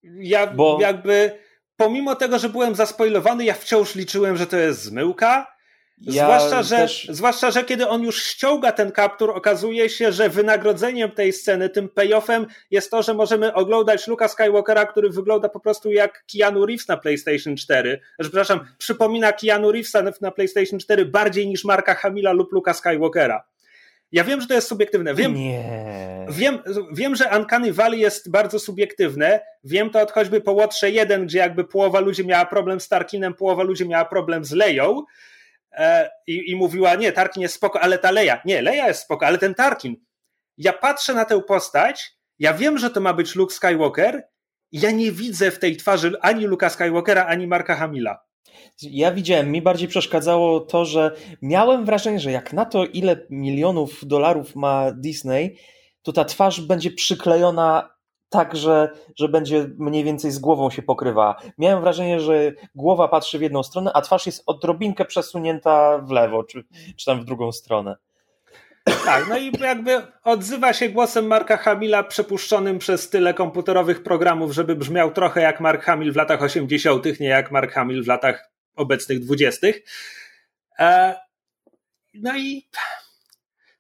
Ja 0.03 0.47
Bo... 0.47 0.79
jakby 0.81 1.39
pomimo 1.77 2.15
tego, 2.15 2.39
że 2.39 2.49
byłem 2.49 2.75
zaspoilowany, 2.75 3.45
ja 3.45 3.55
wciąż 3.55 3.95
liczyłem, 3.95 4.37
że 4.37 4.47
to 4.47 4.57
jest 4.57 4.83
zmyłka. 4.83 5.54
Ja 6.01 6.25
zwłaszcza, 6.25 6.63
że, 6.63 6.77
też... 6.77 7.09
zwłaszcza, 7.11 7.51
że 7.51 7.65
kiedy 7.65 7.89
on 7.89 8.03
już 8.03 8.23
ściąga 8.23 8.73
ten 8.73 8.93
kaptur, 8.93 9.31
okazuje 9.31 9.89
się, 9.89 10.13
że 10.13 10.29
wynagrodzeniem 10.29 11.11
tej 11.11 11.33
sceny, 11.33 11.69
tym 11.69 11.89
payoffem 11.89 12.47
jest 12.71 12.91
to, 12.91 13.03
że 13.03 13.15
możemy 13.15 13.55
oglądać 13.55 14.09
Luka 14.09 14.29
Skywalkera, 14.29 14.87
który 14.87 15.11
wygląda 15.11 15.49
po 15.49 15.61
prostu 15.61 15.93
jak 15.93 16.25
Keanu 16.33 16.67
Reeves 16.67 16.89
na 16.89 16.97
PlayStation 16.97 17.57
4. 17.57 17.91
Znaczy, 17.91 18.31
przepraszam, 18.31 18.61
przypomina 18.79 19.33
Keanu 19.33 19.73
Reevesa 19.73 20.03
na 20.21 20.31
PlayStation 20.31 20.79
4 20.79 21.05
bardziej 21.05 21.49
niż 21.49 21.65
Marka 21.65 21.95
Hamila 21.95 22.33
lub 22.33 22.53
Luka 22.53 22.75
Skywalkera. 22.75 23.45
Ja 24.13 24.25
wiem, 24.25 24.41
że 24.41 24.47
to 24.47 24.55
jest 24.55 24.69
subiektywne. 24.69 25.15
Wiem, 25.15 25.35
nie. 25.35 25.65
wiem, 26.31 26.59
wiem, 26.93 27.17
że 27.17 27.31
Uncanny 27.39 27.73
Valley 27.73 28.01
jest 28.01 28.31
bardzo 28.31 28.59
subiektywne. 28.59 29.41
Wiem 29.65 29.91
to 29.91 30.01
od 30.01 30.13
choćby 30.13 30.41
po 30.41 30.53
Łotrze 30.53 30.91
1, 30.91 31.27
gdzie 31.27 31.39
jakby 31.39 31.65
połowa 31.65 32.01
ludzi 32.01 32.27
miała 32.27 32.45
problem 32.45 32.81
z 32.81 32.89
Tarkinem, 32.89 33.35
połowa 33.35 33.63
ludzi 33.63 33.89
miała 33.89 34.05
problem 34.05 34.45
z 34.45 34.53
Leją 34.53 35.03
i, 36.27 36.51
i 36.51 36.57
mówiła, 36.57 36.95
nie, 36.95 37.13
Tarkin 37.13 37.43
jest 37.43 37.55
spoko, 37.55 37.81
ale 37.81 37.99
ta 37.99 38.11
Leja. 38.11 38.43
Nie, 38.45 38.63
Leja 38.63 38.89
jest 38.89 39.03
spoko, 39.03 39.27
ale 39.27 39.39
ten 39.39 39.55
Tarkin. 39.55 39.97
Ja 40.59 40.73
patrzę 40.73 41.15
na 41.15 41.25
tę 41.25 41.43
postać, 41.43 42.17
ja 42.39 42.55
wiem, 42.55 42.79
że 42.79 42.91
to 42.91 43.01
ma 43.01 43.15
być 43.15 43.35
Luke 43.35 43.55
Skywalker, 43.55 44.23
ja 44.73 44.91
nie 44.91 45.13
widzę 45.13 45.51
w 45.51 45.59
tej 45.59 45.77
twarzy 45.77 46.13
ani 46.21 46.45
Luka 46.47 46.71
Skywalkera, 46.71 47.27
ani 47.27 47.47
Marka 47.47 47.75
Hamila. 47.75 48.19
Ja 48.83 49.13
widziałem, 49.13 49.53
mi 49.53 49.63
bardziej 49.63 49.89
przeszkadzało 49.89 50.61
to, 50.61 50.85
że 50.85 51.17
miałem 51.43 51.85
wrażenie, 51.85 52.21
że 52.21 52.33
jak 52.33 52.53
na 52.53 52.65
to, 52.65 52.85
ile 52.85 53.27
milionów 53.31 54.07
dolarów 54.07 54.57
ma 54.57 54.93
Disney, 54.93 55.57
to 56.03 56.13
ta 56.13 56.25
twarz 56.25 56.61
będzie 56.61 56.91
przyklejona 56.91 57.94
tak, 58.35 58.57
że, 58.57 58.91
że 59.17 59.29
będzie 59.29 59.67
mniej 59.79 60.05
więcej 60.05 60.31
z 60.31 60.39
głową 60.39 60.71
się 60.71 60.83
pokrywa. 60.83 61.37
Miałem 61.59 61.81
wrażenie, 61.81 62.21
że 62.21 62.53
głowa 62.75 63.09
patrzy 63.09 63.39
w 63.39 63.43
jedną 63.43 63.63
stronę, 63.63 63.91
a 63.95 64.01
twarz 64.01 64.27
jest 64.27 64.43
odrobinkę 64.47 65.05
przesunięta 65.05 65.99
w 65.99 66.11
lewo, 66.11 66.45
czy, 66.45 66.65
czy 66.97 67.07
tam 67.07 67.21
w 67.21 67.25
drugą 67.25 67.53
stronę. 67.53 67.97
Tak, 69.05 69.29
no 69.29 69.39
i 69.39 69.53
jakby 69.61 70.03
odzywa 70.25 70.73
się 70.73 70.89
głosem 70.89 71.27
Marka 71.27 71.57
Hamila 71.57 72.03
przepuszczonym 72.03 72.79
przez 72.79 73.11
tyle 73.11 73.35
komputerowych 73.35 74.03
programów, 74.03 74.53
żeby 74.53 74.77
brzmiał 74.77 75.13
trochę 75.13 75.41
jak 75.41 75.61
Mark 75.61 75.83
Hamill 75.83 76.13
w 76.13 76.17
latach 76.17 76.43
80., 76.43 77.21
nie 77.21 77.29
jak 77.29 77.51
Mark 77.51 77.73
Hamill 77.73 78.05
w 78.05 78.07
latach 78.07 78.51
obecnych 78.77 79.21
20. 79.21 79.67
E, 80.79 81.15
no 82.15 82.37
i 82.37 82.69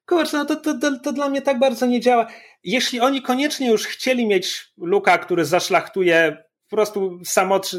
kurczę, 0.07 0.37
no 0.37 0.45
to, 0.45 0.57
to, 0.57 0.79
to, 0.79 0.99
to 0.99 1.13
dla 1.13 1.29
mnie 1.29 1.43
tak 1.43 1.59
bardzo 1.59 1.87
nie 1.87 2.01
działa. 2.01 2.27
Jeśli 2.65 3.01
oni 3.01 3.23
koniecznie 3.23 3.71
już 3.71 3.87
chcieli 3.87 4.27
mieć 4.27 4.73
Luka, 4.77 5.19
który 5.19 5.45
zaszlachtuje 5.45 6.45
po 6.71 6.77
prostu 6.77 7.21
samot 7.25 7.71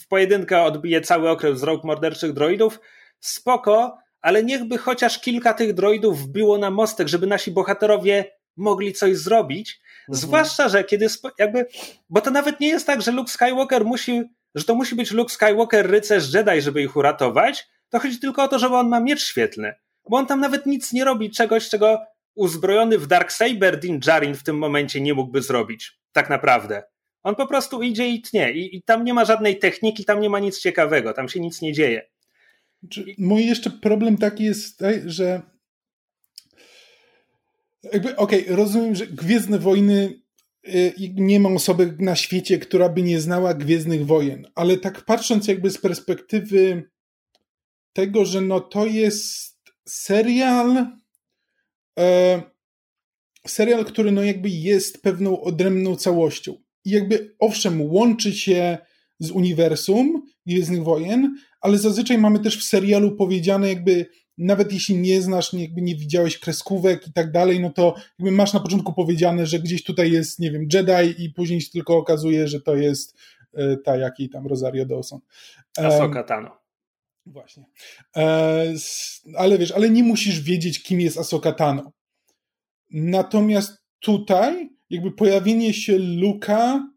w 0.00 0.08
pojedynkę 0.08 0.62
odbije 0.62 1.00
cały 1.00 1.30
okres 1.30 1.58
z 1.58 1.62
rąk 1.62 1.84
morderczych 1.84 2.32
droidów, 2.32 2.80
spoko, 3.20 3.98
ale 4.20 4.44
niechby 4.44 4.78
chociaż 4.78 5.20
kilka 5.20 5.54
tych 5.54 5.74
droidów 5.74 6.22
wbiło 6.22 6.58
na 6.58 6.70
mostek, 6.70 7.08
żeby 7.08 7.26
nasi 7.26 7.50
bohaterowie 7.50 8.24
mogli 8.56 8.92
coś 8.92 9.16
zrobić. 9.16 9.80
Mhm. 10.00 10.18
Zwłaszcza, 10.18 10.68
że 10.68 10.84
kiedy 10.84 11.06
jakby, 11.38 11.66
bo 12.10 12.20
to 12.20 12.30
nawet 12.30 12.60
nie 12.60 12.68
jest 12.68 12.86
tak, 12.86 13.02
że 13.02 13.12
Luke 13.12 13.30
Skywalker 13.30 13.84
musi, 13.84 14.22
że 14.54 14.64
to 14.64 14.74
musi 14.74 14.94
być 14.94 15.10
Luke 15.10 15.32
Skywalker 15.32 15.90
rycerz 15.90 16.34
Jedi, 16.34 16.60
żeby 16.60 16.82
ich 16.82 16.96
uratować. 16.96 17.68
To 17.88 17.98
chodzi 17.98 18.18
tylko 18.18 18.42
o 18.42 18.48
to, 18.48 18.58
że 18.58 18.68
on 18.68 18.88
ma 18.88 19.00
miecz 19.00 19.24
świetlny. 19.24 19.74
Bo 20.10 20.16
on 20.16 20.26
tam 20.26 20.40
nawet 20.40 20.66
nic 20.66 20.92
nie 20.92 21.04
robi, 21.04 21.30
czegoś, 21.30 21.68
czego 21.68 21.98
uzbrojony 22.38 22.98
w 22.98 23.06
Darksaber 23.06 23.80
Din 23.80 24.00
Djarin 24.00 24.34
w 24.34 24.42
tym 24.42 24.58
momencie 24.58 25.00
nie 25.00 25.14
mógłby 25.14 25.42
zrobić. 25.42 25.98
Tak 26.12 26.30
naprawdę. 26.30 26.82
On 27.22 27.34
po 27.34 27.46
prostu 27.46 27.82
idzie 27.82 28.08
i 28.08 28.22
tnie. 28.22 28.52
I, 28.52 28.76
I 28.76 28.82
tam 28.82 29.04
nie 29.04 29.14
ma 29.14 29.24
żadnej 29.24 29.58
techniki, 29.58 30.04
tam 30.04 30.20
nie 30.20 30.30
ma 30.30 30.38
nic 30.38 30.60
ciekawego, 30.60 31.12
tam 31.12 31.28
się 31.28 31.40
nic 31.40 31.62
nie 31.62 31.72
dzieje. 31.72 32.02
Mój 33.18 33.46
jeszcze 33.46 33.70
problem 33.70 34.18
taki 34.18 34.44
jest, 34.44 34.82
że 35.06 35.42
jakby, 37.92 38.16
okej, 38.16 38.44
okay, 38.44 38.56
rozumiem, 38.56 38.94
że 38.94 39.06
Gwiezdne 39.06 39.58
Wojny 39.58 40.20
y, 40.68 40.92
nie 41.14 41.40
ma 41.40 41.48
osoby 41.48 41.96
na 41.98 42.16
świecie, 42.16 42.58
która 42.58 42.88
by 42.88 43.02
nie 43.02 43.20
znała 43.20 43.54
Gwiezdnych 43.54 44.06
Wojen, 44.06 44.46
ale 44.54 44.76
tak 44.76 45.04
patrząc 45.04 45.48
jakby 45.48 45.70
z 45.70 45.78
perspektywy 45.78 46.90
tego, 47.92 48.24
że 48.24 48.40
no 48.40 48.60
to 48.60 48.86
jest 48.86 49.58
serial 49.88 50.86
e, 51.98 52.42
serial, 53.46 53.84
który 53.84 54.12
no 54.12 54.22
jakby 54.22 54.48
jest 54.48 55.02
pewną 55.02 55.40
odrębną 55.40 55.96
całością 55.96 56.54
i 56.84 56.90
jakby 56.90 57.34
owszem 57.38 57.82
łączy 57.82 58.32
się 58.32 58.78
z 59.18 59.30
uniwersum 59.30 60.22
Gwiezdnych 60.46 60.82
Wojen, 60.82 61.36
ale 61.60 61.78
zazwyczaj 61.78 62.18
mamy 62.18 62.38
też 62.38 62.58
w 62.58 62.68
serialu 62.68 63.16
powiedziane 63.16 63.68
jakby 63.68 64.06
nawet 64.38 64.72
jeśli 64.72 64.96
nie 64.96 65.22
znasz, 65.22 65.52
jakby 65.52 65.82
nie 65.82 65.96
widziałeś 65.96 66.38
kreskówek 66.38 67.08
i 67.08 67.12
tak 67.12 67.32
dalej, 67.32 67.60
no 67.60 67.70
to 67.70 67.94
jakby 68.18 68.30
masz 68.32 68.52
na 68.52 68.60
początku 68.60 68.92
powiedziane, 68.92 69.46
że 69.46 69.58
gdzieś 69.58 69.84
tutaj 69.84 70.12
jest, 70.12 70.38
nie 70.38 70.50
wiem, 70.50 70.68
Jedi 70.72 71.24
i 71.24 71.30
później 71.30 71.60
się 71.60 71.70
tylko 71.70 71.96
okazuje, 71.96 72.48
że 72.48 72.60
to 72.60 72.76
jest 72.76 73.18
e, 73.54 73.76
ta 73.76 73.96
jakiej 73.96 74.28
tam 74.28 74.46
Rosario 74.46 74.86
Dawson. 74.86 75.20
Ahsoka 75.78 76.22
Tano. 76.22 76.67
Właśnie. 77.32 77.64
E, 78.16 78.74
ale 79.36 79.58
wiesz, 79.58 79.72
ale 79.72 79.90
nie 79.90 80.02
musisz 80.02 80.40
wiedzieć, 80.40 80.82
kim 80.82 81.00
jest 81.00 81.18
Ahsoka 81.18 81.52
Tano. 81.52 81.92
Natomiast 82.90 83.78
tutaj 84.00 84.68
jakby 84.90 85.12
pojawienie 85.12 85.74
się 85.74 85.98
Luka 85.98 86.88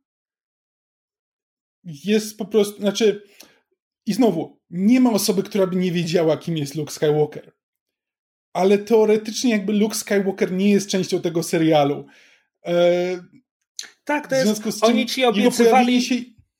jest 1.83 2.37
po 2.37 2.45
prostu, 2.45 2.81
znaczy 2.81 3.23
i 4.05 4.13
znowu, 4.13 4.59
nie 4.69 4.99
ma 4.99 5.11
osoby, 5.11 5.43
która 5.43 5.67
by 5.67 5.75
nie 5.75 5.91
wiedziała, 5.91 6.37
kim 6.37 6.57
jest 6.57 6.75
Luke 6.75 6.91
Skywalker. 6.91 7.51
Ale 8.53 8.77
teoretycznie 8.77 9.51
jakby 9.51 9.73
Luke 9.73 9.95
Skywalker 9.95 10.51
nie 10.51 10.69
jest 10.69 10.89
częścią 10.89 11.21
tego 11.21 11.43
serialu. 11.43 12.05
E, 12.65 13.23
tak, 14.03 14.27
to 14.27 14.35
jest, 14.35 14.83
oni 14.83 15.05
ci 15.05 15.25
obiecywali... 15.25 16.01
Się... 16.01 16.15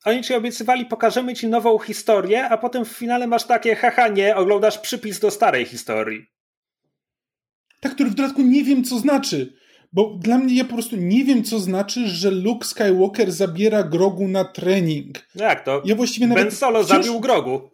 Oni 0.05 0.23
ci 0.23 0.33
obiecywali, 0.33 0.85
pokażemy 0.85 1.33
ci 1.33 1.47
nową 1.47 1.79
historię, 1.79 2.49
a 2.49 2.57
potem 2.57 2.85
w 2.85 2.89
finale 2.89 3.27
masz 3.27 3.43
takie, 3.43 3.75
haha, 3.75 4.07
nie, 4.07 4.35
oglądasz 4.35 4.77
przypis 4.77 5.19
do 5.19 5.31
starej 5.31 5.65
historii. 5.65 6.25
Tak, 7.79 7.93
który 7.93 8.09
w 8.09 8.15
dodatku 8.15 8.41
nie 8.41 8.63
wiem, 8.63 8.83
co 8.83 8.99
znaczy. 8.99 9.53
Bo 9.93 10.17
dla 10.19 10.37
mnie 10.37 10.55
ja 10.55 10.65
po 10.65 10.73
prostu 10.73 10.95
nie 10.95 11.23
wiem, 11.23 11.43
co 11.43 11.59
znaczy, 11.59 12.07
że 12.07 12.31
Luke 12.31 12.67
Skywalker 12.67 13.31
zabiera 13.31 13.83
Grogu 13.83 14.27
na 14.27 14.45
trening. 14.45 15.27
No 15.35 15.43
jak 15.43 15.65
to? 15.65 15.81
Ja 15.85 15.95
właściwie 15.95 16.27
nawet... 16.27 16.43
Ben 16.43 16.51
Solo 16.51 16.83
wciąż... 16.83 16.97
zabił 17.05 17.19
Grogu. 17.19 17.71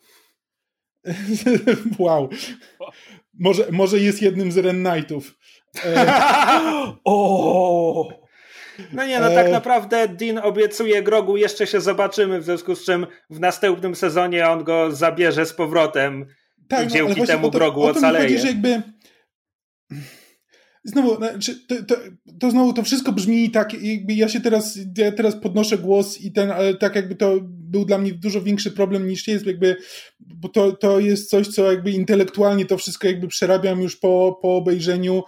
wow. 1.99 2.30
Może, 3.39 3.67
może 3.71 3.99
jest 3.99 4.21
jednym 4.21 4.51
z 4.51 4.57
Ren 4.57 4.84
Knightów. 4.84 5.38
E... 5.86 6.13
o! 7.03 8.26
No 8.93 9.05
nie, 9.05 9.19
no 9.19 9.30
tak 9.30 9.47
e- 9.47 9.51
naprawdę 9.51 10.07
Dean 10.07 10.38
obiecuje 10.38 11.03
Grogu, 11.03 11.38
jeszcze 11.38 11.67
się 11.67 11.82
zobaczymy, 11.82 12.39
w 12.39 12.43
związku 12.43 12.75
z 12.75 12.86
czym 12.86 13.07
w 13.30 13.39
następnym 13.39 13.95
sezonie 13.95 14.49
on 14.49 14.63
go 14.63 14.91
zabierze 14.91 15.45
z 15.45 15.53
powrotem 15.53 16.25
tak, 16.67 16.82
i 16.82 16.88
no, 16.88 16.93
dzięki 16.93 17.28
temu 17.28 17.51
to, 17.51 17.57
Grogu 17.57 17.84
ocaleje. 17.84 18.23
Chodzi, 18.23 18.39
że 18.39 18.47
jakby 18.47 18.82
Znowu, 20.88 21.15
znaczy, 21.15 21.67
to, 21.67 21.75
to, 21.84 21.95
to, 22.39 22.51
znowu 22.51 22.73
to 22.73 22.84
wszystko 22.84 23.11
brzmi 23.11 23.51
tak, 23.51 23.73
jakby 23.84 24.13
ja 24.13 24.30
się 24.30 24.41
teraz, 24.41 24.80
ja 24.97 25.11
teraz 25.11 25.36
podnoszę 25.36 25.78
głos 25.78 26.21
i 26.21 26.32
ten, 26.32 26.51
ale 26.51 26.75
tak 26.75 26.95
jakby 26.95 27.15
to 27.15 27.38
był 27.43 27.86
dla 27.86 27.97
mnie 27.97 28.13
dużo 28.13 28.41
większy 28.41 28.71
problem 28.71 29.07
niż 29.07 29.28
jest, 29.28 29.45
jakby, 29.45 29.75
bo 30.19 30.49
to, 30.49 30.71
to 30.71 30.99
jest 30.99 31.30
coś, 31.30 31.47
co 31.47 31.71
jakby 31.71 31.91
intelektualnie 31.91 32.65
to 32.65 32.78
wszystko 32.78 33.07
jakby 33.07 33.28
przerabiam 33.28 33.82
już 33.82 33.95
po, 33.95 34.39
po 34.41 34.55
obejrzeniu, 34.55 35.23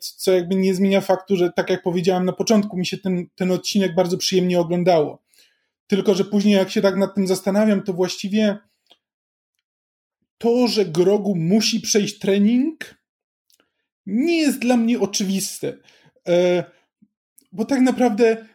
co 0.00 0.32
jakby 0.32 0.54
nie 0.54 0.74
zmienia 0.74 1.00
faktu, 1.00 1.36
że 1.36 1.52
tak 1.52 1.70
jak 1.70 1.82
powiedziałem 1.82 2.24
na 2.24 2.32
początku, 2.32 2.76
mi 2.76 2.86
się 2.86 2.98
ten, 2.98 3.26
ten 3.34 3.50
odcinek 3.50 3.94
bardzo 3.94 4.18
przyjemnie 4.18 4.60
oglądało. 4.60 5.22
Tylko, 5.86 6.14
że 6.14 6.24
później 6.24 6.54
jak 6.54 6.70
się 6.70 6.82
tak 6.82 6.96
nad 6.96 7.14
tym 7.14 7.26
zastanawiam, 7.26 7.82
to 7.82 7.92
właściwie 7.92 8.58
to, 10.38 10.68
że 10.68 10.84
Grogu 10.84 11.36
musi 11.36 11.80
przejść 11.80 12.18
trening, 12.18 12.94
nie 14.06 14.40
jest 14.40 14.58
dla 14.58 14.76
mnie 14.76 15.00
oczywiste. 15.00 15.78
E, 16.28 16.64
bo 17.52 17.64
tak 17.64 17.80
naprawdę, 17.80 18.46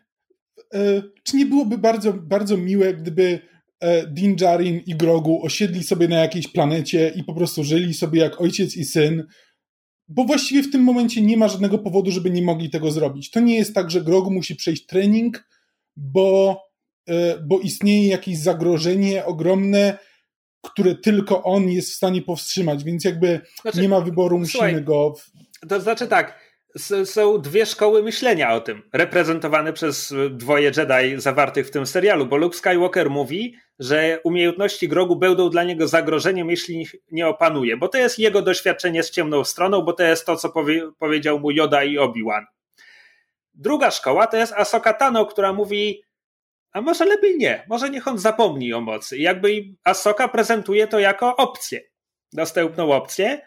e, 0.74 1.04
czy 1.24 1.38
nie 1.38 1.46
byłoby 1.46 1.78
bardzo, 1.78 2.14
bardzo 2.14 2.58
miłe, 2.58 2.94
gdyby 2.94 3.40
e, 3.80 4.08
Din 4.08 4.36
Djarin 4.36 4.82
i 4.86 4.96
Grogu 4.96 5.46
osiedli 5.46 5.84
sobie 5.84 6.08
na 6.08 6.16
jakiejś 6.16 6.48
planecie 6.48 7.14
i 7.16 7.24
po 7.24 7.34
prostu 7.34 7.64
żyli 7.64 7.94
sobie 7.94 8.22
jak 8.22 8.42
ojciec 8.42 8.78
i 8.78 8.86
syn, 8.86 9.28
bo 10.10 10.24
właściwie 10.24 10.64
w 10.64 10.72
tym 10.72 10.82
momencie 10.82 11.22
nie 11.22 11.38
ma 11.38 11.48
żadnego 11.48 11.78
powodu, 11.78 12.12
żeby 12.12 12.30
nie 12.30 12.42
mogli 12.42 12.70
tego 12.70 12.92
zrobić. 12.92 13.32
To 13.32 13.40
nie 13.40 13.56
jest 13.56 13.76
tak, 13.76 13.92
że 13.92 14.02
Grogu 14.02 14.32
musi 14.32 14.56
przejść 14.56 14.86
trening, 14.86 15.48
bo, 15.98 16.62
bo 17.48 17.60
istnieje 17.60 18.08
jakieś 18.08 18.38
zagrożenie 18.38 19.26
ogromne, 19.26 19.98
które 20.64 20.96
tylko 20.96 21.44
on 21.44 21.70
jest 21.70 21.92
w 21.92 21.96
stanie 21.96 22.22
powstrzymać, 22.22 22.84
więc 22.84 23.04
jakby 23.04 23.42
znaczy, 23.62 23.82
nie 23.82 23.90
ma 23.90 24.02
wyboru, 24.02 24.40
musimy 24.40 24.52
słuchaj, 24.52 24.84
go. 24.84 25.14
To 25.70 25.82
znaczy 25.82 26.08
tak, 26.08 26.40
są 27.06 27.38
dwie 27.38 27.66
szkoły 27.66 28.04
myślenia 28.04 28.54
o 28.54 28.62
tym, 28.62 28.90
reprezentowane 28.94 29.74
przez 29.74 30.14
dwoje 30.32 30.72
Jedi 30.78 31.22
zawartych 31.22 31.68
w 31.68 31.72
tym 31.72 31.86
serialu, 31.86 32.26
bo 32.26 32.38
Luke 32.38 32.58
Skywalker 32.58 33.10
mówi, 33.10 33.56
że 33.80 34.20
umiejętności 34.24 34.88
Grogu 34.88 35.16
będą 35.16 35.50
dla 35.50 35.64
niego 35.64 35.88
zagrożeniem, 35.88 36.50
jeśli 36.50 36.88
nie 37.12 37.28
opanuje, 37.28 37.78
bo 37.78 37.88
to 37.88 37.98
jest 37.98 38.20
jego 38.20 38.42
doświadczenie 38.42 39.04
z 39.04 39.12
ciemną 39.12 39.44
stroną, 39.44 39.82
bo 39.82 39.94
to 39.94 40.04
jest 40.04 40.26
to, 40.26 40.36
co 40.36 40.50
powie, 40.50 40.92
powiedział 41.00 41.40
mu 41.40 41.52
Yoda 41.52 41.84
i 41.84 41.98
Obi-Wan. 41.98 42.46
Druga 43.54 43.92
szkoła 43.92 44.28
to 44.28 44.38
jest 44.38 44.54
Asoka 44.54 44.94
Tano, 44.94 45.26
która 45.26 45.54
mówi, 45.54 46.04
a 46.72 46.82
może 46.82 47.06
lepiej 47.06 47.38
nie, 47.38 47.66
może 47.70 47.90
niech 47.90 48.08
on 48.08 48.18
zapomni 48.18 48.74
o 48.74 48.82
mocy. 48.82 49.18
I 49.18 49.22
jakby 49.22 49.64
Asoka 49.84 50.28
prezentuje 50.28 50.88
to 50.88 51.00
jako 51.00 51.36
opcję, 51.36 51.82
dostępną 52.34 52.92
opcję, 52.92 53.42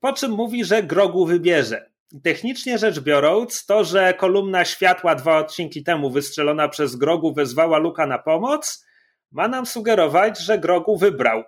po 0.00 0.12
czym 0.12 0.30
mówi, 0.30 0.64
że 0.64 0.82
Grogu 0.82 1.26
wybierze. 1.26 1.93
Technicznie 2.22 2.78
rzecz 2.78 3.00
biorąc, 3.00 3.66
to, 3.66 3.84
że 3.84 4.14
kolumna 4.14 4.64
światła 4.64 5.14
dwa 5.14 5.38
odcinki 5.38 5.84
temu 5.84 6.10
wystrzelona 6.10 6.68
przez 6.68 6.96
Grogu 6.96 7.34
wezwała 7.34 7.78
Luka 7.78 8.06
na 8.06 8.18
pomoc, 8.18 8.86
ma 9.32 9.48
nam 9.48 9.66
sugerować, 9.66 10.38
że 10.38 10.58
Grogu 10.58 10.96
wybrał 10.96 11.42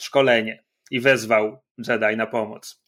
szkolenie 0.00 0.64
i 0.90 1.00
wezwał 1.00 1.58
Jedi 1.78 2.16
na 2.16 2.26
pomoc. 2.26 2.82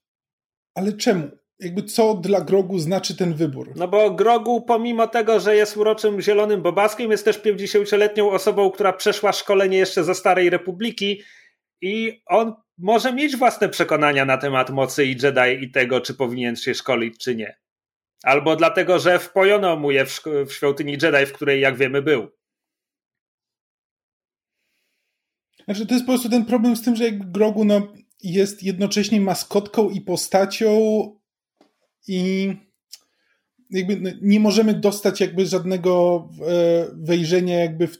Ale 0.74 0.92
czemu? 0.92 1.28
Jakby 1.58 1.82
co 1.82 2.14
dla 2.14 2.40
Grogu 2.40 2.78
znaczy 2.78 3.16
ten 3.16 3.34
wybór? 3.34 3.72
No 3.76 3.88
bo 3.88 4.10
Grogu, 4.10 4.62
pomimo 4.62 5.06
tego, 5.06 5.40
że 5.40 5.56
jest 5.56 5.76
uroczym 5.76 6.20
zielonym 6.20 6.62
bobaskiem, 6.62 7.10
jest 7.10 7.24
też 7.24 7.42
50-letnią 7.42 8.30
osobą, 8.30 8.70
która 8.70 8.92
przeszła 8.92 9.32
szkolenie 9.32 9.78
jeszcze 9.78 10.04
za 10.04 10.14
Starej 10.14 10.50
Republiki 10.50 11.22
i 11.80 12.22
on 12.26 12.54
może 12.82 13.12
mieć 13.12 13.36
własne 13.36 13.68
przekonania 13.68 14.24
na 14.24 14.36
temat 14.36 14.70
mocy 14.70 15.04
i 15.04 15.16
Jedi 15.22 15.64
i 15.64 15.70
tego, 15.70 16.00
czy 16.00 16.14
powinien 16.14 16.56
się 16.56 16.74
szkolić, 16.74 17.18
czy 17.18 17.36
nie. 17.36 17.56
Albo 18.22 18.56
dlatego, 18.56 18.98
że 18.98 19.18
wpojono 19.18 19.76
mu 19.76 19.90
je 19.90 20.06
w, 20.06 20.22
w 20.46 20.52
świątyni 20.52 20.92
Jedi, 20.92 21.26
w 21.26 21.32
której, 21.32 21.60
jak 21.60 21.76
wiemy, 21.76 22.02
był. 22.02 22.28
Znaczy, 25.64 25.86
to 25.86 25.94
jest 25.94 26.06
po 26.06 26.12
prostu 26.12 26.28
ten 26.28 26.44
problem 26.44 26.76
z 26.76 26.82
tym, 26.82 26.96
że 26.96 27.12
Grogu 27.12 27.64
no, 27.64 27.92
jest 28.22 28.62
jednocześnie 28.62 29.20
maskotką 29.20 29.90
i 29.90 30.00
postacią 30.00 30.70
i 32.08 32.52
jakby 33.70 33.96
no, 33.96 34.10
nie 34.22 34.40
możemy 34.40 34.74
dostać 34.74 35.20
jakby 35.20 35.46
żadnego 35.46 36.28
e, 36.48 36.86
wejrzenia 36.94 37.58
jakby 37.58 37.86
w, 37.88 37.96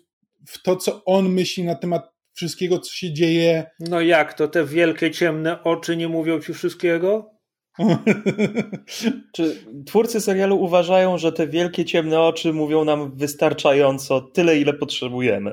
w 0.47 0.63
to, 0.63 0.77
co 0.77 1.05
on 1.05 1.29
myśli 1.29 1.65
na 1.65 1.75
temat 1.75 2.10
wszystkiego, 2.35 2.79
co 2.79 2.93
się 2.93 3.13
dzieje. 3.13 3.71
No 3.81 4.01
jak 4.01 4.35
to? 4.35 4.49
Te 4.49 4.65
wielkie, 4.65 5.11
ciemne 5.11 5.63
oczy 5.63 5.97
nie 5.97 6.09
mówią 6.09 6.41
ci 6.41 6.55
wszystkiego? 6.55 7.31
Czy 9.35 9.65
twórcy 9.87 10.21
serialu 10.21 10.63
uważają, 10.63 11.19
że 11.19 11.33
te 11.33 11.47
wielkie, 11.47 11.85
ciemne 11.85 12.21
oczy 12.21 12.53
mówią 12.53 12.85
nam 12.85 13.17
wystarczająco 13.17 14.21
tyle, 14.21 14.57
ile 14.57 14.73
potrzebujemy? 14.75 15.53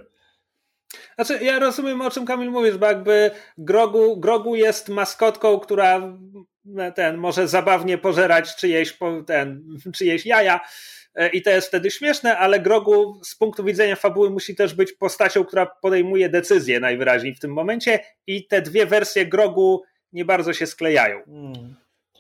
Znaczy, 1.15 1.43
ja 1.43 1.59
rozumiem, 1.59 2.01
o 2.01 2.11
czym 2.11 2.25
Kamil 2.25 2.51
mówisz, 2.51 2.77
bo 2.77 2.85
jakby 2.85 3.31
Grogu, 3.57 4.19
Grogu 4.19 4.55
jest 4.55 4.89
maskotką, 4.89 5.59
która 5.59 6.17
ten 6.95 7.17
może 7.17 7.47
zabawnie 7.47 7.97
pożerać 7.97 8.55
czyjeś, 8.55 8.97
ten, 9.27 9.63
czyjeś 9.95 10.25
jaja, 10.25 10.59
i 11.33 11.41
to 11.41 11.49
jest 11.49 11.67
wtedy 11.67 11.91
śmieszne, 11.91 12.37
ale 12.37 12.59
Grogu 12.59 13.19
z 13.23 13.35
punktu 13.35 13.63
widzenia 13.63 13.95
fabuły 13.95 14.29
musi 14.29 14.55
też 14.55 14.73
być 14.73 14.93
postacią, 14.93 15.45
która 15.45 15.65
podejmuje 15.81 16.29
decyzje 16.29 16.79
najwyraźniej 16.79 17.35
w 17.35 17.39
tym 17.39 17.53
momencie 17.53 17.99
i 18.27 18.47
te 18.47 18.61
dwie 18.61 18.85
wersje 18.85 19.25
Grogu 19.25 19.83
nie 20.13 20.25
bardzo 20.25 20.53
się 20.53 20.67
sklejają. 20.67 21.19
Hmm. 21.25 21.75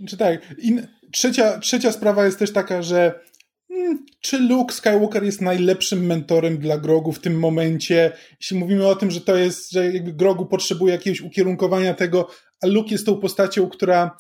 Czy 0.07 0.17
tak. 0.17 0.41
I 0.57 0.75
trzecia, 1.11 1.59
trzecia 1.59 1.91
sprawa 1.91 2.25
jest 2.25 2.39
też 2.39 2.53
taka, 2.53 2.81
że 2.81 3.19
hmm, 3.67 4.05
czy 4.21 4.39
Luke 4.39 4.73
Skywalker 4.73 5.23
jest 5.23 5.41
najlepszym 5.41 6.05
mentorem 6.05 6.57
dla 6.57 6.77
Grogu 6.77 7.11
w 7.11 7.19
tym 7.19 7.39
momencie? 7.39 8.11
Jeśli 8.39 8.57
mówimy 8.57 8.87
o 8.87 8.95
tym, 8.95 9.11
że 9.11 9.21
to 9.21 9.35
jest, 9.35 9.71
że 9.71 9.93
jakby 9.93 10.13
Grogu 10.13 10.45
potrzebuje 10.45 10.93
jakiegoś 10.93 11.21
ukierunkowania 11.21 11.93
tego, 11.93 12.29
a 12.63 12.67
Luke 12.67 12.89
jest 12.91 13.05
tą 13.05 13.19
postacią, 13.19 13.69
która 13.69 14.17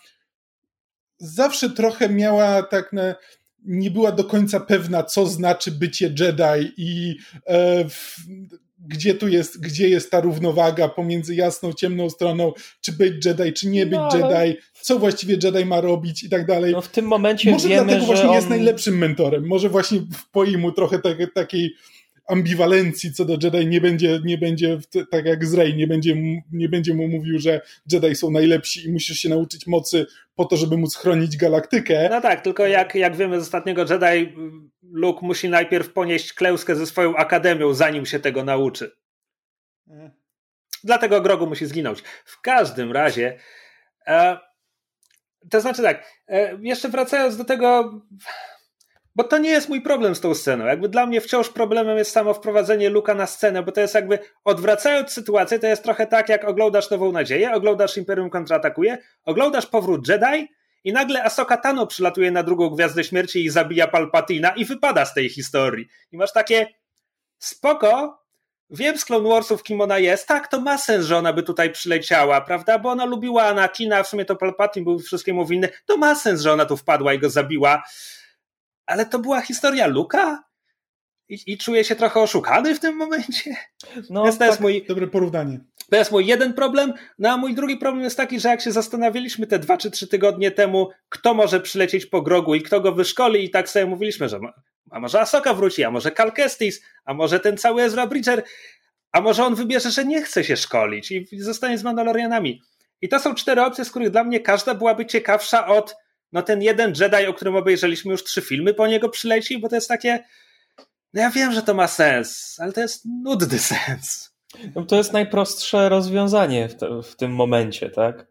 zawsze 1.19 1.69
trochę 1.69 2.09
miała 2.09 2.63
tak 2.63 2.93
na, 2.93 3.15
nie 3.67 3.91
była 3.91 4.11
do 4.11 4.23
końca 4.23 4.59
pewna, 4.59 5.03
co 5.03 5.25
znaczy 5.25 5.71
bycie 5.71 6.13
Jedi 6.19 6.73
i 6.77 7.15
e, 7.45 7.89
w, 7.89 8.15
gdzie 8.87 9.13
tu 9.13 9.27
jest, 9.27 9.61
gdzie 9.61 9.89
jest 9.89 10.11
ta 10.11 10.21
równowaga 10.21 10.89
pomiędzy 10.89 11.35
jasną, 11.35 11.73
ciemną 11.73 12.09
stroną, 12.09 12.53
czy 12.81 12.91
być 12.91 13.25
Jedi, 13.25 13.53
czy 13.53 13.67
nie 13.67 13.85
być 13.85 13.99
no. 13.99 14.17
Jedi, 14.17 14.57
co 14.81 14.99
właściwie 14.99 15.37
Jedi 15.43 15.65
ma 15.65 15.81
robić 15.81 16.23
i 16.23 16.29
tak 16.29 16.45
dalej. 16.45 16.71
No 16.71 16.81
w 16.81 16.87
tym 16.87 17.05
momencie 17.05 17.51
Może 17.51 17.69
wiemy, 17.69 17.85
dlatego 17.85 18.05
właśnie 18.05 18.29
on... 18.29 18.35
jest 18.35 18.49
najlepszym 18.49 18.97
mentorem. 18.97 19.47
Może 19.47 19.69
właśnie 19.69 20.01
wpoi 20.13 20.57
mu 20.57 20.71
trochę 20.71 20.99
tak, 20.99 21.17
takiej 21.33 21.73
ambiwalencji 22.27 23.13
co 23.13 23.25
do 23.25 23.37
Jedi 23.43 23.67
nie 23.67 23.81
będzie, 23.81 24.19
nie 24.23 24.37
będzie 24.37 24.77
tak 25.11 25.25
jak 25.25 25.45
z 25.45 25.53
Rey, 25.53 25.75
nie 25.75 25.87
będzie, 25.87 26.15
nie 26.51 26.69
będzie 26.69 26.93
mu 26.93 27.07
mówił, 27.07 27.39
że 27.39 27.61
Jedi 27.91 28.15
są 28.15 28.31
najlepsi 28.31 28.85
i 28.85 28.91
musisz 28.91 29.17
się 29.17 29.29
nauczyć 29.29 29.67
mocy 29.67 30.05
po 30.35 30.45
to, 30.45 30.57
żeby 30.57 30.77
móc 30.77 30.95
chronić 30.95 31.37
galaktykę. 31.37 32.07
No 32.11 32.21
tak, 32.21 32.41
tylko 32.41 32.67
jak, 32.67 32.95
jak 32.95 33.15
wiemy 33.15 33.39
z 33.39 33.43
ostatniego 33.43 33.81
Jedi, 33.81 34.35
Luke 34.91 35.25
musi 35.25 35.49
najpierw 35.49 35.93
ponieść 35.93 36.33
klęskę 36.33 36.75
ze 36.75 36.85
swoją 36.85 37.15
akademią, 37.15 37.73
zanim 37.73 38.05
się 38.05 38.19
tego 38.19 38.43
nauczy. 38.43 38.91
Dlatego 40.83 41.21
Grogu 41.21 41.47
musi 41.47 41.65
zginąć. 41.65 42.03
W 42.25 42.41
każdym 42.41 42.91
razie, 42.91 43.39
e, 44.07 44.37
to 45.49 45.61
znaczy 45.61 45.81
tak, 45.81 46.03
e, 46.27 46.57
jeszcze 46.61 46.89
wracając 46.89 47.37
do 47.37 47.45
tego 47.45 48.01
bo 49.17 49.23
to 49.23 49.37
nie 49.37 49.49
jest 49.49 49.69
mój 49.69 49.81
problem 49.81 50.15
z 50.15 50.21
tą 50.21 50.35
sceną. 50.35 50.65
Jakby 50.65 50.89
dla 50.89 51.05
mnie 51.05 51.21
wciąż 51.21 51.49
problemem 51.49 51.97
jest 51.97 52.11
samo 52.11 52.33
wprowadzenie 52.33 52.89
Luka 52.89 53.15
na 53.15 53.27
scenę, 53.27 53.63
bo 53.63 53.71
to 53.71 53.81
jest 53.81 53.95
jakby, 53.95 54.19
odwracając 54.43 55.11
sytuację, 55.11 55.59
to 55.59 55.67
jest 55.67 55.83
trochę 55.83 56.07
tak, 56.07 56.29
jak 56.29 56.47
oglądasz 56.47 56.89
Nową 56.89 57.11
Nadzieję, 57.11 57.51
oglądasz 57.53 57.97
Imperium 57.97 58.29
kontratakuje, 58.29 58.97
oglądasz 59.25 59.65
Powrót 59.65 60.07
Jedi 60.07 60.47
i 60.83 60.93
nagle 60.93 61.23
Asoka 61.23 61.57
Tano 61.57 61.87
przylatuje 61.87 62.31
na 62.31 62.43
drugą 62.43 62.69
Gwiazdę 62.69 63.03
Śmierci 63.03 63.45
i 63.45 63.49
zabija 63.49 63.87
Palpatina 63.87 64.49
i 64.49 64.65
wypada 64.65 65.05
z 65.05 65.13
tej 65.13 65.29
historii. 65.29 65.87
I 66.11 66.17
masz 66.17 66.33
takie, 66.33 66.67
spoko, 67.37 68.19
Wiem 68.69 68.97
z 68.97 69.05
Clone 69.05 69.29
Warsów, 69.29 69.63
kim 69.63 69.81
ona 69.81 69.97
jest. 69.97 70.27
Tak, 70.27 70.47
to 70.47 70.61
ma 70.61 70.77
sens, 70.77 71.05
że 71.05 71.17
ona 71.17 71.33
by 71.33 71.43
tutaj 71.43 71.71
przyleciała, 71.71 72.41
prawda? 72.41 72.79
Bo 72.79 72.89
ona 72.89 73.05
lubiła 73.05 73.43
Anakina, 73.43 74.03
w 74.03 74.07
sumie 74.07 74.25
to 74.25 74.35
Palpatine 74.35 74.83
był 74.83 74.99
wszystkiemu 74.99 75.45
winny. 75.45 75.69
To 75.85 75.97
ma 75.97 76.15
sens, 76.15 76.41
że 76.41 76.53
ona 76.53 76.65
tu 76.65 76.77
wpadła 76.77 77.13
i 77.13 77.19
go 77.19 77.29
zabiła 77.29 77.83
ale 78.87 79.05
to 79.05 79.19
była 79.19 79.41
historia 79.41 79.87
Luka? 79.87 80.43
I, 81.29 81.39
i 81.47 81.57
czuję 81.57 81.83
się 81.83 81.95
trochę 81.95 82.19
oszukany 82.19 82.75
w 82.75 82.79
tym 82.79 82.95
momencie. 82.95 83.55
No, 84.09 84.23
Więc 84.23 84.35
to 84.35 84.39
tak, 84.39 84.47
jest 84.47 84.59
mój, 84.59 84.85
dobre 84.87 85.07
porównanie. 85.07 85.59
To 85.89 85.95
jest 85.95 86.11
mój 86.11 86.25
jeden 86.25 86.53
problem. 86.53 86.93
No 87.19 87.29
a 87.29 87.37
mój 87.37 87.55
drugi 87.55 87.77
problem 87.77 88.03
jest 88.03 88.17
taki, 88.17 88.39
że 88.39 88.49
jak 88.49 88.61
się 88.61 88.71
zastanawialiśmy 88.71 89.47
te 89.47 89.59
dwa 89.59 89.77
czy 89.77 89.91
trzy 89.91 90.07
tygodnie 90.07 90.51
temu, 90.51 90.89
kto 91.09 91.33
może 91.33 91.59
przylecieć 91.59 92.05
po 92.05 92.21
grogu 92.21 92.55
i 92.55 92.61
kto 92.61 92.81
go 92.81 92.91
wyszkoli, 92.91 93.45
i 93.45 93.49
tak 93.49 93.69
sobie 93.69 93.85
mówiliśmy, 93.85 94.29
że 94.29 94.39
a 94.91 94.99
może 94.99 95.21
Asoka 95.21 95.53
wróci, 95.53 95.83
a 95.83 95.91
może 95.91 96.11
Cal 96.11 96.31
Kestis, 96.31 96.81
a 97.05 97.13
może 97.13 97.39
ten 97.39 97.57
cały 97.57 97.81
Ezra 97.81 98.07
Bridger, 98.07 98.43
a 99.11 99.21
może 99.21 99.45
on 99.45 99.55
wybierze, 99.55 99.91
że 99.91 100.05
nie 100.05 100.21
chce 100.21 100.43
się 100.43 100.57
szkolić 100.57 101.11
i 101.11 101.27
zostanie 101.39 101.77
z 101.77 101.83
Mandalorianami. 101.83 102.61
I 103.01 103.09
to 103.09 103.19
są 103.19 103.35
cztery 103.35 103.61
opcje, 103.61 103.85
z 103.85 103.89
których 103.89 104.09
dla 104.09 104.23
mnie 104.23 104.39
każda 104.39 104.73
byłaby 104.73 105.05
ciekawsza 105.05 105.67
od 105.67 105.95
no 106.31 106.41
ten 106.41 106.61
jeden 106.61 106.93
Jedi, 106.99 107.27
o 107.27 107.33
którym 107.33 107.55
obejrzeliśmy 107.55 108.11
już 108.11 108.23
trzy 108.23 108.41
filmy, 108.41 108.73
po 108.73 108.87
niego 108.87 109.09
przyleci, 109.09 109.59
bo 109.59 109.69
to 109.69 109.75
jest 109.75 109.87
takie. 109.87 110.23
No 111.13 111.21
ja 111.21 111.29
wiem, 111.29 111.53
że 111.53 111.61
to 111.61 111.73
ma 111.73 111.87
sens, 111.87 112.55
ale 112.59 112.73
to 112.73 112.81
jest 112.81 113.05
nudny 113.23 113.59
sens. 113.73 114.33
No 114.75 114.85
to 114.85 114.95
jest 114.95 115.13
najprostsze 115.13 115.89
rozwiązanie 115.89 116.69
w, 116.69 116.75
te, 116.75 117.03
w 117.03 117.15
tym 117.15 117.31
momencie, 117.31 117.89
tak? 117.89 118.27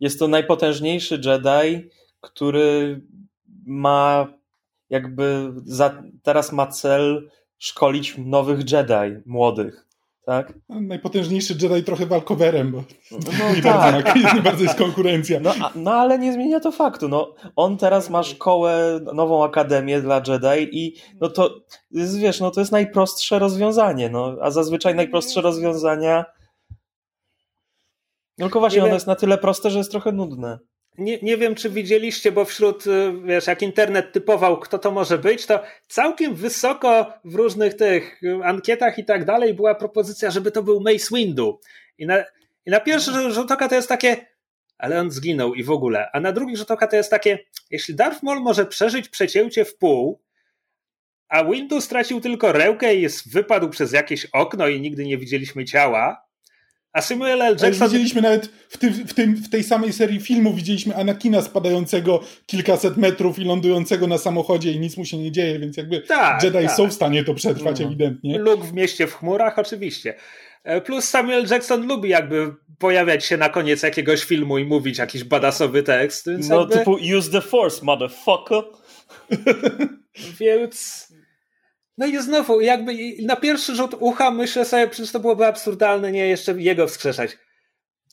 Jest 0.00 0.18
to 0.18 0.28
najpotężniejszy 0.28 1.20
Jedi, 1.24 1.88
który 2.20 3.00
ma 3.66 4.26
jakby 4.90 5.52
za, 5.64 6.02
teraz 6.22 6.52
ma 6.52 6.66
cel 6.66 7.30
szkolić 7.58 8.14
nowych 8.18 8.70
Jedi, 8.72 9.22
młodych 9.26 9.85
tak? 10.26 10.52
No, 10.68 10.80
najpotężniejszy 10.80 11.54
Jedi 11.62 11.84
trochę 11.84 12.06
walkowerem, 12.06 12.72
bo 12.72 12.82
no, 13.10 13.18
nie, 13.56 13.62
tak. 13.62 14.04
bardzo, 14.04 14.34
nie 14.34 14.42
bardzo 14.42 14.62
jest 14.62 14.78
konkurencja. 14.78 15.40
No, 15.40 15.54
no, 15.74 15.92
ale 15.92 16.18
nie 16.18 16.32
zmienia 16.32 16.60
to 16.60 16.72
faktu. 16.72 17.08
No, 17.08 17.34
on 17.56 17.78
teraz 17.78 18.10
ma 18.10 18.22
szkołę, 18.22 19.00
nową 19.14 19.44
akademię 19.44 20.00
dla 20.00 20.22
Jedi 20.26 20.78
i 20.78 20.96
no 21.20 21.28
to 21.28 21.60
jest, 21.90 22.18
wiesz, 22.18 22.40
no 22.40 22.50
to 22.50 22.60
jest 22.60 22.72
najprostsze 22.72 23.38
rozwiązanie, 23.38 24.10
no, 24.10 24.36
a 24.42 24.50
zazwyczaj 24.50 24.94
najprostsze 24.94 25.40
rozwiązania 25.40 26.24
no, 28.38 28.46
tylko 28.46 28.60
właśnie, 28.60 28.84
ono 28.84 28.94
jest 28.94 29.06
na 29.06 29.16
tyle 29.16 29.38
proste, 29.38 29.70
że 29.70 29.78
jest 29.78 29.90
trochę 29.90 30.12
nudne 30.12 30.58
nie, 30.98 31.18
nie 31.22 31.36
wiem, 31.36 31.54
czy 31.54 31.70
widzieliście, 31.70 32.32
bo 32.32 32.44
wśród, 32.44 32.86
y, 32.86 33.12
wiesz, 33.24 33.46
jak 33.46 33.62
internet 33.62 34.12
typował, 34.12 34.60
kto 34.60 34.78
to 34.78 34.90
może 34.90 35.18
być, 35.18 35.46
to 35.46 35.62
całkiem 35.88 36.34
wysoko 36.34 37.12
w 37.24 37.34
różnych 37.34 37.74
tych 37.74 38.22
y, 38.22 38.44
ankietach 38.44 38.98
i 38.98 39.04
tak 39.04 39.24
dalej 39.24 39.54
była 39.54 39.74
propozycja, 39.74 40.30
żeby 40.30 40.50
to 40.52 40.62
był 40.62 40.80
Mace 40.80 41.16
Windu. 41.16 41.60
I 41.98 42.06
na, 42.06 42.24
i 42.66 42.70
na 42.70 42.80
pierwszy 42.80 43.30
rzut 43.30 43.50
oka 43.50 43.68
to 43.68 43.74
jest 43.74 43.88
takie, 43.88 44.26
ale 44.78 45.00
on 45.00 45.10
zginął 45.10 45.54
i 45.54 45.62
w 45.62 45.70
ogóle. 45.70 46.10
A 46.12 46.20
na 46.20 46.32
drugi 46.32 46.56
rzut 46.56 46.70
oka 46.70 46.86
to 46.86 46.96
jest 46.96 47.10
takie, 47.10 47.38
jeśli 47.70 47.94
Darth 47.94 48.22
Maul 48.22 48.40
może 48.40 48.66
przeżyć 48.66 49.08
przecięcie 49.08 49.64
w 49.64 49.76
pół, 49.76 50.20
a 51.28 51.44
Windu 51.44 51.80
stracił 51.80 52.20
tylko 52.20 52.52
rękę 52.52 52.94
i 52.94 53.02
jest, 53.02 53.32
wypadł 53.32 53.68
przez 53.68 53.92
jakieś 53.92 54.26
okno 54.26 54.68
i 54.68 54.80
nigdy 54.80 55.04
nie 55.04 55.18
widzieliśmy 55.18 55.64
ciała, 55.64 56.25
a 56.96 57.02
Samuel 57.02 57.42
L. 57.42 57.56
Jackson... 57.62 57.88
Widzieliśmy 57.88 58.22
nawet 58.22 58.46
w, 58.68 58.78
tym, 58.78 58.92
w, 58.92 59.14
tym, 59.14 59.36
w 59.36 59.48
tej 59.48 59.64
samej 59.64 59.92
serii 59.92 60.20
filmu 60.20 60.54
widzieliśmy 60.54 60.96
Anakina 60.96 61.42
spadającego 61.42 62.20
kilkaset 62.46 62.96
metrów 62.96 63.38
i 63.38 63.44
lądującego 63.44 64.06
na 64.06 64.18
samochodzie 64.18 64.72
i 64.72 64.80
nic 64.80 64.96
mu 64.96 65.04
się 65.04 65.18
nie 65.18 65.32
dzieje, 65.32 65.58
więc 65.58 65.76
jakby 65.76 66.00
tak, 66.00 66.42
Jedi 66.42 66.66
tak. 66.66 66.76
są 66.76 66.88
w 66.88 66.92
stanie 66.92 67.24
to 67.24 67.34
przetrwać 67.34 67.80
no. 67.80 67.86
ewidentnie. 67.86 68.38
Luke 68.38 68.64
w 68.64 68.72
mieście 68.72 69.06
w 69.06 69.14
chmurach 69.14 69.58
oczywiście. 69.58 70.14
E, 70.64 70.80
plus 70.80 71.04
Samuel 71.04 71.46
Jackson 71.50 71.86
lubi 71.86 72.08
jakby 72.08 72.54
pojawiać 72.78 73.24
się 73.24 73.36
na 73.36 73.48
koniec 73.48 73.82
jakiegoś 73.82 74.24
filmu 74.24 74.58
i 74.58 74.64
mówić 74.64 74.98
jakiś 74.98 75.24
badasowy 75.24 75.82
tekst. 75.82 76.30
No 76.48 76.60
jakby... 76.60 76.74
typu 76.74 76.98
use 77.18 77.30
the 77.30 77.40
force, 77.40 77.84
motherfucker. 77.84 78.62
więc... 80.40 81.05
No 81.98 82.06
i 82.06 82.22
znowu, 82.22 82.60
jakby 82.60 82.92
na 83.22 83.36
pierwszy 83.36 83.74
rzut 83.74 83.94
ucha 84.00 84.30
myślę 84.30 84.64
sobie, 84.64 84.88
przecież 84.88 85.12
to 85.12 85.20
byłoby 85.20 85.46
absurdalne, 85.46 86.12
nie 86.12 86.28
jeszcze 86.28 86.52
jego 86.52 86.86
wskrzeszać. 86.86 87.38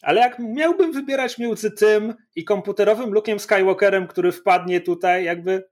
Ale 0.01 0.21
jak 0.21 0.39
miałbym 0.39 0.91
wybierać 0.91 1.37
między 1.37 1.71
tym 1.71 2.13
i 2.35 2.43
komputerowym 2.43 3.11
Luke'em 3.11 3.39
Skywalkerem, 3.39 4.07
który 4.07 4.31
wpadnie 4.31 4.81
tutaj, 4.81 5.25
jakby. 5.25 5.63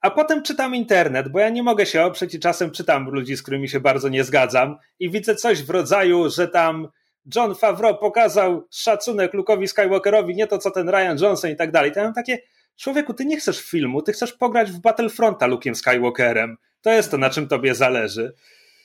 A 0.00 0.10
potem 0.10 0.42
czytam 0.42 0.74
internet, 0.74 1.28
bo 1.28 1.38
ja 1.38 1.48
nie 1.48 1.62
mogę 1.62 1.86
się 1.86 2.02
oprzeć 2.02 2.34
i 2.34 2.40
czasem 2.40 2.70
czytam 2.70 3.10
ludzi, 3.10 3.36
z 3.36 3.42
którymi 3.42 3.68
się 3.68 3.80
bardzo 3.80 4.08
nie 4.08 4.24
zgadzam 4.24 4.76
i 4.98 5.10
widzę 5.10 5.34
coś 5.34 5.62
w 5.62 5.70
rodzaju, 5.70 6.30
że 6.30 6.48
tam 6.48 6.88
John 7.34 7.54
Favreau 7.54 7.98
pokazał 7.98 8.66
szacunek 8.70 9.32
Luke'owi 9.32 9.66
Skywalkerowi, 9.66 10.34
nie 10.34 10.46
to 10.46 10.58
co 10.58 10.70
ten 10.70 10.88
Ryan 10.88 11.18
Johnson 11.20 11.50
i 11.50 11.56
tak 11.56 11.70
dalej. 11.70 11.92
To 11.92 12.00
ja 12.00 12.04
mam 12.04 12.14
takie, 12.14 12.38
człowieku, 12.76 13.14
ty 13.14 13.24
nie 13.24 13.36
chcesz 13.36 13.60
filmu, 13.60 14.02
ty 14.02 14.12
chcesz 14.12 14.32
pograć 14.32 14.70
w 14.70 14.80
Battlefronta 14.80 15.48
Luke'em 15.48 15.74
Skywalkerem. 15.74 16.56
To 16.82 16.90
jest 16.90 17.10
to, 17.10 17.18
na 17.18 17.30
czym 17.30 17.48
tobie 17.48 17.74
zależy. 17.74 18.32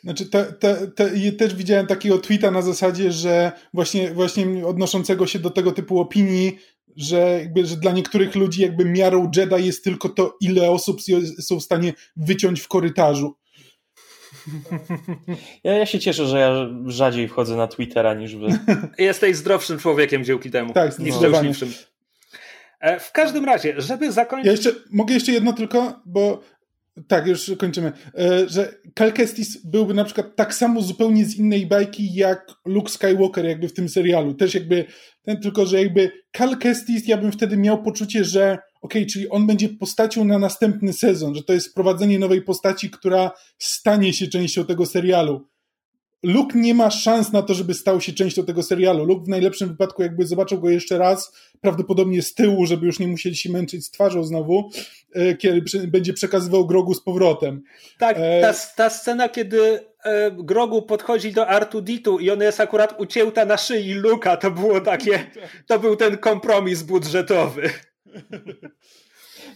Znaczy, 0.03 0.25
te, 0.25 0.45
te, 0.45 0.87
te, 0.87 1.31
też 1.31 1.55
widziałem 1.55 1.87
takiego 1.87 2.17
tweeta 2.17 2.51
na 2.51 2.61
zasadzie, 2.61 3.11
że 3.11 3.51
właśnie, 3.73 4.11
właśnie 4.11 4.67
odnoszącego 4.67 5.27
się 5.27 5.39
do 5.39 5.49
tego 5.49 5.71
typu 5.71 5.99
opinii, 5.99 6.57
że, 6.95 7.17
jakby, 7.17 7.65
że 7.65 7.75
dla 7.77 7.91
niektórych 7.91 8.35
ludzi 8.35 8.61
jakby 8.61 8.85
miarą 8.85 9.31
Jedi 9.35 9.65
jest 9.65 9.83
tylko 9.83 10.09
to, 10.09 10.37
ile 10.41 10.71
osób 10.71 11.01
są 11.41 11.59
w 11.59 11.63
stanie 11.63 11.93
wyciąć 12.15 12.61
w 12.61 12.67
korytarzu. 12.67 13.35
Ja, 15.63 15.73
ja 15.73 15.85
się 15.85 15.99
cieszę, 15.99 16.27
że 16.27 16.39
ja 16.39 16.69
rzadziej 16.85 17.27
wchodzę 17.27 17.55
na 17.55 17.67
Twittera 17.67 18.13
niż 18.13 18.35
wy. 18.35 18.47
Jesteś 18.97 19.35
zdrowszym 19.35 19.79
człowiekiem 19.79 20.23
dzięki 20.23 20.51
temu. 20.51 20.73
Tak, 20.73 20.99
niż. 20.99 21.15
E, 22.79 22.99
w 22.99 23.11
każdym 23.11 23.45
razie, 23.45 23.73
żeby 23.77 24.11
zakończyć. 24.11 24.45
Ja 24.45 24.51
jeszcze, 24.51 24.71
mogę 24.91 25.13
jeszcze 25.13 25.31
jedno 25.31 25.53
tylko, 25.53 26.01
bo 26.05 26.41
tak, 27.07 27.27
już 27.27 27.51
kończymy. 27.57 27.91
E, 28.17 28.49
że 28.49 28.75
Cal 28.97 29.13
Kestis 29.13 29.65
byłby 29.65 29.93
na 29.93 30.03
przykład 30.03 30.35
tak 30.35 30.53
samo 30.53 30.81
zupełnie 30.81 31.25
z 31.25 31.35
innej 31.35 31.65
bajki 31.65 32.13
jak 32.13 32.51
Luke 32.65 32.91
Skywalker 32.91 33.45
jakby 33.45 33.67
w 33.67 33.73
tym 33.73 33.89
serialu. 33.89 34.33
Też 34.33 34.53
jakby 34.53 34.85
ten 35.21 35.41
tylko, 35.41 35.65
że 35.65 35.81
jakby 35.81 36.11
Cal 36.37 36.57
Kestis 36.57 37.07
ja 37.07 37.17
bym 37.17 37.31
wtedy 37.31 37.57
miał 37.57 37.83
poczucie, 37.83 38.23
że 38.23 38.57
okej, 38.81 39.01
okay, 39.01 39.05
czyli 39.05 39.29
on 39.29 39.47
będzie 39.47 39.69
postacią 39.69 40.25
na 40.25 40.39
następny 40.39 40.93
sezon, 40.93 41.35
że 41.35 41.43
to 41.43 41.53
jest 41.53 41.69
wprowadzenie 41.69 42.19
nowej 42.19 42.41
postaci, 42.41 42.89
która 42.89 43.31
stanie 43.57 44.13
się 44.13 44.27
częścią 44.27 44.65
tego 44.65 44.85
serialu. 44.85 45.47
Luke 46.23 46.59
nie 46.59 46.73
ma 46.73 46.91
szans 46.91 47.31
na 47.31 47.41
to, 47.41 47.53
żeby 47.53 47.73
stał 47.73 48.01
się 48.01 48.13
częścią 48.13 48.45
tego 48.45 48.63
serialu. 48.63 49.05
Luke 49.05 49.25
w 49.25 49.29
najlepszym 49.29 49.69
wypadku 49.69 50.03
jakby 50.03 50.25
zobaczył 50.25 50.59
go 50.59 50.69
jeszcze 50.69 50.97
raz, 50.97 51.33
prawdopodobnie 51.61 52.21
z 52.21 52.33
tyłu, 52.33 52.65
żeby 52.65 52.85
już 52.85 52.99
nie 52.99 53.07
musieli 53.07 53.35
się 53.35 53.51
męczyć 53.51 53.85
z 53.85 53.91
twarzą 53.91 54.23
znowu, 54.23 54.69
e, 55.13 55.35
kiedy 55.35 55.87
będzie 55.87 56.13
przekazywał 56.13 56.67
Grogu 56.67 56.93
z 56.93 57.01
powrotem. 57.01 57.63
Tak, 57.99 58.17
e, 58.19 58.41
ta, 58.41 58.53
ta 58.75 58.89
scena, 58.89 59.29
kiedy 59.29 59.79
e, 60.03 60.31
Grogu 60.31 60.81
podchodzi 60.81 61.31
do 61.31 61.47
Artuditu 61.47 62.19
i 62.19 62.31
ona 62.31 62.45
jest 62.45 62.59
akurat 62.59 63.01
ucięta 63.01 63.45
na 63.45 63.57
szyi 63.57 63.93
Luka, 63.93 64.37
to 64.37 64.51
było 64.51 64.81
takie, 64.81 65.25
to 65.67 65.79
był 65.79 65.95
ten 65.95 66.17
kompromis 66.17 66.81
budżetowy. 66.81 67.69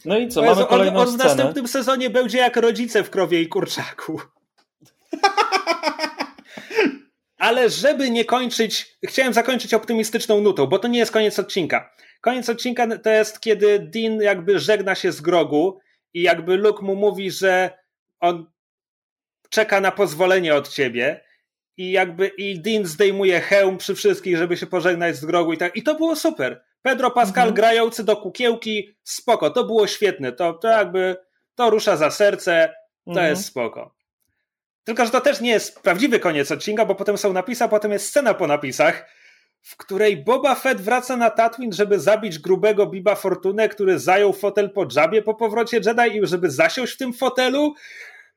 No 0.05 0.17
i 0.17 0.27
co, 0.27 0.41
mamy 0.41 0.65
kolejną 0.65 0.99
on, 0.99 1.07
on 1.07 1.13
w 1.13 1.17
następnym 1.17 1.67
sezonie 1.67 2.09
będzie 2.09 2.37
jak 2.37 2.57
rodzice 2.57 3.03
w 3.03 3.09
krowie 3.09 3.41
i 3.41 3.47
kurczaku. 3.47 4.21
Ale 7.47 7.69
żeby 7.69 8.09
nie 8.11 8.25
kończyć, 8.25 8.97
chciałem 9.05 9.33
zakończyć 9.33 9.73
optymistyczną 9.73 10.41
nutą, 10.41 10.65
bo 10.65 10.79
to 10.79 10.87
nie 10.87 10.99
jest 10.99 11.11
koniec 11.11 11.39
odcinka. 11.39 11.93
Koniec 12.21 12.49
odcinka 12.49 12.97
to 12.97 13.09
jest, 13.09 13.39
kiedy 13.39 13.79
Dean 13.79 14.21
jakby 14.21 14.59
żegna 14.59 14.95
się 14.95 15.11
z 15.11 15.21
Grogu 15.21 15.79
i 16.13 16.21
jakby 16.21 16.57
Luke 16.57 16.85
mu 16.85 16.95
mówi, 16.95 17.31
że 17.31 17.77
on 18.19 18.51
czeka 19.49 19.81
na 19.81 19.91
pozwolenie 19.91 20.55
od 20.55 20.69
ciebie 20.69 21.23
i 21.77 21.91
jakby 21.91 22.27
i 22.27 22.59
Dean 22.61 22.85
zdejmuje 22.85 23.41
hełm 23.41 23.77
przy 23.77 23.95
wszystkich, 23.95 24.37
żeby 24.37 24.57
się 24.57 24.67
pożegnać 24.67 25.15
z 25.15 25.25
Grogu 25.25 25.53
i 25.53 25.57
tak. 25.57 25.75
I 25.75 25.83
to 25.83 25.95
było 25.95 26.15
super. 26.15 26.63
Pedro 26.81 27.11
Pascal 27.11 27.47
mhm. 27.47 27.55
grający 27.55 28.03
do 28.03 28.17
kukiełki, 28.17 28.97
spoko, 29.03 29.49
to 29.49 29.63
było 29.63 29.87
świetne. 29.87 30.31
To, 30.31 30.53
to 30.53 30.67
jakby 30.67 31.15
to 31.55 31.69
rusza 31.69 31.97
za 31.97 32.11
serce, 32.11 32.73
to 33.05 33.11
mhm. 33.11 33.29
jest 33.29 33.45
spoko. 33.45 33.96
Tylko, 34.87 35.05
że 35.05 35.11
to 35.11 35.21
też 35.21 35.41
nie 35.41 35.49
jest 35.49 35.79
prawdziwy 35.79 36.19
koniec 36.19 36.51
odcinka, 36.51 36.85
bo 36.85 36.95
potem 36.95 37.17
są 37.17 37.33
napisy, 37.33 37.63
a 37.63 37.67
potem 37.67 37.91
jest 37.91 38.07
scena 38.07 38.33
po 38.33 38.47
napisach, 38.47 39.09
w 39.61 39.77
której 39.77 40.23
Boba 40.23 40.55
Fett 40.55 40.81
wraca 40.81 41.17
na 41.17 41.29
Tatooine, 41.29 41.73
żeby 41.73 41.99
zabić 41.99 42.39
grubego 42.39 42.85
Biba 42.85 43.15
Fortunę, 43.15 43.69
który 43.69 43.99
zajął 43.99 44.33
fotel 44.33 44.69
po 44.69 44.85
dżabie 44.85 45.21
po 45.21 45.35
powrocie 45.35 45.77
Jedi 45.85 46.17
i 46.17 46.27
żeby 46.27 46.51
zasiąść 46.51 46.93
w 46.93 46.97
tym 46.97 47.13
fotelu. 47.13 47.73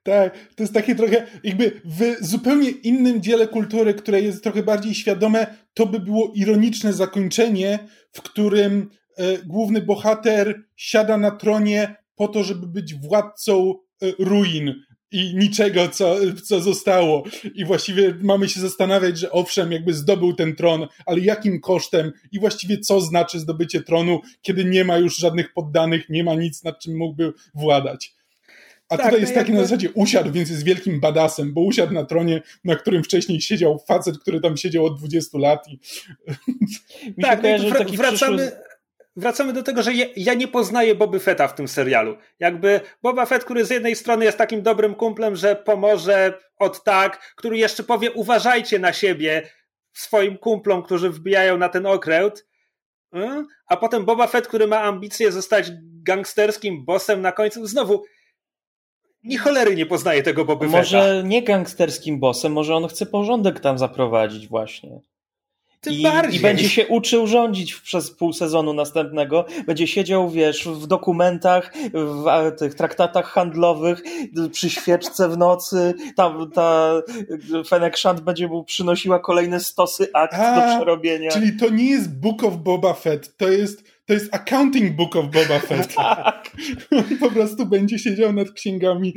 Tak, 0.02 0.38
to 0.54 0.62
jest 0.62 0.74
takie 0.74 0.94
trochę, 0.94 1.26
jakby 1.44 1.80
w 1.84 2.16
zupełnie 2.20 2.70
innym 2.70 3.22
dziele 3.22 3.48
kultury, 3.48 3.94
które 3.94 4.20
jest 4.20 4.42
trochę 4.42 4.62
bardziej 4.62 4.94
świadome, 4.94 5.54
to 5.74 5.86
by 5.86 6.00
było 6.00 6.32
ironiczne 6.34 6.92
zakończenie, 6.92 7.78
w 8.12 8.22
którym 8.22 8.90
e, 9.16 9.38
główny 9.38 9.82
bohater 9.82 10.62
siada 10.76 11.16
na 11.16 11.30
tronie 11.30 11.96
po 12.16 12.28
to, 12.28 12.44
żeby 12.44 12.66
być 12.66 12.94
władcą 12.94 13.74
e, 14.02 14.06
ruin, 14.18 14.74
i 15.12 15.34
niczego, 15.36 15.88
co, 15.88 16.16
co 16.44 16.60
zostało. 16.60 17.24
I 17.54 17.64
właściwie 17.64 18.14
mamy 18.22 18.48
się 18.48 18.60
zastanawiać, 18.60 19.18
że 19.18 19.30
owszem, 19.30 19.72
jakby 19.72 19.94
zdobył 19.94 20.32
ten 20.32 20.56
tron, 20.56 20.86
ale 21.06 21.20
jakim 21.20 21.60
kosztem 21.60 22.12
i 22.32 22.40
właściwie 22.40 22.78
co 22.78 23.00
znaczy 23.00 23.40
zdobycie 23.40 23.82
tronu, 23.82 24.20
kiedy 24.42 24.64
nie 24.64 24.84
ma 24.84 24.98
już 24.98 25.16
żadnych 25.16 25.52
poddanych, 25.52 26.08
nie 26.08 26.24
ma 26.24 26.34
nic, 26.34 26.64
nad 26.64 26.78
czym 26.78 26.96
mógłby 26.96 27.32
władać. 27.54 28.14
A 28.88 28.96
tak, 28.96 29.06
tutaj 29.06 29.20
jest 29.20 29.34
taki 29.34 29.46
jakby... 29.46 29.62
na 29.62 29.62
zasadzie 29.62 29.90
usiadł, 29.90 30.32
więc 30.32 30.50
jest 30.50 30.64
wielkim 30.64 31.00
badasem, 31.00 31.54
bo 31.54 31.60
usiadł 31.60 31.92
na 31.92 32.04
tronie, 32.04 32.42
na 32.64 32.76
którym 32.76 33.04
wcześniej 33.04 33.40
siedział 33.40 33.78
facet, 33.88 34.18
który 34.18 34.40
tam 34.40 34.56
siedział 34.56 34.84
od 34.84 34.98
20 34.98 35.38
lat. 35.38 35.68
I... 35.68 35.78
tak, 37.22 37.42
wr- 37.42 37.96
wracamy, 37.96 38.36
przyszły 38.36 38.69
wracamy 39.16 39.52
do 39.52 39.62
tego, 39.62 39.82
że 39.82 39.94
ja, 39.94 40.06
ja, 40.16 40.34
nie 40.34 40.48
poznaję 40.48 40.94
Boby 40.94 41.20
Fetta 41.20 41.48
w 41.48 41.54
tym 41.54 41.68
serialu. 41.68 42.16
Jakby 42.38 42.80
Boba 43.02 43.26
Fett, 43.26 43.44
który 43.44 43.64
z 43.64 43.70
jednej 43.70 43.96
strony 43.96 44.24
jest 44.24 44.38
takim 44.38 44.62
dobrym 44.62 44.94
kumplem, 44.94 45.36
że 45.36 45.56
pomoże 45.56 46.38
od 46.58 46.84
tak, 46.84 47.34
który 47.36 47.58
jeszcze 47.58 47.82
powie 47.82 48.12
uważajcie 48.12 48.78
na 48.78 48.92
siebie 48.92 49.50
swoim 49.92 50.38
kumplom, 50.38 50.82
którzy 50.82 51.10
wbijają 51.10 51.58
na 51.58 51.68
ten 51.68 51.86
okręt, 51.86 52.46
hmm? 53.12 53.46
a 53.66 53.76
potem 53.76 54.04
Boba 54.04 54.26
Fett, 54.26 54.48
który 54.48 54.66
ma 54.66 54.80
ambicje 54.82 55.32
zostać 55.32 55.70
gangsterskim 56.02 56.84
bossem 56.84 57.22
na 57.22 57.32
końcu, 57.32 57.66
znowu 57.66 58.04
ni 59.24 59.36
cholery 59.36 59.76
nie 59.76 59.86
poznaje 59.86 60.22
tego 60.22 60.44
Boby 60.44 60.66
Fetta. 60.66 60.78
Może 60.78 61.22
nie 61.26 61.42
gangsterskim 61.42 62.20
bossem, 62.20 62.52
może 62.52 62.74
on 62.74 62.88
chce 62.88 63.06
porządek 63.06 63.60
tam 63.60 63.78
zaprowadzić 63.78 64.48
właśnie. 64.48 65.00
Tym 65.80 65.92
I, 65.92 66.02
bardziej. 66.02 66.40
I 66.40 66.42
będzie 66.42 66.68
się 66.68 66.86
uczył 66.86 67.26
rządzić 67.26 67.74
przez 67.74 68.10
pół 68.10 68.32
sezonu 68.32 68.72
następnego. 68.72 69.44
Będzie 69.66 69.86
siedział, 69.86 70.30
wiesz, 70.30 70.68
w 70.68 70.86
dokumentach, 70.86 71.72
w 71.94 72.52
tych 72.58 72.74
traktatach 72.74 73.26
handlowych, 73.26 74.02
przy 74.52 74.70
świeczce 74.70 75.28
w 75.28 75.38
nocy. 75.38 75.94
Tam 76.16 76.50
ta 76.50 76.92
Fennec 77.68 77.98
Shand 77.98 78.20
będzie 78.20 78.48
mu 78.48 78.64
przynosiła 78.64 79.18
kolejne 79.18 79.60
stosy 79.60 80.08
akt 80.12 80.34
A, 80.34 80.54
do 80.54 80.76
przerobienia. 80.76 81.30
Czyli 81.30 81.56
to 81.56 81.68
nie 81.68 81.90
jest 81.90 82.20
Book 82.20 82.44
of 82.44 82.56
Boba 82.56 82.94
Fett, 82.94 83.36
to 83.36 83.48
jest 83.48 83.89
to 84.10 84.14
jest 84.14 84.34
Accounting 84.34 84.96
Book 84.96 85.16
of 85.16 85.26
Boba 85.30 85.58
Fett. 85.68 85.94
tak. 85.94 86.50
On 86.90 87.18
po 87.18 87.30
prostu 87.30 87.66
będzie 87.66 87.98
siedział 87.98 88.32
nad 88.32 88.52
księgami. 88.52 89.14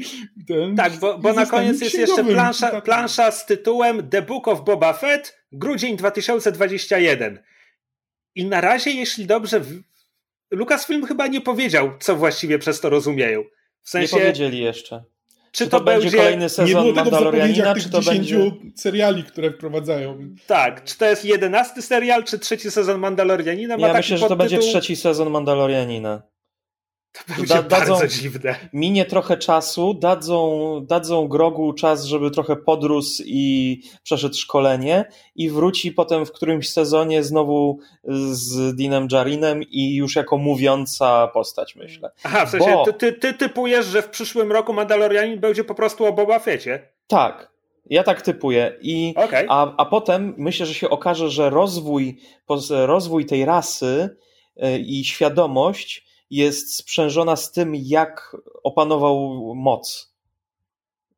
Ten, 0.47 0.75
tak, 0.75 0.93
bo, 0.93 1.17
bo 1.17 1.33
na 1.33 1.45
koniec 1.45 1.81
jest 1.81 1.95
jeszcze 1.95 2.23
plansza, 2.23 2.81
plansza 2.81 3.31
z 3.31 3.45
tytułem 3.45 4.09
The 4.09 4.21
Book 4.21 4.47
of 4.47 4.63
Boba 4.63 4.93
Fett, 4.93 5.37
grudzień 5.51 5.97
2021. 5.97 7.39
I 8.35 8.45
na 8.45 8.61
razie, 8.61 8.91
jeśli 8.91 9.25
dobrze, 9.25 9.61
Lucasfilm 10.51 11.05
chyba 11.05 11.27
nie 11.27 11.41
powiedział, 11.41 11.91
co 11.99 12.15
właściwie 12.15 12.59
przez 12.59 12.79
to 12.79 12.89
rozumieją. 12.89 13.43
W 13.81 13.89
sensie... 13.89 14.15
Nie 14.15 14.21
powiedzieli 14.21 14.59
jeszcze. 14.59 15.03
Czy, 15.53 15.63
czy 15.63 15.69
to, 15.69 15.79
to, 15.79 15.85
będzie 15.85 16.11
kolejny 16.11 16.49
sezon 16.49 16.65
nie 16.65 16.71
było 16.71 16.93
tego 16.93 16.95
Mandalorianina, 16.95 17.75
czy 17.75 17.89
to 17.89 17.99
10 17.99 18.33
będzie... 18.33 18.51
seriali, 18.75 19.23
które 19.23 19.51
wprowadzają. 19.51 20.17
Tak, 20.47 20.83
czy 20.83 20.97
to 20.97 21.05
jest 21.05 21.25
jedenasty 21.25 21.81
serial, 21.81 22.23
czy 22.23 22.39
trzeci 22.39 22.71
sezon 22.71 22.99
Mandalorianina? 22.99 23.77
Ma 23.77 23.87
ja 23.87 23.93
myślę, 23.93 24.17
że 24.17 24.27
to 24.27 24.35
będzie 24.35 24.57
trzeci 24.57 24.95
sezon 24.95 25.29
Mandalorianina. 25.29 26.21
To 27.13 27.19
będzie 27.27 27.55
da, 27.55 27.63
dadzą, 27.63 27.93
bardzo 27.93 28.07
dziwne. 28.07 28.55
Minie 28.73 29.05
trochę 29.05 29.37
czasu, 29.37 29.93
dadzą, 29.93 30.79
dadzą 30.85 31.27
Grogu 31.27 31.73
czas, 31.73 32.05
żeby 32.05 32.31
trochę 32.31 32.55
podrósł 32.55 33.23
i 33.25 33.81
przeszedł 34.03 34.35
szkolenie 34.35 35.05
i 35.35 35.49
wróci 35.49 35.91
potem 35.91 36.25
w 36.25 36.31
którymś 36.31 36.69
sezonie 36.69 37.23
znowu 37.23 37.79
z 38.31 38.75
Dinem 38.75 39.07
Jarinem 39.11 39.63
i 39.63 39.95
już 39.95 40.15
jako 40.15 40.37
mówiąca 40.37 41.27
postać, 41.27 41.75
myślę. 41.75 42.11
Aha, 42.23 42.45
w 42.45 42.49
sensie 42.49 42.71
Bo... 42.71 42.85
ty, 42.85 42.93
ty, 42.93 43.13
ty 43.13 43.33
typujesz, 43.33 43.85
że 43.85 44.01
w 44.01 44.09
przyszłym 44.09 44.51
roku 44.51 44.73
Mandalorianin 44.73 45.39
będzie 45.39 45.63
po 45.63 45.75
prostu 45.75 46.05
o 46.05 46.13
Boba 46.13 46.39
Fecie? 46.39 46.89
Tak, 47.07 47.51
ja 47.89 48.03
tak 48.03 48.21
typuję. 48.21 48.77
I, 48.81 49.13
okay. 49.17 49.45
a, 49.49 49.75
a 49.77 49.85
potem 49.85 50.33
myślę, 50.37 50.65
że 50.65 50.73
się 50.73 50.89
okaże, 50.89 51.29
że 51.29 51.49
rozwój, 51.49 52.19
rozwój 52.69 53.25
tej 53.25 53.45
rasy 53.45 54.09
y, 54.63 54.79
i 54.79 55.05
świadomość 55.05 56.12
jest 56.29 56.75
sprzężona 56.75 57.35
z 57.35 57.51
tym, 57.51 57.75
jak 57.75 58.37
opanował 58.63 59.55
moc. 59.55 60.13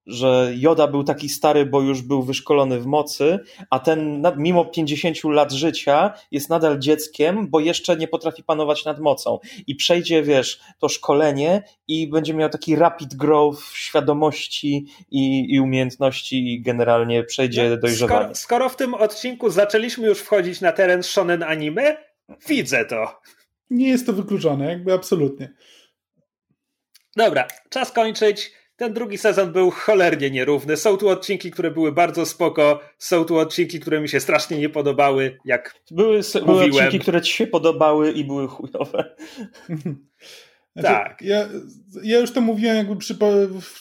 Że 0.06 0.53
Joda 0.56 0.88
był 0.88 1.03
taki 1.03 1.30
stary, 1.30 1.66
bo 1.66 1.82
już 1.82 2.01
był 2.01 2.24
wyszkolony 2.24 2.80
w 2.80 2.86
mocy, 2.86 3.39
a 3.70 3.80
ten 3.80 4.24
mimo 4.38 4.66
50 4.66 5.24
lat 5.24 5.51
życia 5.51 6.14
jest 6.32 6.49
nadal 6.49 6.80
dzieckiem, 6.80 7.47
bo 7.49 7.60
jeszcze 7.60 7.97
nie 7.97 8.08
potrafi 8.08 8.43
panować 8.43 8.86
nad 8.86 8.99
mocą. 8.99 9.39
I 9.68 9.76
przejdzie, 9.76 10.24
wiesz, 10.24 10.60
to 10.80 10.89
szkolenie 10.89 11.64
i 11.88 12.08
będzie 12.08 12.34
miał 12.34 12.49
taki 12.49 12.76
rapid 12.76 13.16
growth 13.16 13.64
świadomości 13.74 14.86
i, 15.12 15.53
i 15.56 15.60
umiejętności 15.60 16.53
i 16.53 16.62
generalnie 16.62 17.24
przejdzie 17.24 17.70
no, 17.70 17.78
dojrzewanie. 17.78 18.22
Skoro, 18.22 18.36
skoro 18.36 18.70
w 18.70 18.76
tym 18.76 18.93
odcinku 18.93 19.49
zaczęliśmy 19.49 20.08
już 20.08 20.20
wchodzić 20.20 20.62
na 20.62 20.72
teren 20.72 21.03
shonen 21.03 21.43
anime, 21.43 21.97
widzę 22.47 22.86
to 22.86 23.22
nie 23.70 23.89
jest 23.89 24.05
to 24.05 24.13
wykluczone, 24.13 24.66
jakby 24.66 24.93
absolutnie. 24.93 25.53
Dobra, 27.16 27.47
czas 27.70 27.91
kończyć. 27.91 28.51
Ten 28.76 28.93
drugi 28.93 29.18
sezon 29.18 29.51
był 29.51 29.72
cholernie 29.72 30.32
nierówny. 30.32 30.78
Są 30.78 30.97
tu 30.97 31.09
odcinki, 31.09 31.51
które 31.51 31.72
były 31.72 31.91
bardzo 31.91 32.26
spoko, 32.26 32.80
są 32.97 33.26
tu 33.26 33.38
odcinki, 33.38 33.80
które 33.80 34.01
mi 34.01 34.09
się 34.09 34.20
strasznie 34.20 34.57
nie 34.57 34.70
podobały, 34.70 35.38
jak 35.45 35.76
były, 35.91 36.22
były 36.45 36.63
odcinki, 36.63 36.99
które 36.99 37.22
ci 37.22 37.34
się 37.34 37.47
podobały 37.47 38.11
i 38.11 38.24
były 38.24 38.47
chujowe. 38.47 39.16
Znaczy, 40.76 40.88
tak. 40.88 41.22
Ja, 41.22 41.49
ja 42.03 42.20
już 42.20 42.32
to 42.32 42.41
mówiłem 42.41 42.78
jakby 42.78 42.95
przy, 42.95 43.18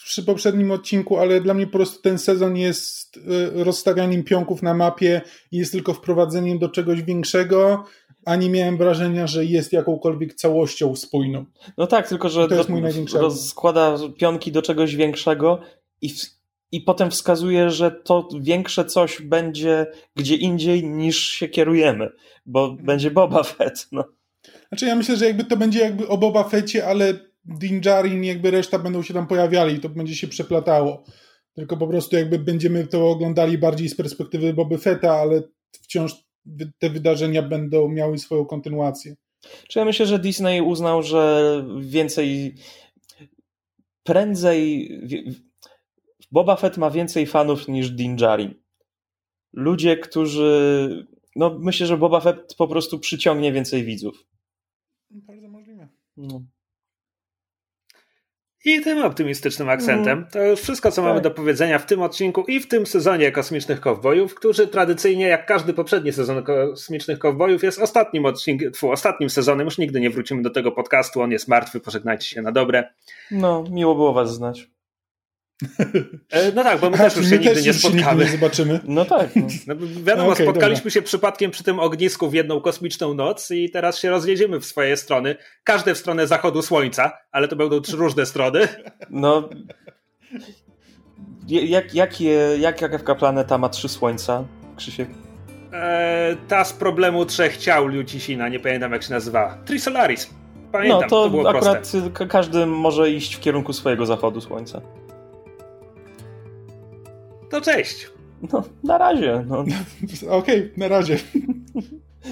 przy 0.04 0.22
poprzednim 0.22 0.70
odcinku, 0.70 1.18
ale 1.18 1.40
dla 1.40 1.54
mnie 1.54 1.66
po 1.66 1.72
prostu 1.72 2.02
ten 2.02 2.18
sezon 2.18 2.56
jest 2.56 3.16
y, 3.16 3.20
rozstawianiem 3.64 4.24
pionków 4.24 4.62
na 4.62 4.74
mapie 4.74 5.20
i 5.52 5.56
jest 5.56 5.72
tylko 5.72 5.94
wprowadzeniem 5.94 6.58
do 6.58 6.68
czegoś 6.68 7.02
większego 7.02 7.84
ani 8.24 8.50
miałem 8.50 8.76
wrażenia, 8.76 9.26
że 9.26 9.44
jest 9.44 9.72
jakąkolwiek 9.72 10.34
całością 10.34 10.96
spójną. 10.96 11.44
No 11.78 11.86
tak, 11.86 12.08
tylko 12.08 12.28
że 12.28 12.48
to 12.48 12.54
jest 12.54 12.68
mój 12.68 12.82
największy 12.82 13.18
rozkłada 13.18 13.96
pionki 14.18 14.52
do 14.52 14.62
czegoś 14.62 14.96
większego 14.96 15.60
i, 16.02 16.14
i 16.72 16.80
potem 16.80 17.10
wskazuje, 17.10 17.70
że 17.70 17.90
to 17.90 18.28
większe 18.40 18.84
coś 18.84 19.22
będzie 19.22 19.86
gdzie 20.16 20.34
indziej 20.36 20.84
niż 20.84 21.28
się 21.28 21.48
kierujemy, 21.48 22.10
bo 22.46 22.72
będzie 22.72 23.10
Boba 23.10 23.42
Fett. 23.42 23.88
No. 23.92 24.04
Znaczy 24.68 24.86
ja 24.86 24.96
myślę, 24.96 25.16
że 25.16 25.26
jakby 25.26 25.44
to 25.44 25.56
będzie 25.56 25.80
jakby 25.80 26.08
o 26.08 26.18
Boba 26.18 26.44
Fetcie, 26.44 26.86
ale 26.86 27.14
Din 27.44 27.80
Djarin 27.80 28.24
jakby 28.24 28.50
reszta 28.50 28.78
będą 28.78 29.02
się 29.02 29.14
tam 29.14 29.26
pojawiali 29.26 29.74
i 29.74 29.80
to 29.80 29.88
będzie 29.88 30.14
się 30.14 30.28
przeplatało. 30.28 31.04
Tylko 31.54 31.76
po 31.76 31.86
prostu 31.86 32.16
jakby 32.16 32.38
będziemy 32.38 32.86
to 32.86 33.08
oglądali 33.08 33.58
bardziej 33.58 33.88
z 33.88 33.96
perspektywy 33.96 34.54
Boba 34.54 34.78
Fetta, 34.78 35.14
ale 35.14 35.42
wciąż 35.82 36.23
te 36.78 36.90
wydarzenia 36.90 37.42
będą 37.42 37.88
miały 37.88 38.18
swoją 38.18 38.46
kontynuację. 38.46 39.14
Czy 39.68 39.78
ja 39.78 39.84
myślę, 39.84 40.06
że 40.06 40.18
Disney 40.18 40.60
uznał, 40.60 41.02
że 41.02 41.64
więcej 41.80 42.54
prędzej 44.02 44.90
Boba 46.32 46.56
Fett 46.56 46.76
ma 46.76 46.90
więcej 46.90 47.26
fanów 47.26 47.68
niż 47.68 47.90
Din 47.90 48.16
Djarin. 48.16 48.54
Ludzie, 49.52 49.96
którzy 49.96 51.06
no 51.36 51.58
myślę, 51.58 51.86
że 51.86 51.98
Boba 51.98 52.20
Fett 52.20 52.54
po 52.58 52.68
prostu 52.68 52.98
przyciągnie 52.98 53.52
więcej 53.52 53.84
widzów. 53.84 54.26
Bardzo 55.10 55.48
możliwe. 55.48 55.88
No. 56.16 56.42
I 58.64 58.80
tym 58.80 59.04
optymistycznym 59.04 59.68
akcentem 59.68 60.18
mm. 60.18 60.30
to 60.30 60.44
już 60.44 60.60
wszystko, 60.60 60.90
co 60.90 61.02
mamy 61.02 61.14
tak. 61.14 61.22
do 61.22 61.30
powiedzenia 61.30 61.78
w 61.78 61.86
tym 61.86 62.02
odcinku 62.02 62.44
i 62.48 62.60
w 62.60 62.68
tym 62.68 62.86
sezonie 62.86 63.32
Kosmicznych 63.32 63.80
Kowbojów, 63.80 64.34
który 64.34 64.66
tradycyjnie, 64.66 65.26
jak 65.26 65.46
każdy 65.46 65.72
poprzedni 65.74 66.12
sezon 66.12 66.42
Kosmicznych 66.42 67.18
Kowbojów, 67.18 67.62
jest 67.62 67.78
ostatnim 67.78 68.26
odcinkiem, 68.26 68.72
tfu, 68.72 68.90
ostatnim 68.90 69.30
sezonem. 69.30 69.64
Już 69.64 69.78
nigdy 69.78 70.00
nie 70.00 70.10
wrócimy 70.10 70.42
do 70.42 70.50
tego 70.50 70.72
podcastu, 70.72 71.20
on 71.20 71.30
jest 71.30 71.48
martwy, 71.48 71.80
pożegnajcie 71.80 72.26
się 72.26 72.42
na 72.42 72.52
dobre. 72.52 72.84
No, 73.30 73.64
miło 73.70 73.94
było 73.94 74.12
was 74.12 74.34
znać. 74.34 74.73
E, 76.30 76.52
no 76.52 76.64
tak, 76.64 76.80
bo 76.80 76.90
my 76.90 76.96
A, 76.96 76.98
też 76.98 77.16
już 77.16 77.28
się 77.30 77.38
nigdy 77.38 77.62
nie 77.62 77.72
spotkamy. 77.72 78.24
Nie 78.24 78.30
zobaczymy. 78.30 78.80
No 78.84 79.04
tak. 79.04 79.36
No. 79.36 79.46
No, 79.66 79.74
wiadomo, 80.04 80.32
okay, 80.32 80.46
spotkaliśmy 80.46 80.84
dobra. 80.84 80.90
się 80.90 81.02
przypadkiem 81.02 81.50
przy 81.50 81.64
tym 81.64 81.80
ognisku 81.80 82.30
w 82.30 82.34
jedną 82.34 82.60
kosmiczną 82.60 83.14
noc 83.14 83.50
i 83.50 83.70
teraz 83.70 83.98
się 83.98 84.10
rozjedziemy 84.10 84.60
w 84.60 84.64
swoje 84.64 84.96
strony. 84.96 85.36
Każde 85.64 85.94
w 85.94 85.98
stronę 85.98 86.26
zachodu 86.26 86.62
słońca, 86.62 87.12
ale 87.32 87.48
to 87.48 87.56
będą 87.56 87.80
trzy 87.80 87.96
różne 87.96 88.26
strony. 88.26 88.68
No. 89.10 89.48
Jak, 91.48 91.94
jak, 91.94 92.20
jak, 92.58 92.80
jaka 92.80 93.14
planeta 93.14 93.58
ma 93.58 93.68
trzy 93.68 93.88
słońca, 93.88 94.44
Krzysiek? 94.76 95.08
E, 95.72 96.36
ta 96.48 96.64
z 96.64 96.72
problemu 96.72 97.26
trzech 97.26 97.56
ciał 97.56 97.86
Lucisina, 97.86 98.48
nie 98.48 98.60
pamiętam 98.60 98.92
jak 98.92 99.02
się 99.02 99.10
nazywa. 99.10 99.58
Trisolaris. 99.64 100.30
Pamiętam, 100.72 101.00
no 101.00 101.08
to, 101.08 101.30
to 101.30 101.50
akurat 101.50 101.88
proste. 101.90 102.26
każdy 102.28 102.66
może 102.66 103.10
iść 103.10 103.34
w 103.36 103.40
kierunku 103.40 103.72
swojego 103.72 104.06
zachodu 104.06 104.40
słońca. 104.40 104.80
To 107.54 107.60
cześć. 107.60 108.10
No, 108.52 108.64
na 108.84 108.98
razie. 108.98 109.44
No. 109.46 109.58
Okej, 110.28 110.30
okay, 110.30 110.70
na 110.76 110.88
razie. 110.88 111.18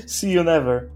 See 0.07 0.31
you 0.31 0.45
never. 0.45 0.89